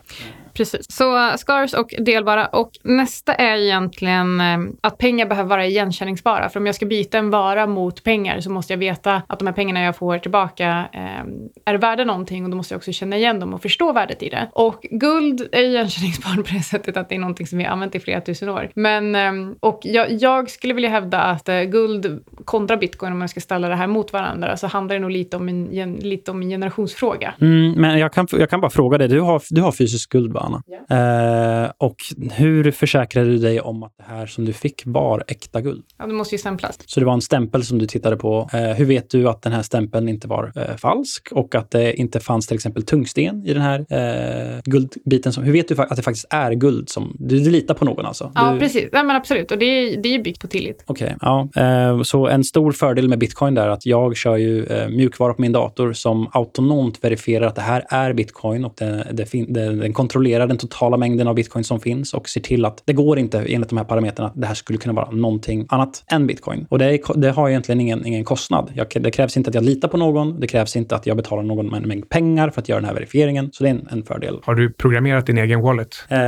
Precis. 0.56 0.86
Så 0.88 1.16
eh, 1.16 1.36
scars 1.36 1.74
och 1.74 1.94
delbara. 1.98 2.46
Och 2.46 2.70
nästa 2.82 3.34
är 3.34 3.56
egentligen 3.56 4.40
eh, 4.40 4.58
att 4.80 4.98
pengar 4.98 5.26
behöver 5.26 5.50
vara 5.50 5.66
igenkänningsbara. 5.66 6.48
För 6.48 6.60
om 6.60 6.66
jag 6.66 6.74
ska 6.74 6.86
byta 6.86 7.18
en 7.18 7.30
vara 7.30 7.66
mot 7.66 8.04
pengar 8.04 8.40
så 8.40 8.50
måste 8.50 8.72
jag 8.72 8.78
veta 8.78 9.22
att 9.26 9.38
de 9.38 9.46
här 9.46 9.54
pengarna 9.54 9.82
jag 9.82 9.96
får 9.96 10.18
tillbaka 10.18 10.88
eh, 10.92 11.72
är 11.72 11.74
värda 11.74 12.04
någonting 12.04 12.44
och 12.44 12.50
då 12.50 12.56
måste 12.56 12.74
jag 12.74 12.78
också 12.78 12.92
känna 12.92 13.16
igen 13.16 13.40
dem 13.40 13.54
och 13.54 13.62
förstå 13.62 13.92
värdet 13.92 14.22
i 14.22 14.28
det. 14.28 14.48
Och 14.52 14.86
guld 14.90 15.48
är 15.52 15.62
igenkänningsbart 15.62 16.36
på 16.48 16.54
det 16.54 16.62
sättet 16.62 16.96
att 16.96 17.08
det 17.08 17.14
är 17.14 17.18
någonting 17.18 17.46
som 17.46 17.58
vi 17.58 17.64
har 17.64 17.72
använt 17.72 17.94
i 17.94 18.00
flera 18.00 18.20
tusen 18.20 18.48
år. 18.48 18.70
Men, 18.74 19.14
eh, 19.14 19.54
och 19.60 19.80
jag, 19.82 20.12
jag, 20.12 20.50
skulle 20.50 20.74
vilja 20.74 20.90
hävda 20.90 21.20
att 21.20 21.48
eh, 21.48 21.60
guld 21.60 22.24
kontra 22.44 22.76
bitcoin, 22.76 23.12
om 23.12 23.18
man 23.18 23.28
ska 23.28 23.40
ställa 23.40 23.68
det 23.68 23.74
här 23.74 23.86
mot 23.86 24.12
varandra, 24.12 24.56
så 24.56 24.66
handlar 24.66 24.94
det 24.94 25.00
nog 25.00 25.10
lite 25.10 25.36
om 25.36 25.48
en, 25.48 25.94
lite 25.94 26.30
om 26.30 26.42
en 26.42 26.48
generationsfråga. 26.48 27.34
Mm, 27.40 27.72
men 27.72 27.98
jag 27.98 28.12
kan, 28.12 28.26
jag 28.32 28.50
kan 28.50 28.60
bara 28.60 28.70
fråga 28.70 28.98
dig, 28.98 29.08
du 29.08 29.20
har, 29.20 29.42
du 29.50 29.62
har 29.62 29.72
fysiskt 29.72 30.10
guld 30.10 30.32
va? 30.32 30.45
Anna. 30.46 30.62
Ja. 30.66 31.64
Eh, 31.64 31.70
och 31.78 31.96
hur 32.32 32.70
försäkrade 32.70 33.30
du 33.30 33.38
dig 33.38 33.60
om 33.60 33.82
att 33.82 33.94
det 33.96 34.04
här 34.06 34.26
som 34.26 34.44
du 34.44 34.52
fick 34.52 34.82
var 34.86 35.24
äkta 35.28 35.60
guld? 35.60 35.84
Ja, 35.98 36.06
det 36.06 36.12
måste 36.12 36.34
ju 36.34 36.38
stämplas. 36.38 36.78
Så 36.86 37.00
det 37.00 37.06
var 37.06 37.12
en 37.12 37.20
stämpel 37.20 37.64
som 37.64 37.78
du 37.78 37.86
tittade 37.86 38.16
på. 38.16 38.48
Eh, 38.52 38.60
hur 38.60 38.84
vet 38.84 39.10
du 39.10 39.28
att 39.28 39.42
den 39.42 39.52
här 39.52 39.62
stämpeln 39.62 40.08
inte 40.08 40.28
var 40.28 40.52
eh, 40.56 40.76
falsk 40.76 41.28
och 41.32 41.54
att 41.54 41.70
det 41.70 41.94
inte 41.94 42.20
fanns 42.20 42.46
till 42.46 42.54
exempel 42.54 42.82
tungsten 42.82 43.46
i 43.46 43.52
den 43.52 43.62
här 43.62 43.86
eh, 43.88 44.60
guldbiten? 44.64 45.32
Som, 45.32 45.44
hur 45.44 45.52
vet 45.52 45.68
du 45.68 45.74
att 45.82 45.96
det 45.96 46.02
faktiskt 46.02 46.26
är 46.30 46.52
guld? 46.52 46.88
Som, 46.88 47.16
du, 47.18 47.38
du 47.38 47.50
litar 47.50 47.74
på 47.74 47.84
någon 47.84 48.06
alltså? 48.06 48.32
Ja, 48.34 48.52
du... 48.52 48.58
precis. 48.58 48.88
Ja, 48.92 49.02
men 49.02 49.16
absolut. 49.16 49.50
Och 49.50 49.58
det 49.58 49.64
är, 49.64 50.02
det 50.02 50.14
är 50.14 50.22
byggt 50.22 50.40
på 50.40 50.46
tillit. 50.46 50.84
Okej, 50.86 51.14
okay, 51.20 51.48
ja. 51.54 51.62
Eh, 51.62 52.02
så 52.02 52.26
en 52.26 52.44
stor 52.44 52.72
fördel 52.72 53.08
med 53.08 53.18
bitcoin 53.18 53.58
är 53.58 53.68
att 53.68 53.86
jag 53.86 54.16
kör 54.16 54.36
ju 54.36 54.66
eh, 54.66 54.88
mjukvara 54.88 55.34
på 55.34 55.42
min 55.42 55.52
dator 55.52 55.92
som 55.92 56.30
autonomt 56.32 57.04
verifierar 57.04 57.46
att 57.46 57.54
det 57.54 57.62
här 57.62 57.84
är 57.88 58.12
bitcoin 58.12 58.64
och 58.64 58.74
det, 58.76 59.06
det, 59.12 59.46
den 59.48 59.92
kontrollerar 59.92 60.35
validerar 60.36 60.48
den 60.48 60.58
totala 60.58 60.96
mängden 60.96 61.28
av 61.28 61.34
bitcoin 61.34 61.64
som 61.64 61.80
finns 61.80 62.14
och 62.14 62.28
ser 62.28 62.40
till 62.40 62.64
att 62.64 62.82
det 62.84 62.92
går 62.92 63.18
inte 63.18 63.38
enligt 63.38 63.68
de 63.68 63.78
här 63.78 63.84
parametrarna 63.84 64.28
att 64.28 64.40
det 64.40 64.46
här 64.46 64.54
skulle 64.54 64.78
kunna 64.78 64.94
vara 64.94 65.10
någonting 65.10 65.66
annat 65.68 66.04
än 66.12 66.26
bitcoin. 66.26 66.66
Och 66.70 66.78
det, 66.78 66.84
är, 66.84 67.18
det 67.20 67.30
har 67.30 67.48
egentligen 67.48 67.80
ingen, 67.80 68.06
ingen 68.06 68.24
kostnad. 68.24 68.72
Jag, 68.74 68.86
det 69.00 69.10
krävs 69.10 69.36
inte 69.36 69.48
att 69.48 69.54
jag 69.54 69.64
litar 69.64 69.88
på 69.88 69.96
någon. 69.96 70.40
Det 70.40 70.46
krävs 70.46 70.76
inte 70.76 70.94
att 70.94 71.06
jag 71.06 71.16
betalar 71.16 71.42
någon 71.42 71.74
en 71.74 71.82
mängd 71.82 72.08
pengar 72.08 72.50
för 72.50 72.60
att 72.60 72.68
göra 72.68 72.80
den 72.80 72.86
här 72.86 72.94
verifieringen. 72.94 73.50
Så 73.52 73.64
det 73.64 73.70
är 73.70 73.74
en, 73.74 73.88
en 73.90 74.02
fördel. 74.04 74.38
Har 74.42 74.54
du 74.54 74.72
programmerat 74.72 75.26
din 75.26 75.38
egen 75.38 75.60
wallet? 75.60 75.96
Um, 76.10 76.18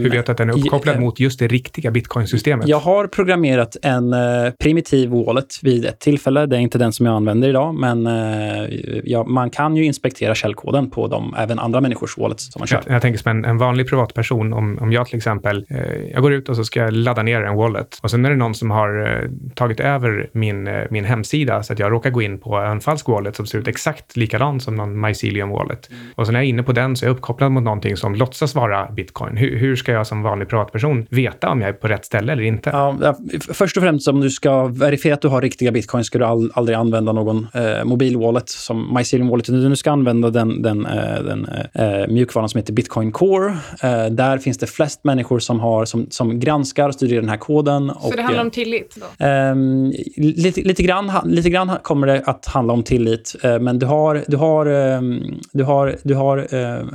Hur 0.00 0.10
vet 0.10 0.26
du 0.26 0.32
att 0.32 0.38
den 0.38 0.50
är 0.50 0.58
uppkopplad 0.58 0.96
i, 0.96 1.00
mot 1.00 1.20
just 1.20 1.38
det 1.38 1.48
riktiga 1.48 1.90
bitcoin-systemet? 1.90 2.68
Jag 2.68 2.80
har 2.80 3.06
programmerat 3.06 3.76
en 3.82 4.12
uh, 4.12 4.50
primitiv 4.58 5.10
wallet 5.10 5.58
vid 5.62 5.84
ett 5.84 5.98
tillfälle. 6.00 6.46
Det 6.46 6.56
är 6.56 6.60
inte 6.60 6.78
den 6.78 6.92
som 6.92 7.06
jag 7.06 7.14
använder 7.14 7.48
idag, 7.48 7.74
men 7.74 8.06
uh, 8.06 9.00
ja, 9.04 9.24
man 9.24 9.50
kan 9.50 9.76
ju 9.76 9.84
inspektera 9.84 10.34
källkoden 10.34 10.90
på 10.90 11.06
de, 11.06 11.34
även 11.38 11.58
andra 11.58 11.80
människors 11.80 12.18
wallets 12.18 12.52
som 12.52 12.60
man 12.60 12.66
kör. 12.66 12.82
Jag, 12.86 12.94
jag 12.94 13.02
tänker 13.02 13.18
som 13.18 13.30
en, 13.30 13.44
en 13.50 13.58
vanlig 13.58 13.88
privatperson, 13.88 14.52
om, 14.52 14.78
om 14.80 14.92
jag 14.92 15.06
till 15.06 15.16
exempel, 15.16 15.66
eh, 15.68 16.10
jag 16.12 16.22
går 16.22 16.32
ut 16.32 16.48
och 16.48 16.56
så 16.56 16.64
ska 16.64 16.80
jag 16.80 16.92
ladda 16.92 17.22
ner 17.22 17.42
en 17.42 17.56
wallet 17.56 17.98
och 18.02 18.10
sen 18.10 18.24
är 18.24 18.30
det 18.30 18.36
någon 18.36 18.54
som 18.54 18.70
har 18.70 19.06
eh, 19.06 19.30
tagit 19.54 19.80
över 19.80 20.30
min, 20.32 20.66
eh, 20.66 20.84
min 20.90 21.04
hemsida 21.04 21.62
så 21.62 21.72
att 21.72 21.78
jag 21.78 21.92
råkar 21.92 22.10
gå 22.10 22.22
in 22.22 22.38
på 22.38 22.56
en 22.56 22.80
falsk 22.80 23.08
wallet 23.08 23.36
som 23.36 23.46
ser 23.46 23.58
ut 23.58 23.68
exakt 23.68 24.16
likadan 24.16 24.60
som 24.60 24.76
någon 24.76 25.00
Mycelium 25.00 25.50
wallet. 25.50 25.90
Mm. 25.90 26.02
Och 26.14 26.26
sen 26.26 26.32
när 26.32 26.40
jag 26.40 26.44
är 26.44 26.48
inne 26.48 26.62
på 26.62 26.72
den 26.72 26.96
så 26.96 27.04
är 27.04 27.08
jag 27.08 27.16
uppkopplad 27.16 27.52
mot 27.52 27.62
någonting 27.62 27.96
som 27.96 28.14
låtsas 28.14 28.54
vara 28.54 28.90
bitcoin. 28.90 29.36
Hur, 29.36 29.56
hur 29.56 29.76
ska 29.76 29.92
jag 29.92 30.06
som 30.06 30.22
vanlig 30.22 30.48
privatperson 30.48 31.06
veta 31.10 31.48
om 31.48 31.60
jag 31.60 31.68
är 31.68 31.72
på 31.72 31.88
rätt 31.88 32.04
ställe 32.04 32.32
eller 32.32 32.42
inte? 32.42 32.70
Ja, 32.70 33.16
först 33.52 33.76
och 33.76 33.82
främst 33.82 34.08
om 34.08 34.20
du 34.20 34.30
ska 34.30 34.66
verifiera 34.66 35.14
att 35.14 35.22
du 35.22 35.28
har 35.28 35.42
riktiga 35.42 35.72
bitcoin 35.72 36.04
ska 36.04 36.18
du 36.18 36.24
all, 36.24 36.50
aldrig 36.54 36.78
använda 36.78 37.12
någon 37.12 37.46
eh, 37.54 37.84
mobil 37.84 38.16
wallet 38.16 38.48
som 38.48 38.94
Mycelium 38.94 39.28
wallet. 39.28 39.46
Du 39.46 39.76
ska 39.76 39.90
använda 39.90 40.30
den, 40.30 40.62
den, 40.62 40.86
eh, 40.86 41.22
den 41.24 41.48
eh, 41.74 42.00
eh 42.00 42.08
mjukvaran 42.08 42.48
som 42.48 42.58
heter 42.58 42.72
Bitcoin 42.72 43.12
Core. 43.12 43.39
Eh, 43.48 44.06
där 44.10 44.38
finns 44.38 44.58
det 44.58 44.66
flest 44.66 45.04
människor 45.04 45.38
som, 45.38 45.60
har, 45.60 45.84
som, 45.84 46.06
som 46.10 46.40
granskar 46.40 46.88
och 46.88 46.94
studerar 46.94 47.20
den 47.20 47.30
här 47.30 47.36
koden. 47.36 47.92
Så 48.00 48.08
och, 48.08 48.16
det 48.16 48.22
handlar 48.22 48.44
om 48.44 48.50
tillit? 48.50 48.96
Då? 48.96 49.26
Um, 49.26 49.92
lite, 50.16 50.60
lite, 50.60 50.82
grann, 50.82 51.12
lite 51.24 51.50
grann 51.50 51.70
kommer 51.82 52.06
det 52.06 52.22
att 52.26 52.46
handla 52.46 52.72
om 52.72 52.82
tillit, 52.82 53.36
uh, 53.44 53.58
men 53.58 53.78
du 53.78 53.86
har, 53.86 54.24
du 54.26 54.36
har, 54.36 54.66
um, 54.66 55.40
du 55.52 55.64
har, 55.64 55.96
du 56.02 56.14
har 56.14 56.54
uh, 56.54 56.86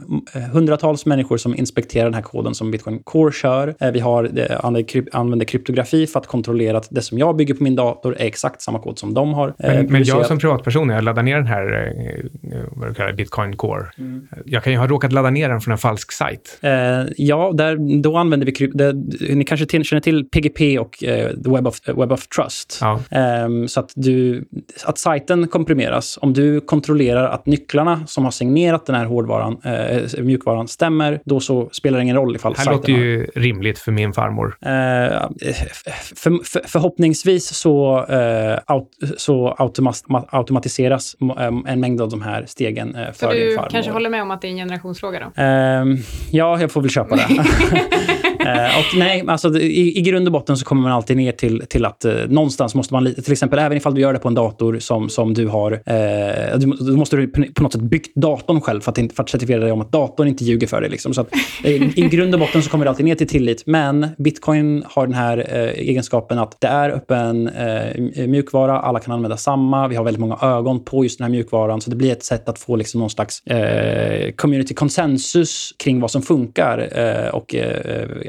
hundratals 0.54 1.06
människor 1.06 1.38
som 1.38 1.56
inspekterar 1.56 2.04
den 2.04 2.14
här 2.14 2.22
koden 2.22 2.56
som 2.56 2.72
Bitcoin 2.72 3.00
Core 3.04 3.32
kör. 3.32 3.92
Vi 3.92 4.00
har, 4.00 4.24
använder, 4.60 5.10
använder 5.12 5.46
kryptografi 5.46 6.08
för 6.08 6.20
att 6.20 6.28
kontrollera 6.28 6.78
att 6.78 6.88
det 6.92 7.02
som 7.02 7.18
jag 7.18 7.36
bygger 7.36 7.54
på 7.54 7.64
min 7.64 7.76
dator 7.76 8.16
är 8.18 8.26
exakt 8.26 8.62
samma 8.62 8.80
kod 8.80 9.00
som 9.00 9.14
de 9.14 9.34
har 9.34 9.54
men, 9.58 9.86
men 9.86 10.04
jag 10.04 10.26
som 10.26 10.40
privatperson, 10.40 10.90
jag 10.90 11.04
laddar 11.04 11.24
ner 11.24 11.36
den 11.36 11.48
här 11.48 11.94
vad 12.72 12.90
du 12.90 12.94
kallar 12.94 13.14
Bitcoin 13.14 13.56
Core, 13.56 13.86
mm. 13.98 14.28
jag 14.46 14.64
kan 14.64 14.74
ju 14.74 14.80
ha 14.80 14.88
råkat 14.88 15.12
ladda 15.12 15.30
ner 15.30 15.50
den 15.50 15.62
från 15.62 15.72
en 15.72 15.78
falsk 15.78 16.12
sajt. 16.12 16.25
Ja, 17.18 17.52
där, 17.54 18.02
då 18.02 18.18
använder 18.18 18.46
vi 18.46 18.52
krypto... 18.52 18.92
Ni 19.30 19.44
kanske 19.44 19.66
till, 19.66 19.84
känner 19.84 20.02
till 20.02 20.26
PGP 20.26 20.80
och 20.80 20.98
the 21.44 21.50
Web 21.50 21.68
of, 21.68 21.80
Web 21.88 22.12
of 22.12 22.28
Trust. 22.28 22.80
Ja. 22.82 23.00
Um, 23.46 23.68
så 23.68 23.80
att, 23.80 23.92
du, 23.96 24.46
att 24.86 24.98
sajten 24.98 25.48
komprimeras. 25.48 26.20
Om 26.22 26.34
du 26.34 26.62
kontrollerar 26.62 27.30
att 27.30 27.46
nycklarna 27.46 28.08
som 28.08 28.24
har 28.24 28.32
signerat 28.32 28.86
den 28.86 28.96
här 28.96 29.06
hårdvaran, 29.06 29.62
uh, 29.66 30.24
mjukvaran 30.24 30.68
stämmer, 30.68 31.22
då 31.26 31.40
så 31.40 31.70
spelar 31.72 31.98
det 31.98 32.04
ingen 32.04 32.16
roll 32.16 32.36
ifall 32.36 32.54
Det 32.54 32.60
här 32.60 32.72
låter 32.72 32.94
ju 32.94 33.18
har... 33.18 33.42
rimligt 33.42 33.80
för 33.80 33.92
min 33.92 34.14
farmor. 34.14 34.48
Uh, 34.48 34.70
för, 36.16 36.44
för, 36.44 36.62
förhoppningsvis 36.68 37.56
så, 37.56 37.98
uh, 37.98 38.60
aut, 38.66 38.90
så 39.18 39.56
automatiseras 40.32 41.16
en 41.68 41.80
mängd 41.80 42.02
av 42.02 42.10
de 42.10 42.22
här 42.22 42.46
stegen 42.48 42.94
för 42.94 43.14
så 43.14 43.32
din 43.32 43.56
farmor. 43.56 43.70
Du 43.70 43.72
kanske 43.72 43.92
håller 43.92 44.10
med 44.10 44.22
om 44.22 44.32
att 44.32 44.42
det 44.42 44.48
är 44.48 44.50
en 44.50 44.58
generationsfråga 44.58 45.20
då? 45.20 45.26
Uh, 45.26 46.00
ja, 46.32 46.62
jag 46.62 46.72
får 46.72 46.82
väl 46.82 46.90
köpa 46.90 47.16
det. 47.16 47.28
Eh, 48.46 48.80
och 48.80 48.98
nej, 48.98 49.24
alltså, 49.28 49.60
i, 49.60 49.98
i 49.98 50.02
grund 50.02 50.28
och 50.28 50.32
botten 50.32 50.58
så 50.58 50.66
kommer 50.66 50.82
man 50.82 50.92
alltid 50.92 51.18
ner 51.18 51.32
till, 51.32 51.64
till 51.70 51.86
att 51.86 52.06
eh, 52.06 52.14
någonstans 52.28 52.76
måste 52.76 52.94
man, 52.94 53.14
till 53.14 53.32
exempel 53.32 53.60
även 53.60 53.78
ifall 53.78 53.96
du 53.96 54.02
gör 54.02 54.14
det 54.14 54.20
på 54.20 54.28
en 54.28 54.34
dator 54.34 54.80
som, 54.80 55.10
som 55.10 55.34
du 55.34 55.48
har, 55.48 55.72
eh, 55.72 56.58
du, 56.58 56.66
då 56.66 56.98
måste 56.98 57.18
du 57.18 57.28
på 57.28 57.64
något 57.64 57.74
sätt 57.74 57.82
byggt 57.82 58.16
datorn 58.16 58.62
själv 58.62 58.82
för 58.82 58.92
att, 58.92 59.14
för 59.16 59.24
att 59.24 59.30
certifiera 59.30 59.60
dig 59.60 59.72
om 59.72 59.82
att 59.82 59.92
datorn 59.92 60.28
inte 60.28 60.44
ljuger 60.44 60.68
för 60.68 60.82
dig. 60.82 60.90
Liksom. 60.90 61.14
Så 61.14 61.22
att, 61.22 61.28
eh, 61.64 62.00
i 62.00 62.08
grund 62.12 62.34
och 62.34 62.40
botten 62.40 62.64
så 62.64 62.70
kommer 62.70 62.86
det 62.86 62.90
alltid 62.90 63.06
ner 63.06 63.16
till 63.16 63.28
tillit. 63.28 63.64
Men 63.66 64.08
bitcoin 64.18 64.84
har 64.88 65.08
den 65.08 65.16
här 65.16 65.38
eh, 65.38 65.70
egenskapen 65.70 66.40
att 66.40 66.62
det 66.62 66.68
är 66.68 66.90
öppen 66.90 67.48
eh, 67.48 68.28
mjukvara, 68.28 68.80
alla 68.80 69.00
kan 69.00 69.14
använda 69.14 69.38
samma, 69.38 69.88
vi 69.88 69.96
har 69.96 70.04
väldigt 70.04 70.22
många 70.22 70.38
ögon 70.42 70.84
på 70.84 71.04
just 71.04 71.18
den 71.18 71.26
här 71.26 71.32
mjukvaran, 71.32 71.82
så 71.82 71.90
det 71.90 71.96
blir 71.96 72.12
ett 72.12 72.24
sätt 72.24 72.50
att 72.50 72.60
få 72.60 72.76
liksom 72.76 73.00
någon 73.00 73.10
slags 73.10 73.44
community 74.36 74.74
consensus 74.74 75.74
kring 75.84 76.00
vad 76.06 76.12
som 76.12 76.22
funkar 76.22 76.90
och 77.34 77.56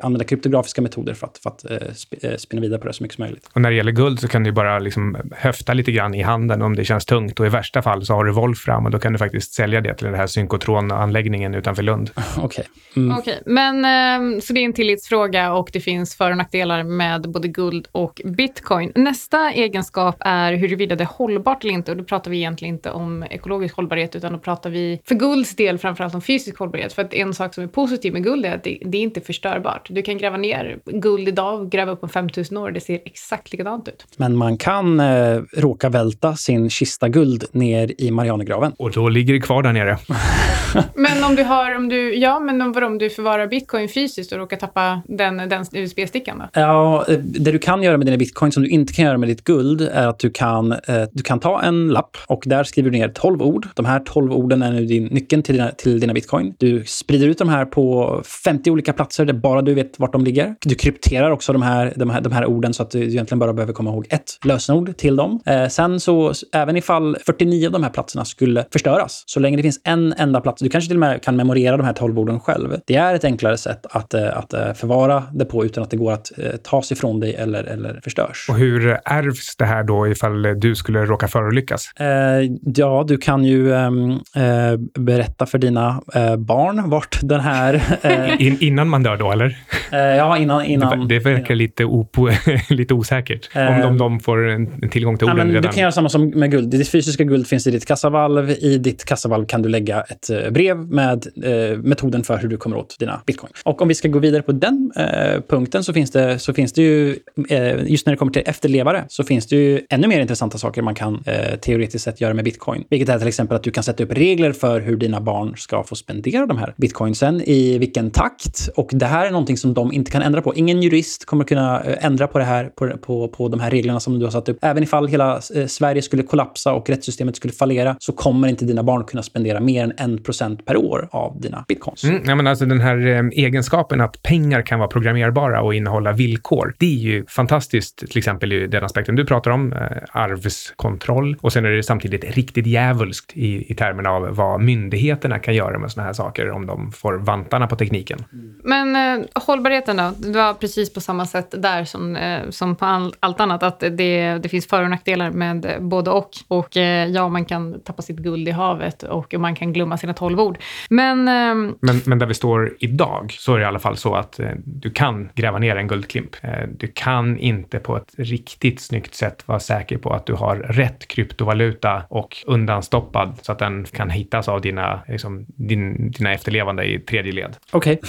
använda 0.02 0.24
kryptografiska 0.24 0.82
metoder 0.82 1.14
för 1.14 1.26
att, 1.26 1.38
för 1.38 1.50
att 1.50 1.70
eh, 1.70 2.30
eh, 2.30 2.36
spinna 2.36 2.62
vidare 2.62 2.80
på 2.80 2.86
det 2.86 2.92
så 2.92 3.02
mycket 3.02 3.16
som 3.16 3.22
möjligt. 3.22 3.50
Och 3.52 3.60
när 3.60 3.70
det 3.70 3.76
gäller 3.76 3.92
guld 3.92 4.20
så 4.20 4.28
kan 4.28 4.42
du 4.42 4.52
bara 4.52 4.78
liksom 4.78 5.16
höfta 5.36 5.74
lite 5.74 5.92
grann 5.92 6.14
i 6.14 6.22
handen 6.22 6.62
om 6.62 6.76
det 6.76 6.84
känns 6.84 7.04
tungt 7.04 7.40
och 7.40 7.46
i 7.46 7.48
värsta 7.48 7.82
fall 7.82 8.06
så 8.06 8.14
har 8.14 8.24
du 8.24 8.32
Wolfram 8.32 8.84
och 8.84 8.90
då 8.90 8.98
kan 8.98 9.12
du 9.12 9.18
faktiskt 9.18 9.52
sälja 9.52 9.80
det 9.80 9.94
till 9.94 10.06
den 10.06 10.14
här 10.14 10.26
synkotronanläggningen 10.26 11.54
utanför 11.54 11.82
Lund. 11.82 12.10
Okej. 12.36 12.44
Okay. 12.44 12.64
Mm. 12.96 13.18
okay. 13.18 13.34
Men 13.46 13.84
eh, 13.84 14.40
så 14.40 14.52
det 14.52 14.60
är 14.60 14.64
en 14.64 14.72
tillitsfråga 14.72 15.52
och 15.52 15.70
det 15.72 15.80
finns 15.80 16.16
för 16.16 16.30
och 16.30 16.36
nackdelar 16.36 16.82
med 16.82 17.30
både 17.30 17.48
guld 17.48 17.88
och 17.92 18.20
bitcoin. 18.24 18.92
Nästa 18.94 19.52
egenskap 19.52 20.16
är 20.20 20.52
huruvida 20.52 20.96
det 20.96 21.04
är 21.04 21.08
hållbart 21.08 21.64
eller 21.64 21.74
inte 21.74 21.90
och 21.90 21.96
då 21.96 22.04
pratar 22.04 22.30
vi 22.30 22.36
egentligen 22.36 22.74
inte 22.74 22.90
om 22.90 23.24
ekologisk 23.30 23.76
hållbarhet 23.76 24.16
utan 24.16 24.32
då 24.32 24.38
pratar 24.38 24.70
vi 24.70 25.00
för 25.04 25.14
gulds 25.14 25.56
del 25.56 25.78
framförallt 25.78 26.14
om 26.14 26.22
fysisk 26.22 26.58
hållbarhet. 26.58 26.92
För 26.92 27.02
att 27.02 27.14
en 27.14 27.34
sak 27.34 27.54
som 27.54 27.65
är 27.66 27.70
positiv 27.70 28.12
med 28.12 28.22
guld 28.22 28.46
är 28.46 28.54
att 28.54 28.64
det, 28.64 28.78
det 28.84 28.98
är 28.98 29.02
inte 29.02 29.20
förstörbart. 29.20 29.86
Du 29.90 30.02
kan 30.02 30.18
gräva 30.18 30.36
ner 30.36 30.78
guld 30.84 31.28
idag 31.28 31.60
och 31.60 31.70
gräva 31.70 31.92
upp 31.92 32.02
om 32.02 32.08
5000 32.08 32.56
år. 32.56 32.70
Det 32.70 32.80
ser 32.80 32.98
exakt 33.04 33.52
likadant 33.52 33.88
ut. 33.88 34.06
Men 34.16 34.36
man 34.36 34.58
kan 34.58 35.00
eh, 35.00 35.40
råka 35.56 35.88
välta 35.88 36.36
sin 36.36 36.70
kista 36.70 37.08
guld 37.08 37.44
ner 37.52 37.92
i 37.98 38.10
Marianergraven. 38.10 38.72
Och 38.78 38.92
då 38.92 39.08
ligger 39.08 39.34
det 39.34 39.40
kvar 39.40 39.62
där 39.62 39.72
nere. 39.72 39.98
men 40.94 41.24
om 41.24 41.36
du 41.36 41.42
har, 41.42 41.76
om 41.76 41.88
du, 41.88 42.14
ja, 42.14 42.40
men 42.40 42.62
om, 42.62 42.74
om 42.82 42.98
du 42.98 43.10
förvarar 43.10 43.46
bitcoin 43.46 43.88
fysiskt 43.88 44.32
och 44.32 44.38
råkar 44.38 44.56
tappa 44.56 45.02
den, 45.08 45.36
den 45.36 45.64
USB-stickan 45.72 46.38
då? 46.38 46.60
Ja, 46.60 47.04
eh, 47.08 47.18
det 47.18 47.52
du 47.52 47.58
kan 47.58 47.82
göra 47.82 47.96
med 47.96 48.06
dina 48.06 48.16
bitcoin 48.16 48.52
som 48.52 48.62
du 48.62 48.68
inte 48.68 48.92
kan 48.92 49.04
göra 49.04 49.18
med 49.18 49.28
ditt 49.28 49.44
guld 49.44 49.80
är 49.80 50.06
att 50.06 50.18
du 50.18 50.30
kan, 50.30 50.72
eh, 50.72 50.78
du 51.12 51.22
kan 51.22 51.40
ta 51.40 51.62
en 51.62 51.88
lapp 51.88 52.16
och 52.26 52.42
där 52.46 52.64
skriver 52.64 52.90
du 52.90 52.98
ner 52.98 53.08
12 53.08 53.42
ord. 53.42 53.68
De 53.74 53.84
här 53.84 54.00
12 54.00 54.32
orden 54.32 54.62
är 54.62 54.72
nu 54.72 54.86
din 54.86 55.04
nyckeln 55.04 55.42
till 55.42 55.54
dina, 55.54 55.70
till 55.70 56.00
dina 56.00 56.12
bitcoin. 56.12 56.54
Du 56.58 56.84
sprider 56.86 57.28
ut 57.28 57.38
de 57.38 57.48
här 57.48 57.55
på 57.64 58.20
50 58.44 58.70
olika 58.70 58.92
platser 58.92 59.24
där 59.24 59.34
bara 59.34 59.62
du 59.62 59.74
vet 59.74 59.98
vart 59.98 60.12
de 60.12 60.24
ligger. 60.24 60.54
Du 60.60 60.74
krypterar 60.74 61.30
också 61.30 61.52
de 61.52 61.62
här, 61.62 61.92
de 61.96 62.10
här, 62.10 62.20
de 62.20 62.32
här 62.32 62.46
orden 62.46 62.74
så 62.74 62.82
att 62.82 62.90
du 62.90 63.02
egentligen 63.02 63.38
bara 63.38 63.52
behöver 63.52 63.72
komma 63.72 63.90
ihåg 63.90 64.06
ett 64.10 64.38
lösenord 64.44 64.96
till 64.96 65.16
dem. 65.16 65.40
Eh, 65.46 65.68
sen 65.68 66.00
så, 66.00 66.32
även 66.52 66.76
ifall 66.76 67.16
49 67.26 67.66
av 67.66 67.72
de 67.72 67.82
här 67.82 67.90
platserna 67.90 68.24
skulle 68.24 68.64
förstöras, 68.72 69.22
så 69.26 69.40
länge 69.40 69.56
det 69.56 69.62
finns 69.62 69.80
en 69.84 70.12
enda 70.12 70.40
plats, 70.40 70.62
du 70.62 70.68
kanske 70.68 70.88
till 70.88 70.96
och 70.96 71.00
med 71.00 71.22
kan 71.22 71.36
memorera 71.36 71.76
de 71.76 71.86
här 71.86 71.92
12 71.92 72.18
orden 72.18 72.40
själv. 72.40 72.80
Det 72.86 72.96
är 72.96 73.14
ett 73.14 73.24
enklare 73.24 73.56
sätt 73.56 73.86
att, 73.90 74.14
eh, 74.14 74.38
att 74.38 74.52
eh, 74.52 74.72
förvara 74.72 75.22
det 75.32 75.44
på 75.44 75.64
utan 75.64 75.84
att 75.84 75.90
det 75.90 75.96
går 75.96 76.12
att 76.12 76.38
eh, 76.38 76.50
tas 76.50 76.92
ifrån 76.92 77.20
dig 77.20 77.34
eller, 77.34 77.64
eller 77.64 78.00
förstörs. 78.04 78.46
Och 78.48 78.56
hur 78.56 78.98
ärvs 79.04 79.56
det 79.56 79.64
här 79.64 79.82
då 79.82 80.08
ifall 80.08 80.60
du 80.60 80.74
skulle 80.74 81.04
råka 81.06 81.28
förolyckas? 81.28 81.92
Eh, 81.96 82.50
ja, 82.62 83.04
du 83.08 83.16
kan 83.18 83.44
ju 83.44 83.74
ehm, 83.74 84.10
eh, 84.10 84.76
berätta 84.98 85.46
för 85.46 85.58
dina 85.58 86.02
barn 86.38 86.90
vart 86.90 87.18
den 87.22 87.40
här... 87.40 87.45
In, 88.38 88.56
innan 88.60 88.88
man 88.88 89.02
dör 89.02 89.16
då, 89.16 89.32
eller? 89.32 89.58
ja, 89.90 90.38
innan... 90.38 90.64
innan 90.64 91.08
det, 91.08 91.18
verkar 91.18 91.54
lite, 91.54 91.84
opo, 91.84 92.28
lite 92.70 92.94
osäkert. 92.94 93.48
om 93.54 93.60
de, 93.60 93.82
ehm. 93.82 93.98
de 93.98 94.20
får 94.20 94.48
en, 94.48 94.90
tillgång 94.90 95.18
till 95.18 95.24
orden 95.24 95.38
ja, 95.38 95.44
men 95.44 95.54
redan. 95.54 95.62
Du 95.62 95.68
kan 95.68 95.80
göra 95.80 95.92
samma 95.92 96.08
som 96.08 96.28
med 96.28 96.50
guld. 96.50 96.70
Ditt 96.70 96.88
fysiska 96.88 97.24
guld 97.24 97.46
finns 97.46 97.66
i 97.66 97.70
ditt 97.70 97.86
kassavalv. 97.86 98.50
I 98.50 98.78
ditt 98.78 99.04
kassavalv 99.04 99.46
kan 99.46 99.62
du 99.62 99.68
lägga 99.68 100.00
ett 100.00 100.52
brev 100.52 100.76
med 100.76 101.26
eh, 101.44 101.78
metoden 101.78 102.24
för 102.24 102.38
hur 102.38 102.48
du 102.48 102.56
kommer 102.56 102.76
åt 102.76 102.98
dina 102.98 103.20
bitcoin. 103.26 103.52
Och 103.64 103.82
om 103.82 103.88
vi 103.88 103.94
ska 103.94 104.08
gå 104.08 104.18
vidare 104.18 104.42
på 104.42 104.52
den 104.52 104.92
eh, 104.96 105.40
punkten 105.48 105.84
så 105.84 105.92
finns, 105.92 106.10
det, 106.10 106.38
så 106.38 106.54
finns 106.54 106.72
det 106.72 106.82
ju, 106.82 107.16
eh, 107.48 107.84
just 107.86 108.06
när 108.06 108.12
det 108.12 108.16
kommer 108.16 108.32
till 108.32 108.42
efterlevare, 108.46 109.04
så 109.08 109.24
finns 109.24 109.46
det 109.46 109.56
ju 109.56 109.80
ännu 109.90 110.06
mer 110.08 110.20
intressanta 110.20 110.58
saker 110.58 110.82
man 110.82 110.94
kan 110.94 111.22
eh, 111.26 111.58
teoretiskt 111.58 112.04
sett 112.04 112.20
göra 112.20 112.34
med 112.34 112.44
bitcoin. 112.44 112.84
Vilket 112.90 113.08
är 113.08 113.18
till 113.18 113.28
exempel 113.28 113.56
att 113.56 113.62
du 113.62 113.70
kan 113.70 113.84
sätta 113.84 114.04
upp 114.04 114.12
regler 114.12 114.52
för 114.52 114.80
hur 114.80 114.96
dina 114.96 115.20
barn 115.20 115.54
ska 115.56 115.84
få 115.84 115.94
spendera 115.94 116.46
de 116.46 116.58
här 116.58 116.74
bitcoinsen, 116.76 117.35
i 117.40 117.78
vilken 117.78 118.10
takt. 118.10 118.68
Och 118.76 118.90
det 118.92 119.06
här 119.06 119.26
är 119.26 119.30
någonting 119.30 119.56
som 119.56 119.74
de 119.74 119.92
inte 119.92 120.10
kan 120.10 120.22
ändra 120.22 120.42
på. 120.42 120.54
Ingen 120.54 120.82
jurist 120.82 121.24
kommer 121.24 121.44
kunna 121.44 121.82
eh, 121.82 122.04
ändra 122.04 122.26
på 122.26 122.38
det 122.38 122.44
här, 122.44 122.64
på, 122.64 122.90
på, 122.98 123.28
på 123.28 123.48
de 123.48 123.60
här 123.60 123.70
reglerna 123.70 124.00
som 124.00 124.18
du 124.18 124.24
har 124.24 124.30
satt 124.30 124.48
upp. 124.48 124.58
Även 124.62 124.82
ifall 124.82 125.08
hela 125.08 125.40
eh, 125.54 125.66
Sverige 125.66 126.02
skulle 126.02 126.22
kollapsa 126.22 126.72
och 126.72 126.90
rättssystemet 126.90 127.36
skulle 127.36 127.52
fallera 127.52 127.96
så 128.00 128.12
kommer 128.12 128.48
inte 128.48 128.64
dina 128.64 128.82
barn 128.82 129.04
kunna 129.04 129.22
spendera 129.22 129.60
mer 129.60 129.94
än 129.98 130.18
1% 130.18 130.64
per 130.64 130.76
år 130.76 131.08
av 131.12 131.40
dina 131.40 131.64
bitcoins. 131.68 132.04
Mm, 132.04 132.22
ja, 132.26 132.34
men 132.34 132.46
alltså 132.46 132.64
den 132.64 132.80
här 132.80 133.06
eh, 133.06 133.24
egenskapen 133.32 134.00
att 134.00 134.22
pengar 134.22 134.62
kan 134.62 134.78
vara 134.78 134.88
programmerbara 134.88 135.62
och 135.62 135.74
innehålla 135.74 136.12
villkor, 136.12 136.74
det 136.78 136.86
är 136.86 136.98
ju 136.98 137.26
fantastiskt, 137.26 138.08
till 138.08 138.18
exempel 138.18 138.52
i 138.52 138.66
den 138.66 138.84
aspekten 138.84 139.16
du 139.16 139.26
pratar 139.26 139.50
om, 139.50 139.72
eh, 139.72 139.78
arvskontroll. 140.12 141.36
Och 141.40 141.52
sen 141.52 141.64
är 141.64 141.70
det 141.70 141.82
samtidigt 141.82 142.36
riktigt 142.36 142.66
djävulskt 142.66 143.32
i, 143.36 143.72
i 143.72 143.74
termerna 143.74 144.10
av 144.10 144.36
vad 144.36 144.60
myndigheterna 144.60 145.38
kan 145.38 145.54
göra 145.54 145.78
med 145.78 145.90
sådana 145.90 146.06
här 146.06 146.14
saker 146.14 146.50
om 146.50 146.66
de 146.66 146.92
får 146.92 147.14
vantarna 147.26 147.66
på 147.66 147.76
tekniken. 147.76 148.24
Men 148.64 148.96
eh, 148.96 149.26
hållbarheten 149.34 149.96
då? 149.96 150.12
Det 150.18 150.38
var 150.38 150.54
precis 150.54 150.94
på 150.94 151.00
samma 151.00 151.26
sätt 151.26 151.54
där 151.58 151.84
som, 151.84 152.16
eh, 152.16 152.50
som 152.50 152.76
på 152.76 152.84
all, 152.84 153.14
allt 153.20 153.40
annat, 153.40 153.62
att 153.62 153.80
det, 153.80 154.38
det 154.38 154.48
finns 154.48 154.66
för 154.66 154.82
och 154.82 154.90
nackdelar 154.90 155.30
med 155.30 155.76
både 155.80 156.10
och. 156.10 156.30
Och 156.48 156.76
eh, 156.76 157.08
ja, 157.08 157.28
man 157.28 157.44
kan 157.44 157.80
tappa 157.80 158.02
sitt 158.02 158.16
guld 158.16 158.48
i 158.48 158.50
havet 158.50 159.02
och 159.02 159.34
man 159.34 159.54
kan 159.54 159.72
glömma 159.72 159.96
sina 159.96 160.14
tolv 160.14 160.40
ord. 160.40 160.58
Men, 160.90 161.28
eh, 161.28 161.74
Men, 161.80 162.00
men 162.04 162.18
där 162.18 162.26
vi 162.26 162.34
står 162.34 162.76
idag 162.78 163.32
så 163.38 163.54
är 163.54 163.58
det 163.58 163.62
i 163.62 163.66
alla 163.66 163.78
fall 163.78 163.96
så 163.96 164.14
att 164.14 164.40
eh, 164.40 164.48
du 164.64 164.90
kan 164.90 165.28
gräva 165.34 165.58
ner 165.58 165.76
en 165.76 165.88
guldklimp. 165.88 166.36
Eh, 166.40 166.50
du 166.76 166.92
kan 166.94 167.38
inte 167.38 167.78
på 167.78 167.96
ett 167.96 168.14
riktigt 168.18 168.80
snyggt 168.80 169.14
sätt 169.14 169.48
vara 169.48 169.60
säker 169.60 169.98
på 169.98 170.10
att 170.10 170.26
du 170.26 170.32
har 170.34 170.56
rätt 170.56 171.08
kryptovaluta 171.08 172.02
och 172.08 172.36
undanstoppad 172.46 173.38
så 173.42 173.52
att 173.52 173.58
den 173.58 173.84
kan 173.84 174.10
hittas 174.10 174.48
av 174.48 174.60
dina, 174.60 175.00
liksom, 175.08 175.46
din, 175.48 176.10
dina 176.10 176.32
efterlevande 176.32 176.84
i 176.84 176.98
tredje 177.16 177.32
led. 177.32 177.58
Okej. 177.72 177.98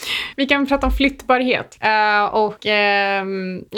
vi 0.36 0.46
kan 0.46 0.66
prata 0.66 0.86
om 0.86 0.92
flyttbarhet. 0.92 1.78
Uh, 1.84 2.34
och 2.34 2.66
uh, 2.66 2.72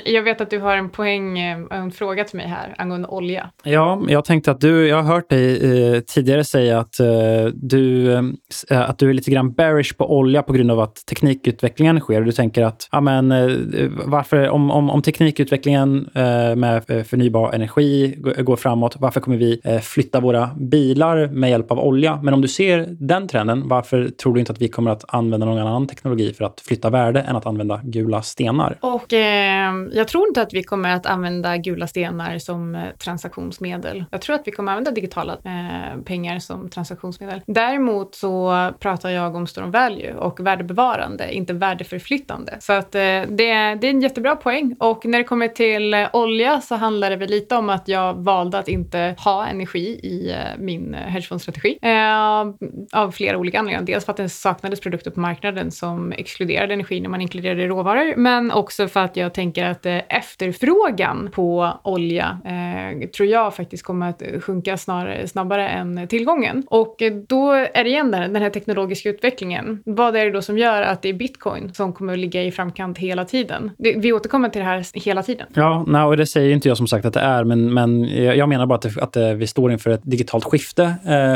jag 0.04 0.22
vet 0.22 0.40
att 0.40 0.50
du 0.50 0.58
har 0.58 0.76
en 0.76 0.90
poäng, 0.90 1.38
eh, 1.38 1.58
en 1.70 1.90
fråga 1.90 2.24
till 2.24 2.36
mig 2.36 2.46
här 2.46 2.74
angående 2.78 3.08
olja. 3.08 3.50
Ja, 3.64 4.02
jag 4.08 4.24
tänkte 4.24 4.50
att 4.50 4.60
du, 4.60 4.88
jag 4.88 4.96
har 4.96 5.14
hört 5.14 5.30
dig 5.30 5.72
uh, 5.94 6.00
tidigare 6.00 6.44
säga 6.44 6.78
att, 6.78 6.94
du, 7.54 8.16
att 8.70 8.98
du 8.98 9.10
är 9.10 9.14
lite 9.14 9.30
grann 9.30 9.52
bearish 9.52 9.96
på 9.96 10.18
olja 10.18 10.42
på 10.42 10.52
grund 10.52 10.70
av 10.70 10.80
att 10.80 11.06
teknikutvecklingen 11.06 12.00
sker. 12.00 12.20
Du 12.20 12.32
tänker 12.32 12.62
att, 12.62 12.88
ja 12.92 13.00
men 13.00 13.28
varför, 14.04 14.48
om, 14.48 14.70
om, 14.70 14.90
om 14.90 15.02
teknikutvecklingen 15.02 16.10
med 16.56 16.84
förnybar 17.06 17.52
energi 17.52 18.14
går, 18.18 18.56
framåt, 18.56 18.96
varför 18.98 19.20
kommer 19.20 19.36
vi 19.36 19.60
flytta 19.82 20.20
våra 20.20 20.50
bilar 20.56 21.26
med 21.26 21.50
hjälp 21.50 21.70
av 21.70 21.78
olja? 21.78 22.20
Men 22.22 22.34
om 22.34 22.40
du 22.40 22.48
ser 22.48 22.86
den 22.88 23.28
trenden, 23.28 23.68
varför 23.68 24.08
tror 24.08 24.34
du 24.34 24.40
inte 24.40 24.52
att 24.52 24.60
vi 24.60 24.68
kommer 24.68 24.90
att 24.90 25.04
använda 25.08 25.46
någon 25.46 25.58
annan 25.58 25.86
teknologi 25.86 26.32
för 26.32 26.44
att 26.46 26.60
flytta 26.60 26.90
värde 26.90 27.20
än 27.20 27.36
att 27.36 27.46
använda 27.46 27.80
gula 27.84 28.22
stenar? 28.22 28.78
Och 28.80 29.12
eh, 29.12 29.72
jag 29.92 30.08
tror 30.08 30.28
inte 30.28 30.42
att 30.42 30.54
vi 30.54 30.62
kommer 30.62 30.90
att 30.90 31.06
använda 31.06 31.56
gula 31.56 31.86
stenar 31.86 32.38
som 32.38 32.74
eh, 32.74 32.82
transaktionsmedel. 32.98 34.04
Jag 34.10 34.20
tror 34.20 34.36
att 34.36 34.42
vi 34.44 34.50
kommer 34.50 34.72
att 34.72 34.76
använda 34.76 34.90
digitala 34.90 35.32
eh, 35.32 36.02
pengar 36.04 36.38
som 36.38 36.70
transaktionsmedel. 36.70 37.40
Däremot 37.46 38.14
så 38.14 38.70
pratar 38.80 39.10
jag 39.10 39.34
om 39.36 39.46
storm 39.46 39.70
value 39.70 40.14
och 40.14 40.40
värdebevarande, 40.40 41.34
inte 41.34 41.52
värdeförflyttande. 41.52 42.56
Så 42.60 42.72
att 42.72 42.94
eh, 42.94 43.00
det, 43.00 43.24
det 43.28 43.86
är 43.86 43.90
en 43.90 44.00
jättebra 44.00 44.36
poäng. 44.36 44.76
Och 44.78 45.06
när 45.06 45.18
det 45.18 45.24
kommer 45.24 45.48
till 45.48 45.94
eh, 45.94 46.08
olja 46.12 46.60
så 46.60 46.74
handlar 46.74 47.10
det 47.10 47.16
väl 47.16 47.30
lite 47.30 47.56
om 47.56 47.70
att 47.70 47.88
jag 47.88 48.14
valde 48.14 48.58
att 48.58 48.68
inte 48.68 49.14
ha 49.18 49.46
energi 49.46 50.00
i 50.02 50.30
eh, 50.30 50.38
min 50.58 50.94
eh, 50.94 51.00
hedgefondstrategi. 51.00 51.78
Eh, 51.82 52.16
av 52.92 53.10
flera 53.10 53.38
olika 53.38 53.58
anledningar. 53.58 53.82
Dels 53.82 54.04
för 54.04 54.12
att 54.12 54.16
det 54.16 54.28
saknades 54.28 54.80
produkter 54.80 55.10
på 55.10 55.20
marknaden 55.20 55.70
som 55.70 56.12
exkluderade 56.36 56.74
energi 56.74 57.00
när 57.00 57.08
man 57.08 57.20
inkluderade 57.20 57.66
råvaror, 57.66 58.16
men 58.16 58.50
också 58.50 58.88
för 58.88 59.00
att 59.00 59.16
jag 59.16 59.34
tänker 59.34 59.64
att 59.64 59.86
eh, 59.86 59.98
efterfrågan 60.08 61.28
på 61.32 61.72
olja 61.82 62.38
eh, 62.44 63.08
tror 63.08 63.28
jag 63.28 63.54
faktiskt 63.54 63.82
kommer 63.82 64.08
att 64.08 64.22
sjunka 64.40 64.76
snarare, 64.76 65.28
snabbare 65.28 65.68
än 65.68 66.08
tillgången. 66.08 66.64
Och 66.66 67.02
eh, 67.02 67.12
då 67.12 67.52
är 67.52 67.84
det 67.84 67.90
igen 67.90 68.10
den 68.10 68.36
här 68.36 68.50
teknologiska 68.50 69.08
utvecklingen. 69.08 69.82
Vad 69.84 70.16
är 70.16 70.24
det 70.24 70.30
då 70.30 70.42
som 70.42 70.58
gör 70.58 70.82
att 70.82 71.02
det 71.02 71.08
är 71.08 71.12
bitcoin 71.12 71.74
som 71.74 71.92
kommer 71.92 72.12
att 72.12 72.18
ligga 72.18 72.42
i 72.42 72.50
framkant 72.50 72.98
hela 72.98 73.24
tiden? 73.24 73.70
Det, 73.78 73.94
vi 73.96 74.12
återkommer 74.12 74.48
till 74.48 74.58
det 74.60 74.66
här 74.66 74.84
hela 75.04 75.22
tiden. 75.22 75.46
Ja, 75.54 75.84
nej, 75.86 76.02
och 76.02 76.16
det 76.16 76.26
säger 76.26 76.52
inte 76.54 76.68
jag 76.68 76.76
som 76.76 76.86
sagt 76.86 77.04
att 77.04 77.14
det 77.14 77.20
är, 77.20 77.44
men, 77.44 77.74
men 77.74 78.04
jag 78.38 78.48
menar 78.48 78.66
bara 78.66 78.74
att, 78.74 78.82
det, 78.82 79.02
att 79.02 79.16
eh, 79.16 79.28
vi 79.28 79.46
står 79.46 79.72
inför 79.72 79.90
ett 79.90 80.02
digitalt 80.04 80.44
skifte. 80.44 80.82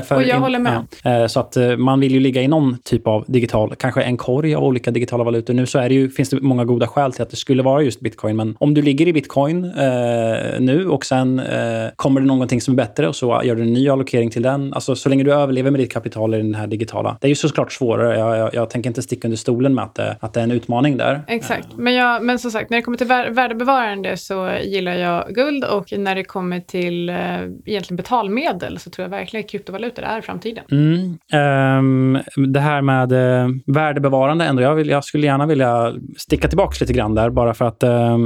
eh, 0.09 0.17
Och 0.17 0.23
jag 0.23 0.41
håller 0.41 0.59
med. 0.59 0.87
Eh, 1.05 1.27
så 1.27 1.41
att 1.41 1.57
man 1.79 2.01
vill 2.01 2.13
ju 2.13 2.21
ligga 2.21 2.43
i 2.43 2.49
någon 2.49 2.79
typ 2.85 3.07
av 3.07 3.25
digital, 3.29 3.75
kanske 3.79 4.03
en 4.03 4.17
korg 4.17 4.55
av 4.55 4.65
olika 4.65 4.90
digitala 4.91 5.25
valutor. 5.25 5.55
Nu 5.55 5.67
så 5.67 5.79
är 5.79 5.89
det 5.89 5.95
ju, 5.95 6.11
finns 6.11 6.31
det 6.31 6.41
många 6.41 6.65
goda 6.65 6.87
skäl 6.87 7.13
till 7.13 7.23
att 7.23 7.31
det 7.31 7.37
skulle 7.37 7.63
vara 7.63 7.83
just 7.83 8.01
bitcoin, 8.01 8.37
men 8.37 8.57
om 8.59 8.75
du 8.75 8.83
ligger 8.83 9.09
i 9.09 9.13
bitcoin 9.13 9.65
eh, 9.65 10.61
nu 10.61 10.89
och 10.89 11.05
sen 11.05 11.39
eh, 11.39 11.89
kommer 11.97 12.21
det 12.21 12.27
någonting 12.27 12.61
som 12.61 12.75
är 12.75 12.77
bättre 12.77 13.09
och 13.09 13.17
så 13.17 13.41
gör 13.45 13.55
du 13.55 13.63
en 13.63 13.73
ny 13.73 13.89
allokering 13.89 14.31
till 14.31 14.43
den. 14.43 14.75
Alltså 14.75 14.97
så 14.97 15.09
länge 15.09 15.25
du 15.25 15.35
överlever 15.35 15.71
med 15.71 15.81
ditt 15.81 15.93
kapital 15.93 16.35
i 16.35 16.37
den 16.37 16.55
här 16.55 16.67
digitala. 16.67 17.17
Det 17.21 17.27
är 17.27 17.29
ju 17.29 17.35
såklart 17.35 17.73
svårare. 17.73 18.19
Jag, 18.19 18.37
jag, 18.37 18.55
jag 18.55 18.71
tänker 18.71 18.91
inte 18.91 19.03
sticka 19.03 19.29
under 19.29 19.37
stolen 19.39 19.75
med 19.75 19.85
att 19.85 19.95
det, 19.95 20.17
att 20.21 20.33
det 20.33 20.41
är 20.41 20.45
en 20.45 20.51
utmaning 20.51 20.97
där. 20.97 21.21
Exakt. 21.29 21.69
Men, 21.77 21.95
jag, 21.95 22.23
men 22.23 22.39
som 22.39 22.51
sagt, 22.51 22.71
när 22.71 22.79
det 22.79 22.83
kommer 22.83 22.99
till 22.99 23.07
vär, 23.07 23.31
värdebevarande 23.31 24.17
så 24.17 24.51
gillar 24.63 24.95
jag 24.95 25.35
guld 25.35 25.65
och 25.65 25.93
när 25.99 26.15
det 26.15 26.25
kommer 26.25 26.61
till 26.61 27.09
eh, 27.09 27.17
egentligen 27.67 27.97
betalmedel 27.97 28.79
så 28.79 28.91
tror 28.91 29.05
jag 29.05 29.11
verkligen 29.11 29.45
att 29.45 29.51
kryptovalutor 29.51 30.05
är 30.05 30.21
framtiden. 30.21 30.65
Mm. 30.71 31.19
Ehm, 31.33 32.19
det 32.37 32.61
här 32.61 32.83
med 32.83 33.13
eh, 33.13 33.49
värdebevarande 33.67 34.45
ändå. 34.45 34.63
Jag, 34.63 34.75
vill, 34.81 34.89
jag 34.89 35.05
skulle 35.05 35.27
gärna 35.27 35.47
vilja 35.47 35.95
sticka 36.17 36.49
tillbaka 36.49 36.77
lite 36.81 36.93
grann 36.93 37.15
där 37.15 37.31
bara 37.31 37.55
för 37.55 37.65
att 37.65 37.83
eh, 37.83 38.19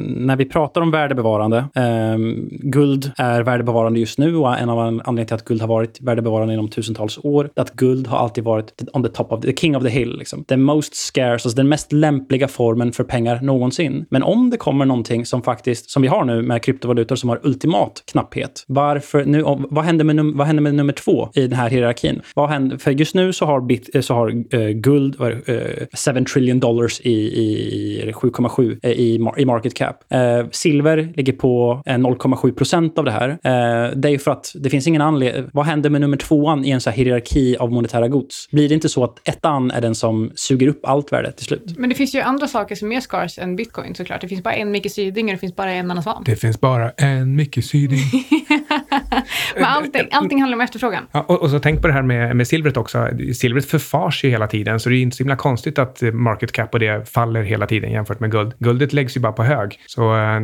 när 0.00 0.36
vi 0.36 0.44
pratar 0.44 0.80
om 0.80 0.90
värdebevarande. 0.90 1.58
eh, 1.58 2.18
guld 2.62 3.12
är 3.16 3.42
värdebevarande 3.42 4.00
just 4.00 4.18
nu 4.18 4.36
och 4.36 4.58
en 4.58 4.68
av 4.68 4.78
anledningarna 4.78 5.24
till 5.24 5.34
att 5.34 5.44
guld 5.44 5.60
har 5.60 5.68
varit 5.68 6.00
värdebevarande 6.00 6.54
inom 6.54 6.68
tusentals 6.68 7.18
år 7.22 7.50
är 7.56 7.62
att 7.62 7.72
guld 7.72 8.06
har 8.06 8.18
alltid 8.18 8.44
varit 8.44 8.82
on 8.92 9.02
the 9.02 9.08
top 9.08 9.32
of 9.32 9.40
the 9.40 9.56
king 9.56 9.76
of 9.76 9.82
the 9.82 9.88
hill. 9.88 10.18
Liksom. 10.18 10.44
The 10.44 10.56
most 10.56 10.94
scarce, 10.94 11.32
alltså 11.32 11.48
den 11.48 11.68
mest 11.68 11.92
lämpliga 11.92 12.48
formen 12.48 12.92
för 12.92 13.04
pengar 13.04 13.40
någonsin. 13.42 14.06
Men 14.10 14.22
om 14.22 14.50
det 14.50 14.56
kommer 14.56 14.84
någonting 14.84 15.26
som 15.26 15.42
faktiskt, 15.42 15.90
som 15.90 16.02
vi 16.02 16.08
har 16.08 16.24
nu 16.24 16.42
med 16.42 16.62
kryptovalutor 16.62 17.16
som 17.16 17.28
har 17.28 17.40
ultimat 17.42 18.02
knapphet. 18.12 18.64
Varför 18.68 19.24
nu, 19.24 19.42
vad, 19.70 19.84
händer 19.84 20.04
med 20.04 20.16
num, 20.16 20.36
vad 20.36 20.46
händer 20.46 20.62
med 20.62 20.74
nummer 20.74 20.92
två 20.92 21.28
i 21.34 21.46
den 21.46 21.58
här 21.58 21.70
hierarkin? 21.70 22.20
Vad 22.34 22.48
händer, 22.48 22.76
för 22.76 22.90
just 22.90 23.14
nu 23.14 23.32
så 23.32 23.46
har, 23.46 23.60
bit, 23.60 23.94
eh, 23.94 24.00
så 24.00 24.14
har 24.14 24.54
eh, 24.54 24.68
guld 24.68 25.20
eh, 25.20 25.81
7 26.14 26.24
trillion 26.24 26.60
dollars 26.60 27.00
i, 27.00 27.10
i, 27.12 28.08
i 28.08 28.12
7,7 28.12 28.78
eh, 28.82 28.90
i, 28.90 29.18
mar- 29.18 29.38
i 29.38 29.44
market 29.44 29.74
cap. 29.74 29.96
Eh, 30.12 30.46
silver 30.50 31.12
ligger 31.16 31.32
på 31.32 31.82
eh, 31.86 31.94
0,7 31.98 32.54
procent 32.54 32.98
av 32.98 33.04
det 33.04 33.10
här. 33.10 33.28
Eh, 33.28 33.96
det 33.96 34.08
är 34.08 34.12
ju 34.12 34.18
för 34.18 34.30
att 34.30 34.52
det 34.54 34.70
finns 34.70 34.86
ingen 34.86 35.02
anledning. 35.02 35.50
Vad 35.52 35.66
händer 35.66 35.90
med 35.90 36.00
nummer 36.00 36.16
tvåan 36.16 36.64
i 36.64 36.70
en 36.70 36.80
så 36.80 36.90
här 36.90 36.96
hierarki 36.96 37.56
av 37.56 37.72
monetära 37.72 38.08
gods? 38.08 38.48
Blir 38.50 38.68
det 38.68 38.74
inte 38.74 38.88
så 38.88 39.04
att 39.04 39.28
ettan 39.28 39.70
är 39.70 39.80
den 39.80 39.94
som 39.94 40.30
suger 40.34 40.68
upp 40.68 40.86
allt 40.86 41.12
värde 41.12 41.32
till 41.32 41.44
slut? 41.46 41.74
Men 41.78 41.88
det 41.88 41.94
finns 41.94 42.14
ju 42.14 42.20
andra 42.20 42.46
saker 42.48 42.74
som 42.74 42.88
är 42.88 42.94
mer 42.94 43.00
scarce 43.00 43.42
än 43.42 43.56
bitcoin 43.56 43.94
såklart. 43.94 44.20
Det 44.20 44.28
finns 44.28 44.42
bara 44.42 44.54
en 44.54 44.70
Micke 44.70 44.92
Syding 44.92 45.26
och 45.26 45.32
det 45.32 45.38
finns 45.38 45.56
bara 45.56 45.72
en 45.72 45.90
Anna 45.90 46.02
Svan. 46.02 46.22
Det 46.26 46.36
finns 46.36 46.60
bara 46.60 46.90
en 46.90 47.36
Micke 47.36 47.64
Syding. 47.64 47.98
Men 49.54 49.64
allting, 49.64 50.08
allting 50.10 50.40
handlar 50.40 50.56
om 50.56 50.60
efterfrågan. 50.60 51.04
Ja, 51.12 51.24
och, 51.28 51.42
och 51.42 51.50
så 51.50 51.58
tänk 51.58 51.82
på 51.82 51.86
det 51.88 51.94
här 51.94 52.02
med, 52.02 52.36
med 52.36 52.48
silvret 52.48 52.76
också. 52.76 53.08
Silvret 53.34 53.64
förfars 53.64 54.24
ju 54.24 54.30
hela 54.30 54.46
tiden, 54.46 54.80
så 54.80 54.88
det 54.88 54.96
är 54.96 55.02
inte 55.02 55.16
så 55.16 55.22
himla 55.22 55.36
konstigt 55.36 55.61
att 55.66 56.02
market 56.12 56.52
cap 56.52 56.74
och 56.74 56.80
det 56.80 57.08
faller 57.08 57.42
hela 57.42 57.66
tiden 57.66 57.92
jämfört 57.92 58.20
med 58.20 58.30
guld. 58.30 58.54
Guldet 58.58 58.92
läggs 58.92 59.16
ju 59.16 59.20
bara 59.20 59.32
på 59.32 59.42
hög. 59.42 59.78
Så 59.86 60.02
eh, 60.02 60.40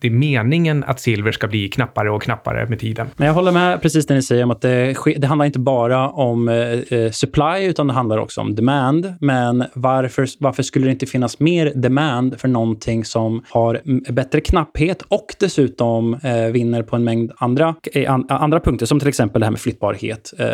det 0.00 0.06
är 0.06 0.10
meningen 0.10 0.84
att 0.84 1.00
silver 1.00 1.32
ska 1.32 1.46
bli 1.46 1.68
knappare 1.68 2.10
och 2.10 2.22
knappare 2.22 2.66
med 2.68 2.78
tiden. 2.78 3.06
Men 3.16 3.26
jag 3.26 3.34
håller 3.34 3.52
med 3.52 3.82
precis 3.82 4.06
det 4.06 4.14
ni 4.14 4.22
säger 4.22 4.44
om 4.44 4.50
att 4.50 4.60
det, 4.60 4.94
det 5.16 5.26
handlar 5.26 5.46
inte 5.46 5.58
bara 5.58 6.08
om 6.08 6.48
eh, 6.48 6.54
eh, 6.56 7.10
supply 7.10 7.66
utan 7.66 7.86
det 7.86 7.92
handlar 7.92 8.18
också 8.18 8.40
om 8.40 8.54
demand. 8.54 9.14
Men 9.20 9.64
varför, 9.74 10.28
varför 10.38 10.62
skulle 10.62 10.86
det 10.86 10.92
inte 10.92 11.06
finnas 11.06 11.40
mer 11.40 11.72
demand 11.74 12.40
för 12.40 12.48
någonting 12.48 13.04
som 13.04 13.44
har 13.50 13.80
bättre 14.12 14.40
knapphet 14.40 15.02
och 15.02 15.26
dessutom 15.40 16.14
eh, 16.14 16.52
vinner 16.52 16.82
på 16.82 16.96
en 16.96 17.04
mängd 17.04 17.32
andra, 17.36 17.74
eh, 17.92 18.12
an, 18.12 18.26
andra 18.28 18.60
punkter 18.60 18.86
som 18.86 18.98
till 18.98 19.08
exempel 19.08 19.40
det 19.40 19.46
här 19.46 19.50
med 19.50 19.60
flyttbarhet. 19.60 20.32
Eh, 20.38 20.46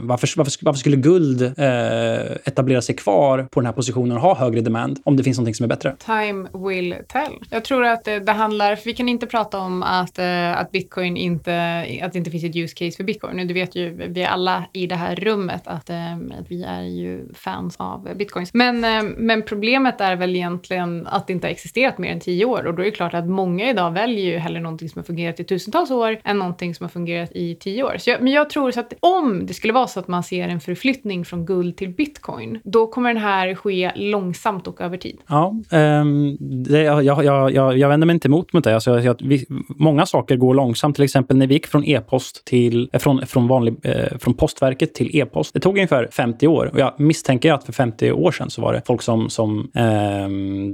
varför, 0.00 0.28
varför, 0.36 0.52
varför 0.64 0.78
skulle 0.78 0.96
guld 0.96 1.42
eh, 1.42 2.36
etablera 2.44 2.82
sig 2.82 2.96
kvar 2.96 3.46
på 3.52 3.60
den 3.60 3.66
här 3.66 3.72
positionen 3.72 4.16
och 4.16 4.22
ha 4.22 4.34
högre 4.34 4.60
demand 4.60 5.00
om 5.04 5.16
det 5.16 5.22
finns 5.22 5.38
någonting 5.38 5.54
som 5.54 5.64
är 5.64 5.68
bättre? 5.68 5.96
Time 5.98 6.48
will 6.52 6.96
tell. 7.08 7.32
Jag 7.50 7.64
tror 7.64 7.84
att 7.84 8.04
det, 8.04 8.32
handlar, 8.32 8.76
för 8.76 8.84
vi 8.84 8.94
kan 8.94 9.08
inte 9.08 9.26
prata 9.26 9.58
om 9.58 9.82
att, 9.82 10.18
eh, 10.18 10.58
att 10.58 10.70
bitcoin 10.70 11.16
inte, 11.16 11.78
att 12.02 12.12
det 12.12 12.18
inte 12.18 12.30
finns 12.30 12.44
ett 12.44 12.56
use 12.56 12.74
case 12.74 12.96
för 12.96 13.04
bitcoin. 13.04 13.46
Du 13.48 13.54
vet 13.54 13.74
ju, 13.74 13.90
vi 14.08 14.24
alla 14.24 14.64
i 14.72 14.86
det 14.86 14.94
här 14.94 15.16
rummet 15.16 15.62
att, 15.64 15.90
eh, 15.90 16.14
att 16.14 16.50
vi 16.50 16.62
är 16.62 16.82
ju 16.82 17.34
fans 17.34 17.76
av 17.78 18.08
bitcoins. 18.16 18.54
Men, 18.54 18.84
eh, 18.84 19.12
men 19.16 19.42
problemet 19.42 20.00
är 20.00 20.16
väl 20.16 20.36
egentligen 20.36 21.06
att 21.06 21.26
det 21.26 21.32
inte 21.32 21.46
har 21.46 21.52
existerat 21.52 21.98
mer 21.98 22.12
än 22.12 22.20
tio 22.20 22.44
år 22.44 22.66
och 22.66 22.74
då 22.74 22.82
är 22.82 22.86
det 22.86 22.90
klart 22.90 23.14
att 23.14 23.28
många 23.28 23.70
idag 23.70 23.90
väljer 23.90 24.32
ju 24.32 24.38
hellre 24.38 24.60
någonting 24.60 24.88
som 24.88 24.98
har 24.98 25.04
fungerat 25.04 25.40
i 25.40 25.44
tusentals 25.44 25.90
år 25.90 26.20
än 26.24 26.38
någonting 26.38 26.74
som 26.74 26.84
har 26.84 26.88
fungerat 26.88 27.32
i 27.32 27.54
tio 27.54 27.82
år. 27.82 27.96
Så 27.98 28.10
jag, 28.10 28.22
men 28.22 28.32
jag 28.32 28.50
tror 28.50 28.70
så 28.70 28.80
att 28.80 28.92
om 29.00 29.46
det 29.46 29.54
skulle 29.54 29.72
vara 29.72 29.86
så 29.86 30.00
att 30.00 30.08
man 30.08 30.22
ser 30.22 30.48
en 30.48 30.60
förflyttning 30.60 31.24
från 31.24 31.46
guld 31.46 31.76
till 31.76 31.90
bitcoin, 31.90 32.60
då 32.64 32.86
kommer 32.86 33.14
den 33.14 33.22
här 33.22 33.41
ske 33.54 33.92
långsamt 33.94 34.66
och 34.66 34.80
över 34.80 34.96
tid. 34.96 35.18
Ja, 35.26 35.54
um, 35.70 36.36
det, 36.40 36.82
jag, 36.82 37.04
jag, 37.04 37.52
jag, 37.52 37.78
jag 37.78 37.88
vänder 37.88 38.06
mig 38.06 38.14
inte 38.14 38.28
emot 38.28 38.52
mot 38.52 38.64
det. 38.64 38.74
Alltså, 38.74 39.00
jag, 39.00 39.16
vi, 39.20 39.46
många 39.68 40.06
saker 40.06 40.36
går 40.36 40.54
långsamt. 40.54 40.96
Till 40.96 41.04
exempel 41.04 41.36
när 41.36 41.46
vi 41.46 41.54
gick 41.54 41.66
från 41.66 41.84
e-post 41.84 42.44
till, 42.44 42.90
eh, 42.92 42.98
från, 42.98 43.26
från, 43.26 43.48
vanlig, 43.48 43.74
eh, 43.82 44.18
från 44.18 44.34
postverket 44.34 44.94
till 44.94 45.16
e-post. 45.16 45.54
Det 45.54 45.60
tog 45.60 45.76
ungefär 45.76 46.08
50 46.12 46.46
år. 46.46 46.70
Och 46.72 46.78
jag 46.78 47.00
misstänker 47.00 47.52
att 47.52 47.64
för 47.64 47.72
50 47.72 48.12
år 48.12 48.32
sedan 48.32 48.50
så 48.50 48.62
var 48.62 48.72
det 48.72 48.82
folk 48.86 49.02
som, 49.02 49.30
som 49.30 49.70
eh, 49.74 50.28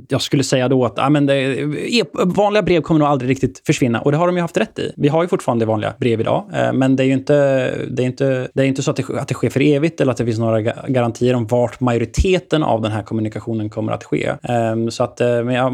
jag 0.08 0.22
skulle 0.22 0.44
säga 0.44 0.68
då 0.68 0.84
att 0.84 0.98
ah, 0.98 1.10
men 1.10 1.26
det, 1.26 1.34
e, 1.34 2.04
vanliga 2.24 2.62
brev 2.62 2.80
kommer 2.80 2.98
nog 2.98 3.08
aldrig 3.08 3.30
riktigt 3.30 3.62
försvinna. 3.66 4.00
Och 4.00 4.12
det 4.12 4.18
har 4.18 4.26
de 4.26 4.36
ju 4.36 4.42
haft 4.42 4.56
rätt 4.56 4.78
i. 4.78 4.92
Vi 4.96 5.08
har 5.08 5.22
ju 5.22 5.28
fortfarande 5.28 5.66
vanliga 5.66 5.94
brev 5.98 6.20
idag. 6.20 6.44
Eh, 6.54 6.72
men 6.72 6.96
det 6.96 7.02
är 7.02 7.06
ju 7.06 7.12
inte, 7.12 7.34
det 7.90 8.02
är 8.02 8.06
inte, 8.06 8.48
det 8.54 8.62
är 8.62 8.66
inte 8.66 8.82
så 8.82 8.90
att 8.90 8.96
det, 8.96 9.20
att 9.20 9.28
det 9.28 9.34
sker 9.34 9.50
för 9.50 9.60
evigt 9.60 10.00
eller 10.00 10.12
att 10.12 10.18
det 10.18 10.24
finns 10.24 10.38
några 10.38 10.60
garantier 10.88 11.34
om 11.34 11.46
vart 11.46 11.80
majoriteten 11.80 12.57
av 12.62 12.82
den 12.82 12.92
här 12.92 13.02
kommunikationen 13.02 13.70
kommer 13.70 13.92
att 13.92 14.04
ske. 14.04 14.32
Ehm, 14.42 14.90
så 14.90 15.04
att 15.04 15.20
eh, 15.20 15.44
men 15.44 15.54
ja, 15.54 15.70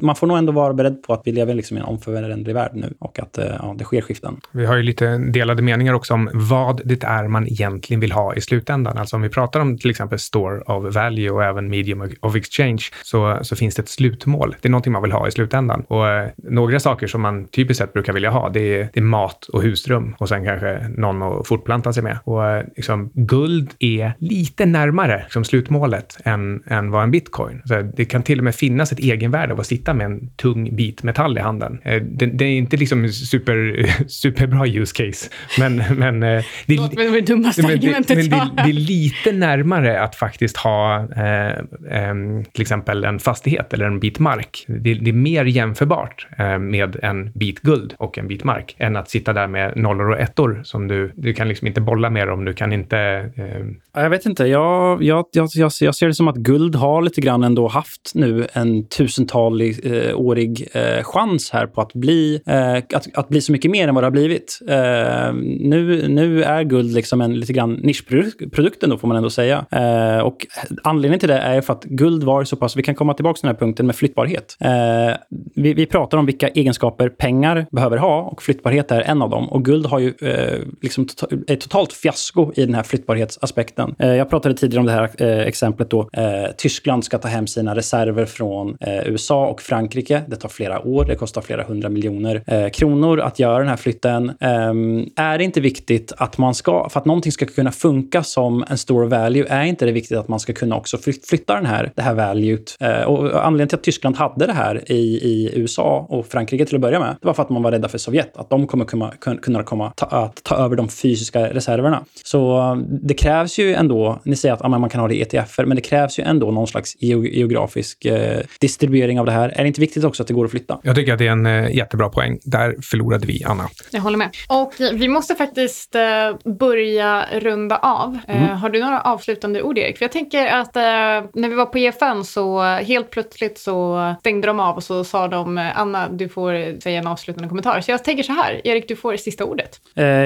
man 0.00 0.16
får 0.16 0.26
nog 0.26 0.38
ändå 0.38 0.52
vara 0.52 0.74
beredd 0.74 1.02
på 1.02 1.12
att 1.12 1.22
vi 1.24 1.32
lever 1.32 1.54
liksom 1.54 1.76
i 1.76 1.80
en 1.80 1.86
omföränderlig 1.86 2.54
värld 2.54 2.70
nu 2.74 2.94
och 2.98 3.18
att 3.18 3.38
eh, 3.38 3.44
ja, 3.58 3.74
det 3.78 3.84
sker 3.84 4.00
skiften. 4.00 4.40
Vi 4.52 4.66
har 4.66 4.76
ju 4.76 4.82
lite 4.82 5.18
delade 5.18 5.62
meningar 5.62 5.92
också 5.92 6.14
om 6.14 6.30
vad 6.32 6.80
det 6.84 7.04
är 7.04 7.28
man 7.28 7.46
egentligen 7.46 8.00
vill 8.00 8.12
ha 8.12 8.34
i 8.34 8.40
slutändan. 8.40 8.98
Alltså 8.98 9.16
om 9.16 9.22
vi 9.22 9.28
pratar 9.28 9.60
om 9.60 9.78
till 9.78 9.90
exempel 9.90 10.18
store 10.18 10.60
of 10.60 10.94
value 10.94 11.30
och 11.30 11.44
även 11.44 11.70
medium 11.70 12.10
of 12.20 12.36
exchange 12.36 12.82
så, 13.02 13.38
så 13.42 13.56
finns 13.56 13.74
det 13.74 13.82
ett 13.82 13.88
slutmål. 13.88 14.56
Det 14.60 14.68
är 14.68 14.70
någonting 14.70 14.92
man 14.92 15.02
vill 15.02 15.12
ha 15.12 15.28
i 15.28 15.30
slutändan. 15.30 15.84
Och 15.88 16.08
eh, 16.08 16.28
några 16.36 16.80
saker 16.80 17.06
som 17.06 17.22
man 17.22 17.46
typiskt 17.48 17.78
sett 17.78 17.92
brukar 17.92 18.12
vilja 18.12 18.30
ha, 18.30 18.48
det 18.48 18.60
är, 18.60 18.88
det 18.92 19.00
är 19.00 19.04
mat 19.04 19.44
och 19.44 19.62
husrum 19.62 20.14
och 20.18 20.28
sen 20.28 20.44
kanske 20.44 20.88
någon 20.96 21.22
att 21.22 21.46
fortplanta 21.46 21.92
sig 21.92 22.02
med. 22.02 22.18
Och 22.24 22.46
eh, 22.46 22.64
liksom, 22.76 23.10
guld 23.14 23.70
är 23.78 24.12
lite 24.18 24.66
närmare 24.66 25.26
som 25.28 25.44
slutmålet 25.44 26.17
än, 26.24 26.62
än 26.66 26.90
vad 26.90 27.02
en 27.02 27.10
bitcoin. 27.10 27.62
Så 27.64 27.82
det 27.82 28.04
kan 28.04 28.22
till 28.22 28.38
och 28.38 28.44
med 28.44 28.54
finnas 28.54 28.92
ett 28.92 28.98
egenvärde 28.98 29.52
av 29.52 29.60
att 29.60 29.66
sitta 29.66 29.94
med 29.94 30.04
en 30.04 30.28
tung 30.28 30.76
bit 30.76 31.02
metall 31.02 31.38
i 31.38 31.40
handen. 31.40 31.80
Eh, 31.84 32.02
det, 32.02 32.26
det 32.26 32.44
är 32.44 32.58
inte 32.58 32.76
liksom 32.76 33.08
super, 33.08 33.86
superbra 34.08 34.66
use 34.66 35.04
case, 35.04 35.30
men... 35.58 35.82
men 35.96 36.20
det, 36.20 36.76
Låt 36.76 36.94
mig 36.94 37.10
det 37.10 37.20
dummaste 37.20 37.62
men, 37.62 37.70
argumentet 37.70 38.16
men 38.16 38.28
det, 38.30 38.50
det, 38.56 38.70
är 38.70 38.72
lite 38.72 39.32
närmare 39.32 40.00
att 40.00 40.14
faktiskt 40.14 40.56
ha 40.56 41.08
eh, 41.16 41.48
eh, 41.48 42.14
till 42.52 42.62
exempel 42.62 43.04
en 43.04 43.18
fastighet 43.18 43.72
eller 43.72 43.86
en 43.86 44.00
bit 44.00 44.18
mark. 44.18 44.64
Det, 44.66 44.94
det 44.94 45.10
är 45.10 45.12
mer 45.12 45.44
jämförbart 45.44 46.26
eh, 46.38 46.58
med 46.58 46.96
en 47.02 47.32
bit 47.32 47.60
guld 47.60 47.94
och 47.98 48.18
en 48.18 48.28
bit 48.28 48.44
mark 48.44 48.76
än 48.78 48.96
att 48.96 49.10
sitta 49.10 49.32
där 49.32 49.46
med 49.46 49.76
nollor 49.76 50.10
och 50.10 50.20
ettor 50.20 50.60
som 50.64 50.88
du, 50.88 51.12
du 51.14 51.32
kan 51.34 51.48
liksom 51.48 51.66
inte 51.66 51.80
bolla 51.80 52.10
med 52.10 52.28
dem. 52.28 52.44
Du 52.44 52.52
kan 52.52 52.72
inte... 52.72 52.98
Eh... 53.36 54.02
Jag 54.02 54.10
vet 54.10 54.26
inte. 54.26 54.46
Jag, 54.46 55.02
jag, 55.02 55.24
jag, 55.32 55.48
jag, 55.80 55.94
ser 55.94 56.07
det 56.08 56.14
som 56.14 56.28
att 56.28 56.36
guld 56.36 56.74
har 56.74 57.02
lite 57.02 57.20
grann 57.20 57.44
ändå 57.44 57.68
haft 57.68 58.12
nu 58.14 58.46
en 58.52 58.88
tusentalig 58.88 59.80
eh, 59.86 60.20
årig 60.20 60.68
eh, 60.72 61.02
chans 61.02 61.50
här 61.50 61.66
på 61.66 61.80
att 61.80 61.92
bli, 61.92 62.40
eh, 62.46 62.76
att, 62.76 63.06
att 63.14 63.28
bli 63.28 63.40
så 63.40 63.52
mycket 63.52 63.70
mer 63.70 63.88
än 63.88 63.94
vad 63.94 64.02
det 64.02 64.06
har 64.06 64.12
blivit. 64.12 64.58
Eh, 64.68 65.34
nu, 65.60 66.08
nu 66.08 66.42
är 66.42 66.62
guld 66.62 66.94
liksom 66.94 67.20
en 67.20 67.40
lite 67.40 67.52
grann 67.52 67.72
nischprodukt 67.72 68.82
ändå, 68.82 68.98
får 68.98 69.08
man 69.08 69.16
ändå 69.16 69.30
säga. 69.30 69.66
Eh, 69.70 70.18
och 70.18 70.46
anledningen 70.82 71.20
till 71.20 71.28
det 71.28 71.38
är 71.38 71.60
för 71.60 71.72
att 71.72 71.84
guld 71.84 72.24
var 72.24 72.44
så 72.44 72.56
pass, 72.56 72.76
vi 72.76 72.82
kan 72.82 72.94
komma 72.94 73.14
tillbaka 73.14 73.36
till 73.36 73.46
den 73.46 73.54
här 73.54 73.60
punkten 73.60 73.86
med 73.86 73.96
flyttbarhet. 73.96 74.56
Eh, 74.60 75.16
vi, 75.54 75.74
vi, 75.74 75.86
pratar 75.86 76.18
om 76.18 76.26
vilka 76.26 76.48
egenskaper 76.48 77.08
pengar 77.08 77.66
behöver 77.70 77.96
ha 77.96 78.22
och 78.22 78.42
flyttbarhet 78.42 78.90
är 78.90 79.00
en 79.00 79.22
av 79.22 79.30
dem. 79.30 79.48
Och 79.48 79.64
guld 79.64 79.86
har 79.86 79.98
ju 79.98 80.14
eh, 80.22 80.58
liksom 80.82 81.06
to 81.06 81.26
ett 81.46 81.60
totalt 81.60 81.92
fiasko 81.92 82.52
i 82.56 82.64
den 82.64 82.74
här 82.74 82.82
flyttbarhetsaspekten. 82.82 83.94
Eh, 83.98 84.14
jag 84.14 84.30
pratade 84.30 84.54
tidigare 84.54 84.80
om 84.80 84.86
det 84.86 84.92
här 84.92 85.10
eh, 85.18 85.46
exemplet 85.46 85.90
då 85.90 85.97
eh, 86.00 86.50
Tyskland 86.56 87.04
ska 87.04 87.18
ta 87.18 87.28
hem 87.28 87.46
sina 87.46 87.74
reserver 87.74 88.26
från 88.26 88.76
eh, 88.80 89.08
USA 89.08 89.46
och 89.46 89.62
Frankrike. 89.62 90.22
Det 90.28 90.36
tar 90.36 90.48
flera 90.48 90.86
år, 90.86 91.04
det 91.04 91.14
kostar 91.14 91.40
flera 91.40 91.62
hundra 91.62 91.88
miljoner 91.88 92.42
eh, 92.46 92.68
kronor 92.68 93.20
att 93.20 93.38
göra 93.38 93.58
den 93.58 93.68
här 93.68 93.76
flytten. 93.76 94.32
Ehm, 94.40 95.06
är 95.16 95.38
det 95.38 95.44
inte 95.44 95.60
viktigt 95.60 96.12
att 96.16 96.38
man 96.38 96.54
ska, 96.54 96.88
för 96.88 97.00
att 97.00 97.06
någonting 97.06 97.32
ska 97.32 97.46
kunna 97.46 97.72
funka 97.72 98.22
som 98.22 98.64
en 98.68 98.78
store 98.78 99.06
value, 99.06 99.46
är 99.48 99.64
inte 99.64 99.86
det 99.86 99.92
viktigt 99.92 100.18
att 100.18 100.28
man 100.28 100.40
ska 100.40 100.52
kunna 100.52 100.76
också 100.76 100.98
flytta 101.28 101.54
den 101.54 101.66
här, 101.66 101.92
det 101.94 102.02
här 102.02 102.14
valuet. 102.14 102.76
Eh, 102.80 103.02
och 103.02 103.46
anledningen 103.46 103.68
till 103.68 103.78
att 103.78 103.82
Tyskland 103.82 104.16
hade 104.16 104.46
det 104.46 104.52
här 104.52 104.92
i, 104.92 104.94
i 105.22 105.50
USA 105.54 106.06
och 106.08 106.26
Frankrike 106.26 106.64
till 106.64 106.74
att 106.74 106.80
börja 106.80 107.00
med, 107.00 107.16
det 107.20 107.26
var 107.26 107.34
för 107.34 107.42
att 107.42 107.50
man 107.50 107.62
var 107.62 107.72
rädda 107.72 107.88
för 107.88 107.98
Sovjet, 107.98 108.36
att 108.36 108.50
de 108.50 108.66
kommer 108.66 108.84
kunna, 108.84 109.12
kunna 109.42 109.62
komma 109.62 109.92
ta, 109.96 110.06
att 110.06 110.44
ta 110.44 110.56
över 110.56 110.76
de 110.76 110.88
fysiska 110.88 111.54
reserverna. 111.54 112.04
Så 112.24 112.58
eh, 112.58 112.76
det 112.76 113.14
krävs 113.14 113.58
ju 113.58 113.74
ändå, 113.74 114.20
ni 114.24 114.36
säger 114.36 114.54
att 114.54 114.60
ja, 114.62 114.68
man 114.68 114.90
kan 114.90 115.00
ha 115.00 115.08
det 115.08 115.14
i 115.14 115.22
ETFer, 115.22 115.64
men 115.64 115.76
det 115.76 115.82
krävs 115.88 116.18
ju 116.18 116.22
ändå 116.22 116.50
någon 116.50 116.66
slags 116.66 116.96
geografisk 117.00 118.04
eh, 118.04 118.40
distribuering 118.60 119.20
av 119.20 119.26
det 119.26 119.32
här. 119.32 119.48
Är 119.48 119.62
det 119.62 119.68
inte 119.68 119.80
viktigt 119.80 120.04
också 120.04 120.22
att 120.22 120.26
det 120.26 120.34
går 120.34 120.44
att 120.44 120.50
flytta? 120.50 120.80
Jag 120.82 120.96
tycker 120.96 121.12
att 121.12 121.18
det 121.18 121.26
är 121.26 121.32
en 121.32 121.46
eh, 121.46 121.76
jättebra 121.76 122.08
poäng. 122.08 122.38
Där 122.42 122.76
förlorade 122.82 123.26
vi, 123.26 123.44
Anna. 123.44 123.68
Jag 123.90 124.00
håller 124.00 124.18
med. 124.18 124.30
Och 124.48 124.72
vi 124.92 125.08
måste 125.08 125.34
faktiskt 125.34 125.94
eh, 125.94 126.52
börja 126.58 127.24
runda 127.32 127.76
av. 127.76 128.18
Eh, 128.28 128.42
mm. 128.42 128.56
har 128.56 128.70
du 128.70 128.80
några 128.80 129.00
avslutande 129.00 129.62
ord, 129.62 129.78
Erik? 129.78 129.98
För 129.98 130.04
jag 130.04 130.12
tänker 130.12 130.46
att 130.46 130.76
eh, 130.76 130.82
när 130.82 131.48
vi 131.48 131.54
var 131.54 131.66
på 131.66 131.78
EFN 131.78 132.24
så 132.24 132.62
helt 132.62 133.10
plötsligt 133.10 133.58
så 133.58 134.14
stängde 134.20 134.46
de 134.46 134.60
av 134.60 134.76
och 134.76 134.84
så 134.84 135.04
sa 135.04 135.28
de 135.28 135.70
Anna, 135.74 136.08
du 136.08 136.28
får 136.28 136.80
säga 136.80 136.98
en 136.98 137.06
avslutande 137.06 137.48
kommentar. 137.48 137.80
Så 137.80 137.90
jag 137.90 138.04
tänker 138.04 138.22
så 138.22 138.32
här, 138.32 138.60
Erik, 138.64 138.88
du 138.88 138.96
får 138.96 139.16
sista 139.16 139.44
ordet. 139.44 139.80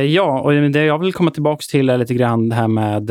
Ja, 0.09 0.41
och 0.41 0.53
det 0.53 0.85
jag 0.85 0.99
vill 0.99 1.13
komma 1.13 1.31
tillbaka 1.31 1.63
till 1.71 1.91
är 1.91 1.99
lite 1.99 2.15
grann 2.15 2.49
det 2.49 2.55
här 2.55 2.69
med 2.69 3.07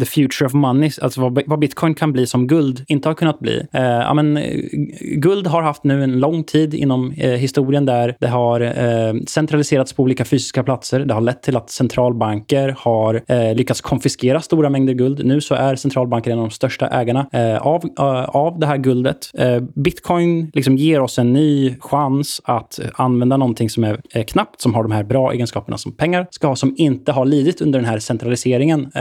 the 0.00 0.06
future 0.06 0.46
of 0.46 0.52
money, 0.52 0.89
alltså 0.98 1.20
vad, 1.20 1.42
vad, 1.46 1.58
bitcoin 1.58 1.94
kan 1.94 2.12
bli 2.12 2.26
som 2.26 2.46
guld 2.46 2.84
inte 2.88 3.08
har 3.08 3.14
kunnat 3.14 3.38
bli. 3.38 3.66
Eh, 3.72 3.82
ja, 3.82 4.14
men, 4.14 4.36
eh, 4.36 4.60
guld 5.00 5.46
har 5.46 5.62
haft 5.62 5.84
nu 5.84 6.04
en 6.04 6.20
lång 6.20 6.44
tid 6.44 6.74
inom 6.74 7.12
eh, 7.12 7.30
historien 7.30 7.86
där 7.86 8.16
det 8.20 8.26
har 8.26 8.60
eh, 8.60 9.14
centraliserats 9.28 9.92
på 9.92 10.02
olika 10.02 10.24
fysiska 10.24 10.62
platser. 10.62 11.00
Det 11.00 11.14
har 11.14 11.20
lett 11.20 11.42
till 11.42 11.56
att 11.56 11.70
centralbanker 11.70 12.74
har 12.78 13.20
lyckats 13.54 13.80
konfiskera 13.80 14.40
stora 14.40 14.70
mängder 14.70 14.92
guld. 14.94 15.26
Nu 15.26 15.40
så 15.40 15.54
är 15.54 15.76
centralbanker 15.76 16.30
en 16.30 16.38
av 16.38 16.44
de 16.44 16.50
största 16.50 16.88
ägarna 16.88 17.26
eh, 17.32 17.56
av, 17.56 17.82
av 18.28 18.58
det 18.58 18.66
här 18.66 18.76
guldet. 18.76 19.30
Bitcoin 19.74 20.50
liksom 20.54 20.76
ger 20.76 21.00
oss 21.00 21.18
en 21.18 21.32
ny 21.32 21.76
chans 21.80 22.40
att 22.44 22.80
använda 22.94 23.36
någonting 23.36 23.70
som 23.70 23.84
är 23.84 24.22
knappt, 24.22 24.60
som 24.60 24.74
har 24.74 24.82
de 24.82 24.92
här 24.92 25.04
bra 25.04 25.32
egenskaperna 25.32 25.78
som 25.78 25.92
pengar 25.92 26.26
ska 26.30 26.48
ha, 26.48 26.56
som 26.56 26.74
inte 26.76 27.12
har 27.12 27.24
lidit 27.24 27.60
under 27.60 27.78
den 27.78 27.88
här 27.88 27.98
centraliseringen 27.98 28.92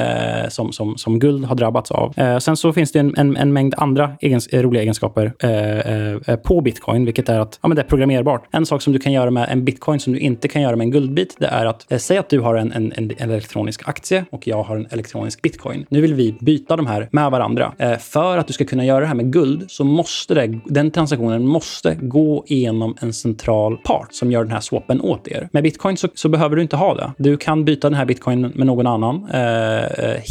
som, 0.50 0.72
som, 0.72 0.98
som 0.98 1.20
guld 1.20 1.46
har 1.46 1.56
drabbat 1.56 1.79
drabbats 1.80 1.92
av. 1.92 2.14
Eh, 2.18 2.38
sen 2.38 2.58
så 2.58 2.74
finns 2.74 2.92
det 2.92 3.00
en, 3.00 3.14
en, 3.18 3.38
en 3.38 3.54
mängd 3.54 3.74
andra 3.78 4.12
egens, 4.22 4.48
eh, 4.48 4.62
roliga 4.62 4.82
egenskaper 4.82 5.34
eh, 6.28 6.36
på 6.36 6.62
bitcoin, 6.62 7.06
vilket 7.06 7.30
är 7.30 7.40
att 7.40 7.60
ja, 7.62 7.68
men 7.68 7.76
det 7.76 7.82
är 7.82 7.88
programmerbart. 7.88 8.48
En 8.52 8.66
sak 8.66 8.82
som 8.82 8.94
du 8.94 9.00
kan 9.00 9.12
göra 9.12 9.32
med 9.32 9.50
en 9.50 9.66
bitcoin 9.66 10.00
som 10.00 10.14
du 10.14 10.20
inte 10.20 10.48
kan 10.48 10.62
göra 10.62 10.76
med 10.76 10.86
en 10.86 10.92
guldbit, 10.92 11.36
det 11.40 11.48
är 11.48 11.66
att 11.66 11.86
säg 11.98 12.18
att 12.18 12.30
du 12.30 12.40
har 12.40 12.56
en, 12.56 12.72
en, 12.72 12.94
en 12.96 13.12
elektronisk 13.18 13.90
aktie 13.90 14.26
och 14.32 14.48
jag 14.48 14.64
har 14.64 14.76
en 14.76 14.88
elektronisk 14.92 15.42
bitcoin. 15.42 15.86
Nu 15.90 16.02
vill 16.02 16.14
vi 16.14 16.38
byta 16.42 16.76
de 16.76 16.88
här 16.88 17.10
med 17.12 17.32
varandra. 17.32 17.74
Eh, 17.78 17.98
för 17.98 18.38
att 18.38 18.48
du 18.48 18.54
ska 18.54 18.66
kunna 18.66 18.86
göra 18.86 19.00
det 19.00 19.06
här 19.06 19.16
med 19.16 19.34
guld 19.34 19.66
så 19.72 19.84
måste 19.84 20.34
det, 20.34 20.60
den 20.66 20.92
transaktionen 20.92 21.48
måste 21.48 21.96
gå 21.96 22.44
igenom 22.48 22.96
en 23.02 23.14
central 23.14 23.78
part 23.78 24.14
som 24.14 24.32
gör 24.32 24.44
den 24.44 24.52
här 24.52 24.60
swappen 24.60 25.02
åt 25.02 25.28
er. 25.28 25.50
Med 25.52 25.64
bitcoin 25.64 25.98
så, 25.98 26.08
så 26.14 26.30
behöver 26.30 26.56
du 26.56 26.62
inte 26.62 26.76
ha 26.76 26.96
det. 26.96 27.12
Du 27.18 27.38
kan 27.38 27.66
byta 27.66 27.90
den 27.90 27.98
här 27.98 28.06
bitcoin 28.06 28.42
med 28.42 28.68
någon 28.68 28.88
annan 28.88 29.30
eh, 29.34 29.40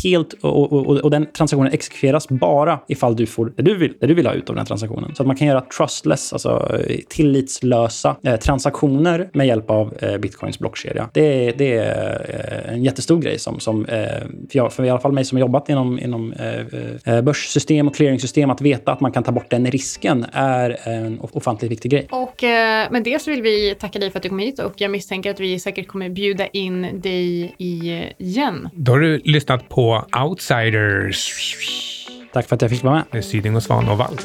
helt 0.04 0.18
helt 0.18 0.44
och, 0.44 0.72
och, 0.72 0.96
och, 0.96 1.10
den 1.10 1.26
transaktionen 1.38 1.72
exekveras 1.72 2.28
bara 2.28 2.80
ifall 2.88 3.16
du 3.16 3.26
får 3.26 3.52
det 3.56 3.62
du 3.62 3.76
vill, 3.76 3.94
det 4.00 4.06
du 4.06 4.14
vill 4.14 4.26
ha 4.26 4.34
ut 4.34 4.48
av 4.48 4.54
den 4.54 4.58
här 4.58 4.66
transaktionen. 4.66 5.14
Så 5.14 5.22
att 5.22 5.26
man 5.26 5.36
kan 5.36 5.46
göra 5.46 5.60
trustless, 5.60 6.32
alltså 6.32 6.78
eh, 6.88 6.96
tillitslösa 7.08 8.16
eh, 8.24 8.36
transaktioner 8.36 9.30
med 9.32 9.46
hjälp 9.46 9.70
av 9.70 9.94
eh, 10.00 10.18
bitcoins 10.18 10.58
blockkedja. 10.58 11.10
Det, 11.14 11.50
det 11.50 11.76
är 11.78 12.66
en 12.68 12.84
jättestor 12.84 13.20
grej 13.20 13.38
som, 13.38 13.60
som 13.60 13.86
för, 13.86 14.56
jag, 14.58 14.72
för 14.72 14.84
i 14.84 14.90
alla 14.90 15.00
fall 15.00 15.12
mig 15.12 15.24
som 15.24 15.38
jobbat 15.38 15.68
inom, 15.68 15.98
inom 15.98 16.32
eh, 16.32 17.14
eh, 17.14 17.22
börssystem 17.22 17.88
och 17.88 17.94
clearingsystem, 17.94 18.50
att 18.50 18.60
veta 18.60 18.92
att 18.92 19.00
man 19.00 19.12
kan 19.12 19.22
ta 19.22 19.32
bort 19.32 19.50
den 19.50 19.66
risken 19.66 20.26
är 20.32 20.88
en 20.88 21.20
ofantligt 21.20 21.72
viktig 21.72 21.90
grej. 21.90 22.08
Och 22.10 22.44
eh, 22.44 22.90
med 22.90 23.04
det 23.04 23.22
så 23.22 23.30
vill 23.30 23.42
vi 23.42 23.74
tacka 23.74 23.98
dig 23.98 24.10
för 24.10 24.18
att 24.18 24.22
du 24.22 24.28
kom 24.28 24.38
hit 24.38 24.58
och 24.58 24.72
jag 24.76 24.90
misstänker 24.90 25.30
att 25.30 25.40
vi 25.40 25.58
säkert 25.58 25.88
kommer 25.88 26.08
bjuda 26.08 26.46
in 26.46 27.00
dig 27.00 27.54
igen. 27.58 28.68
Då 28.72 28.92
har 28.92 28.98
du 28.98 29.18
lyssnat 29.24 29.68
på 29.68 30.04
Outsiders. 30.24 31.27
Tack 32.32 32.48
för 32.48 32.56
att 32.56 32.62
jag 32.62 32.70
fick 32.70 32.84
vara 32.84 32.94
med. 32.94 33.04
Med 33.10 33.24
Syding 33.24 33.56
och 33.56 33.62
Svan 33.62 33.88
och 33.88 33.98
Wall. 33.98 34.18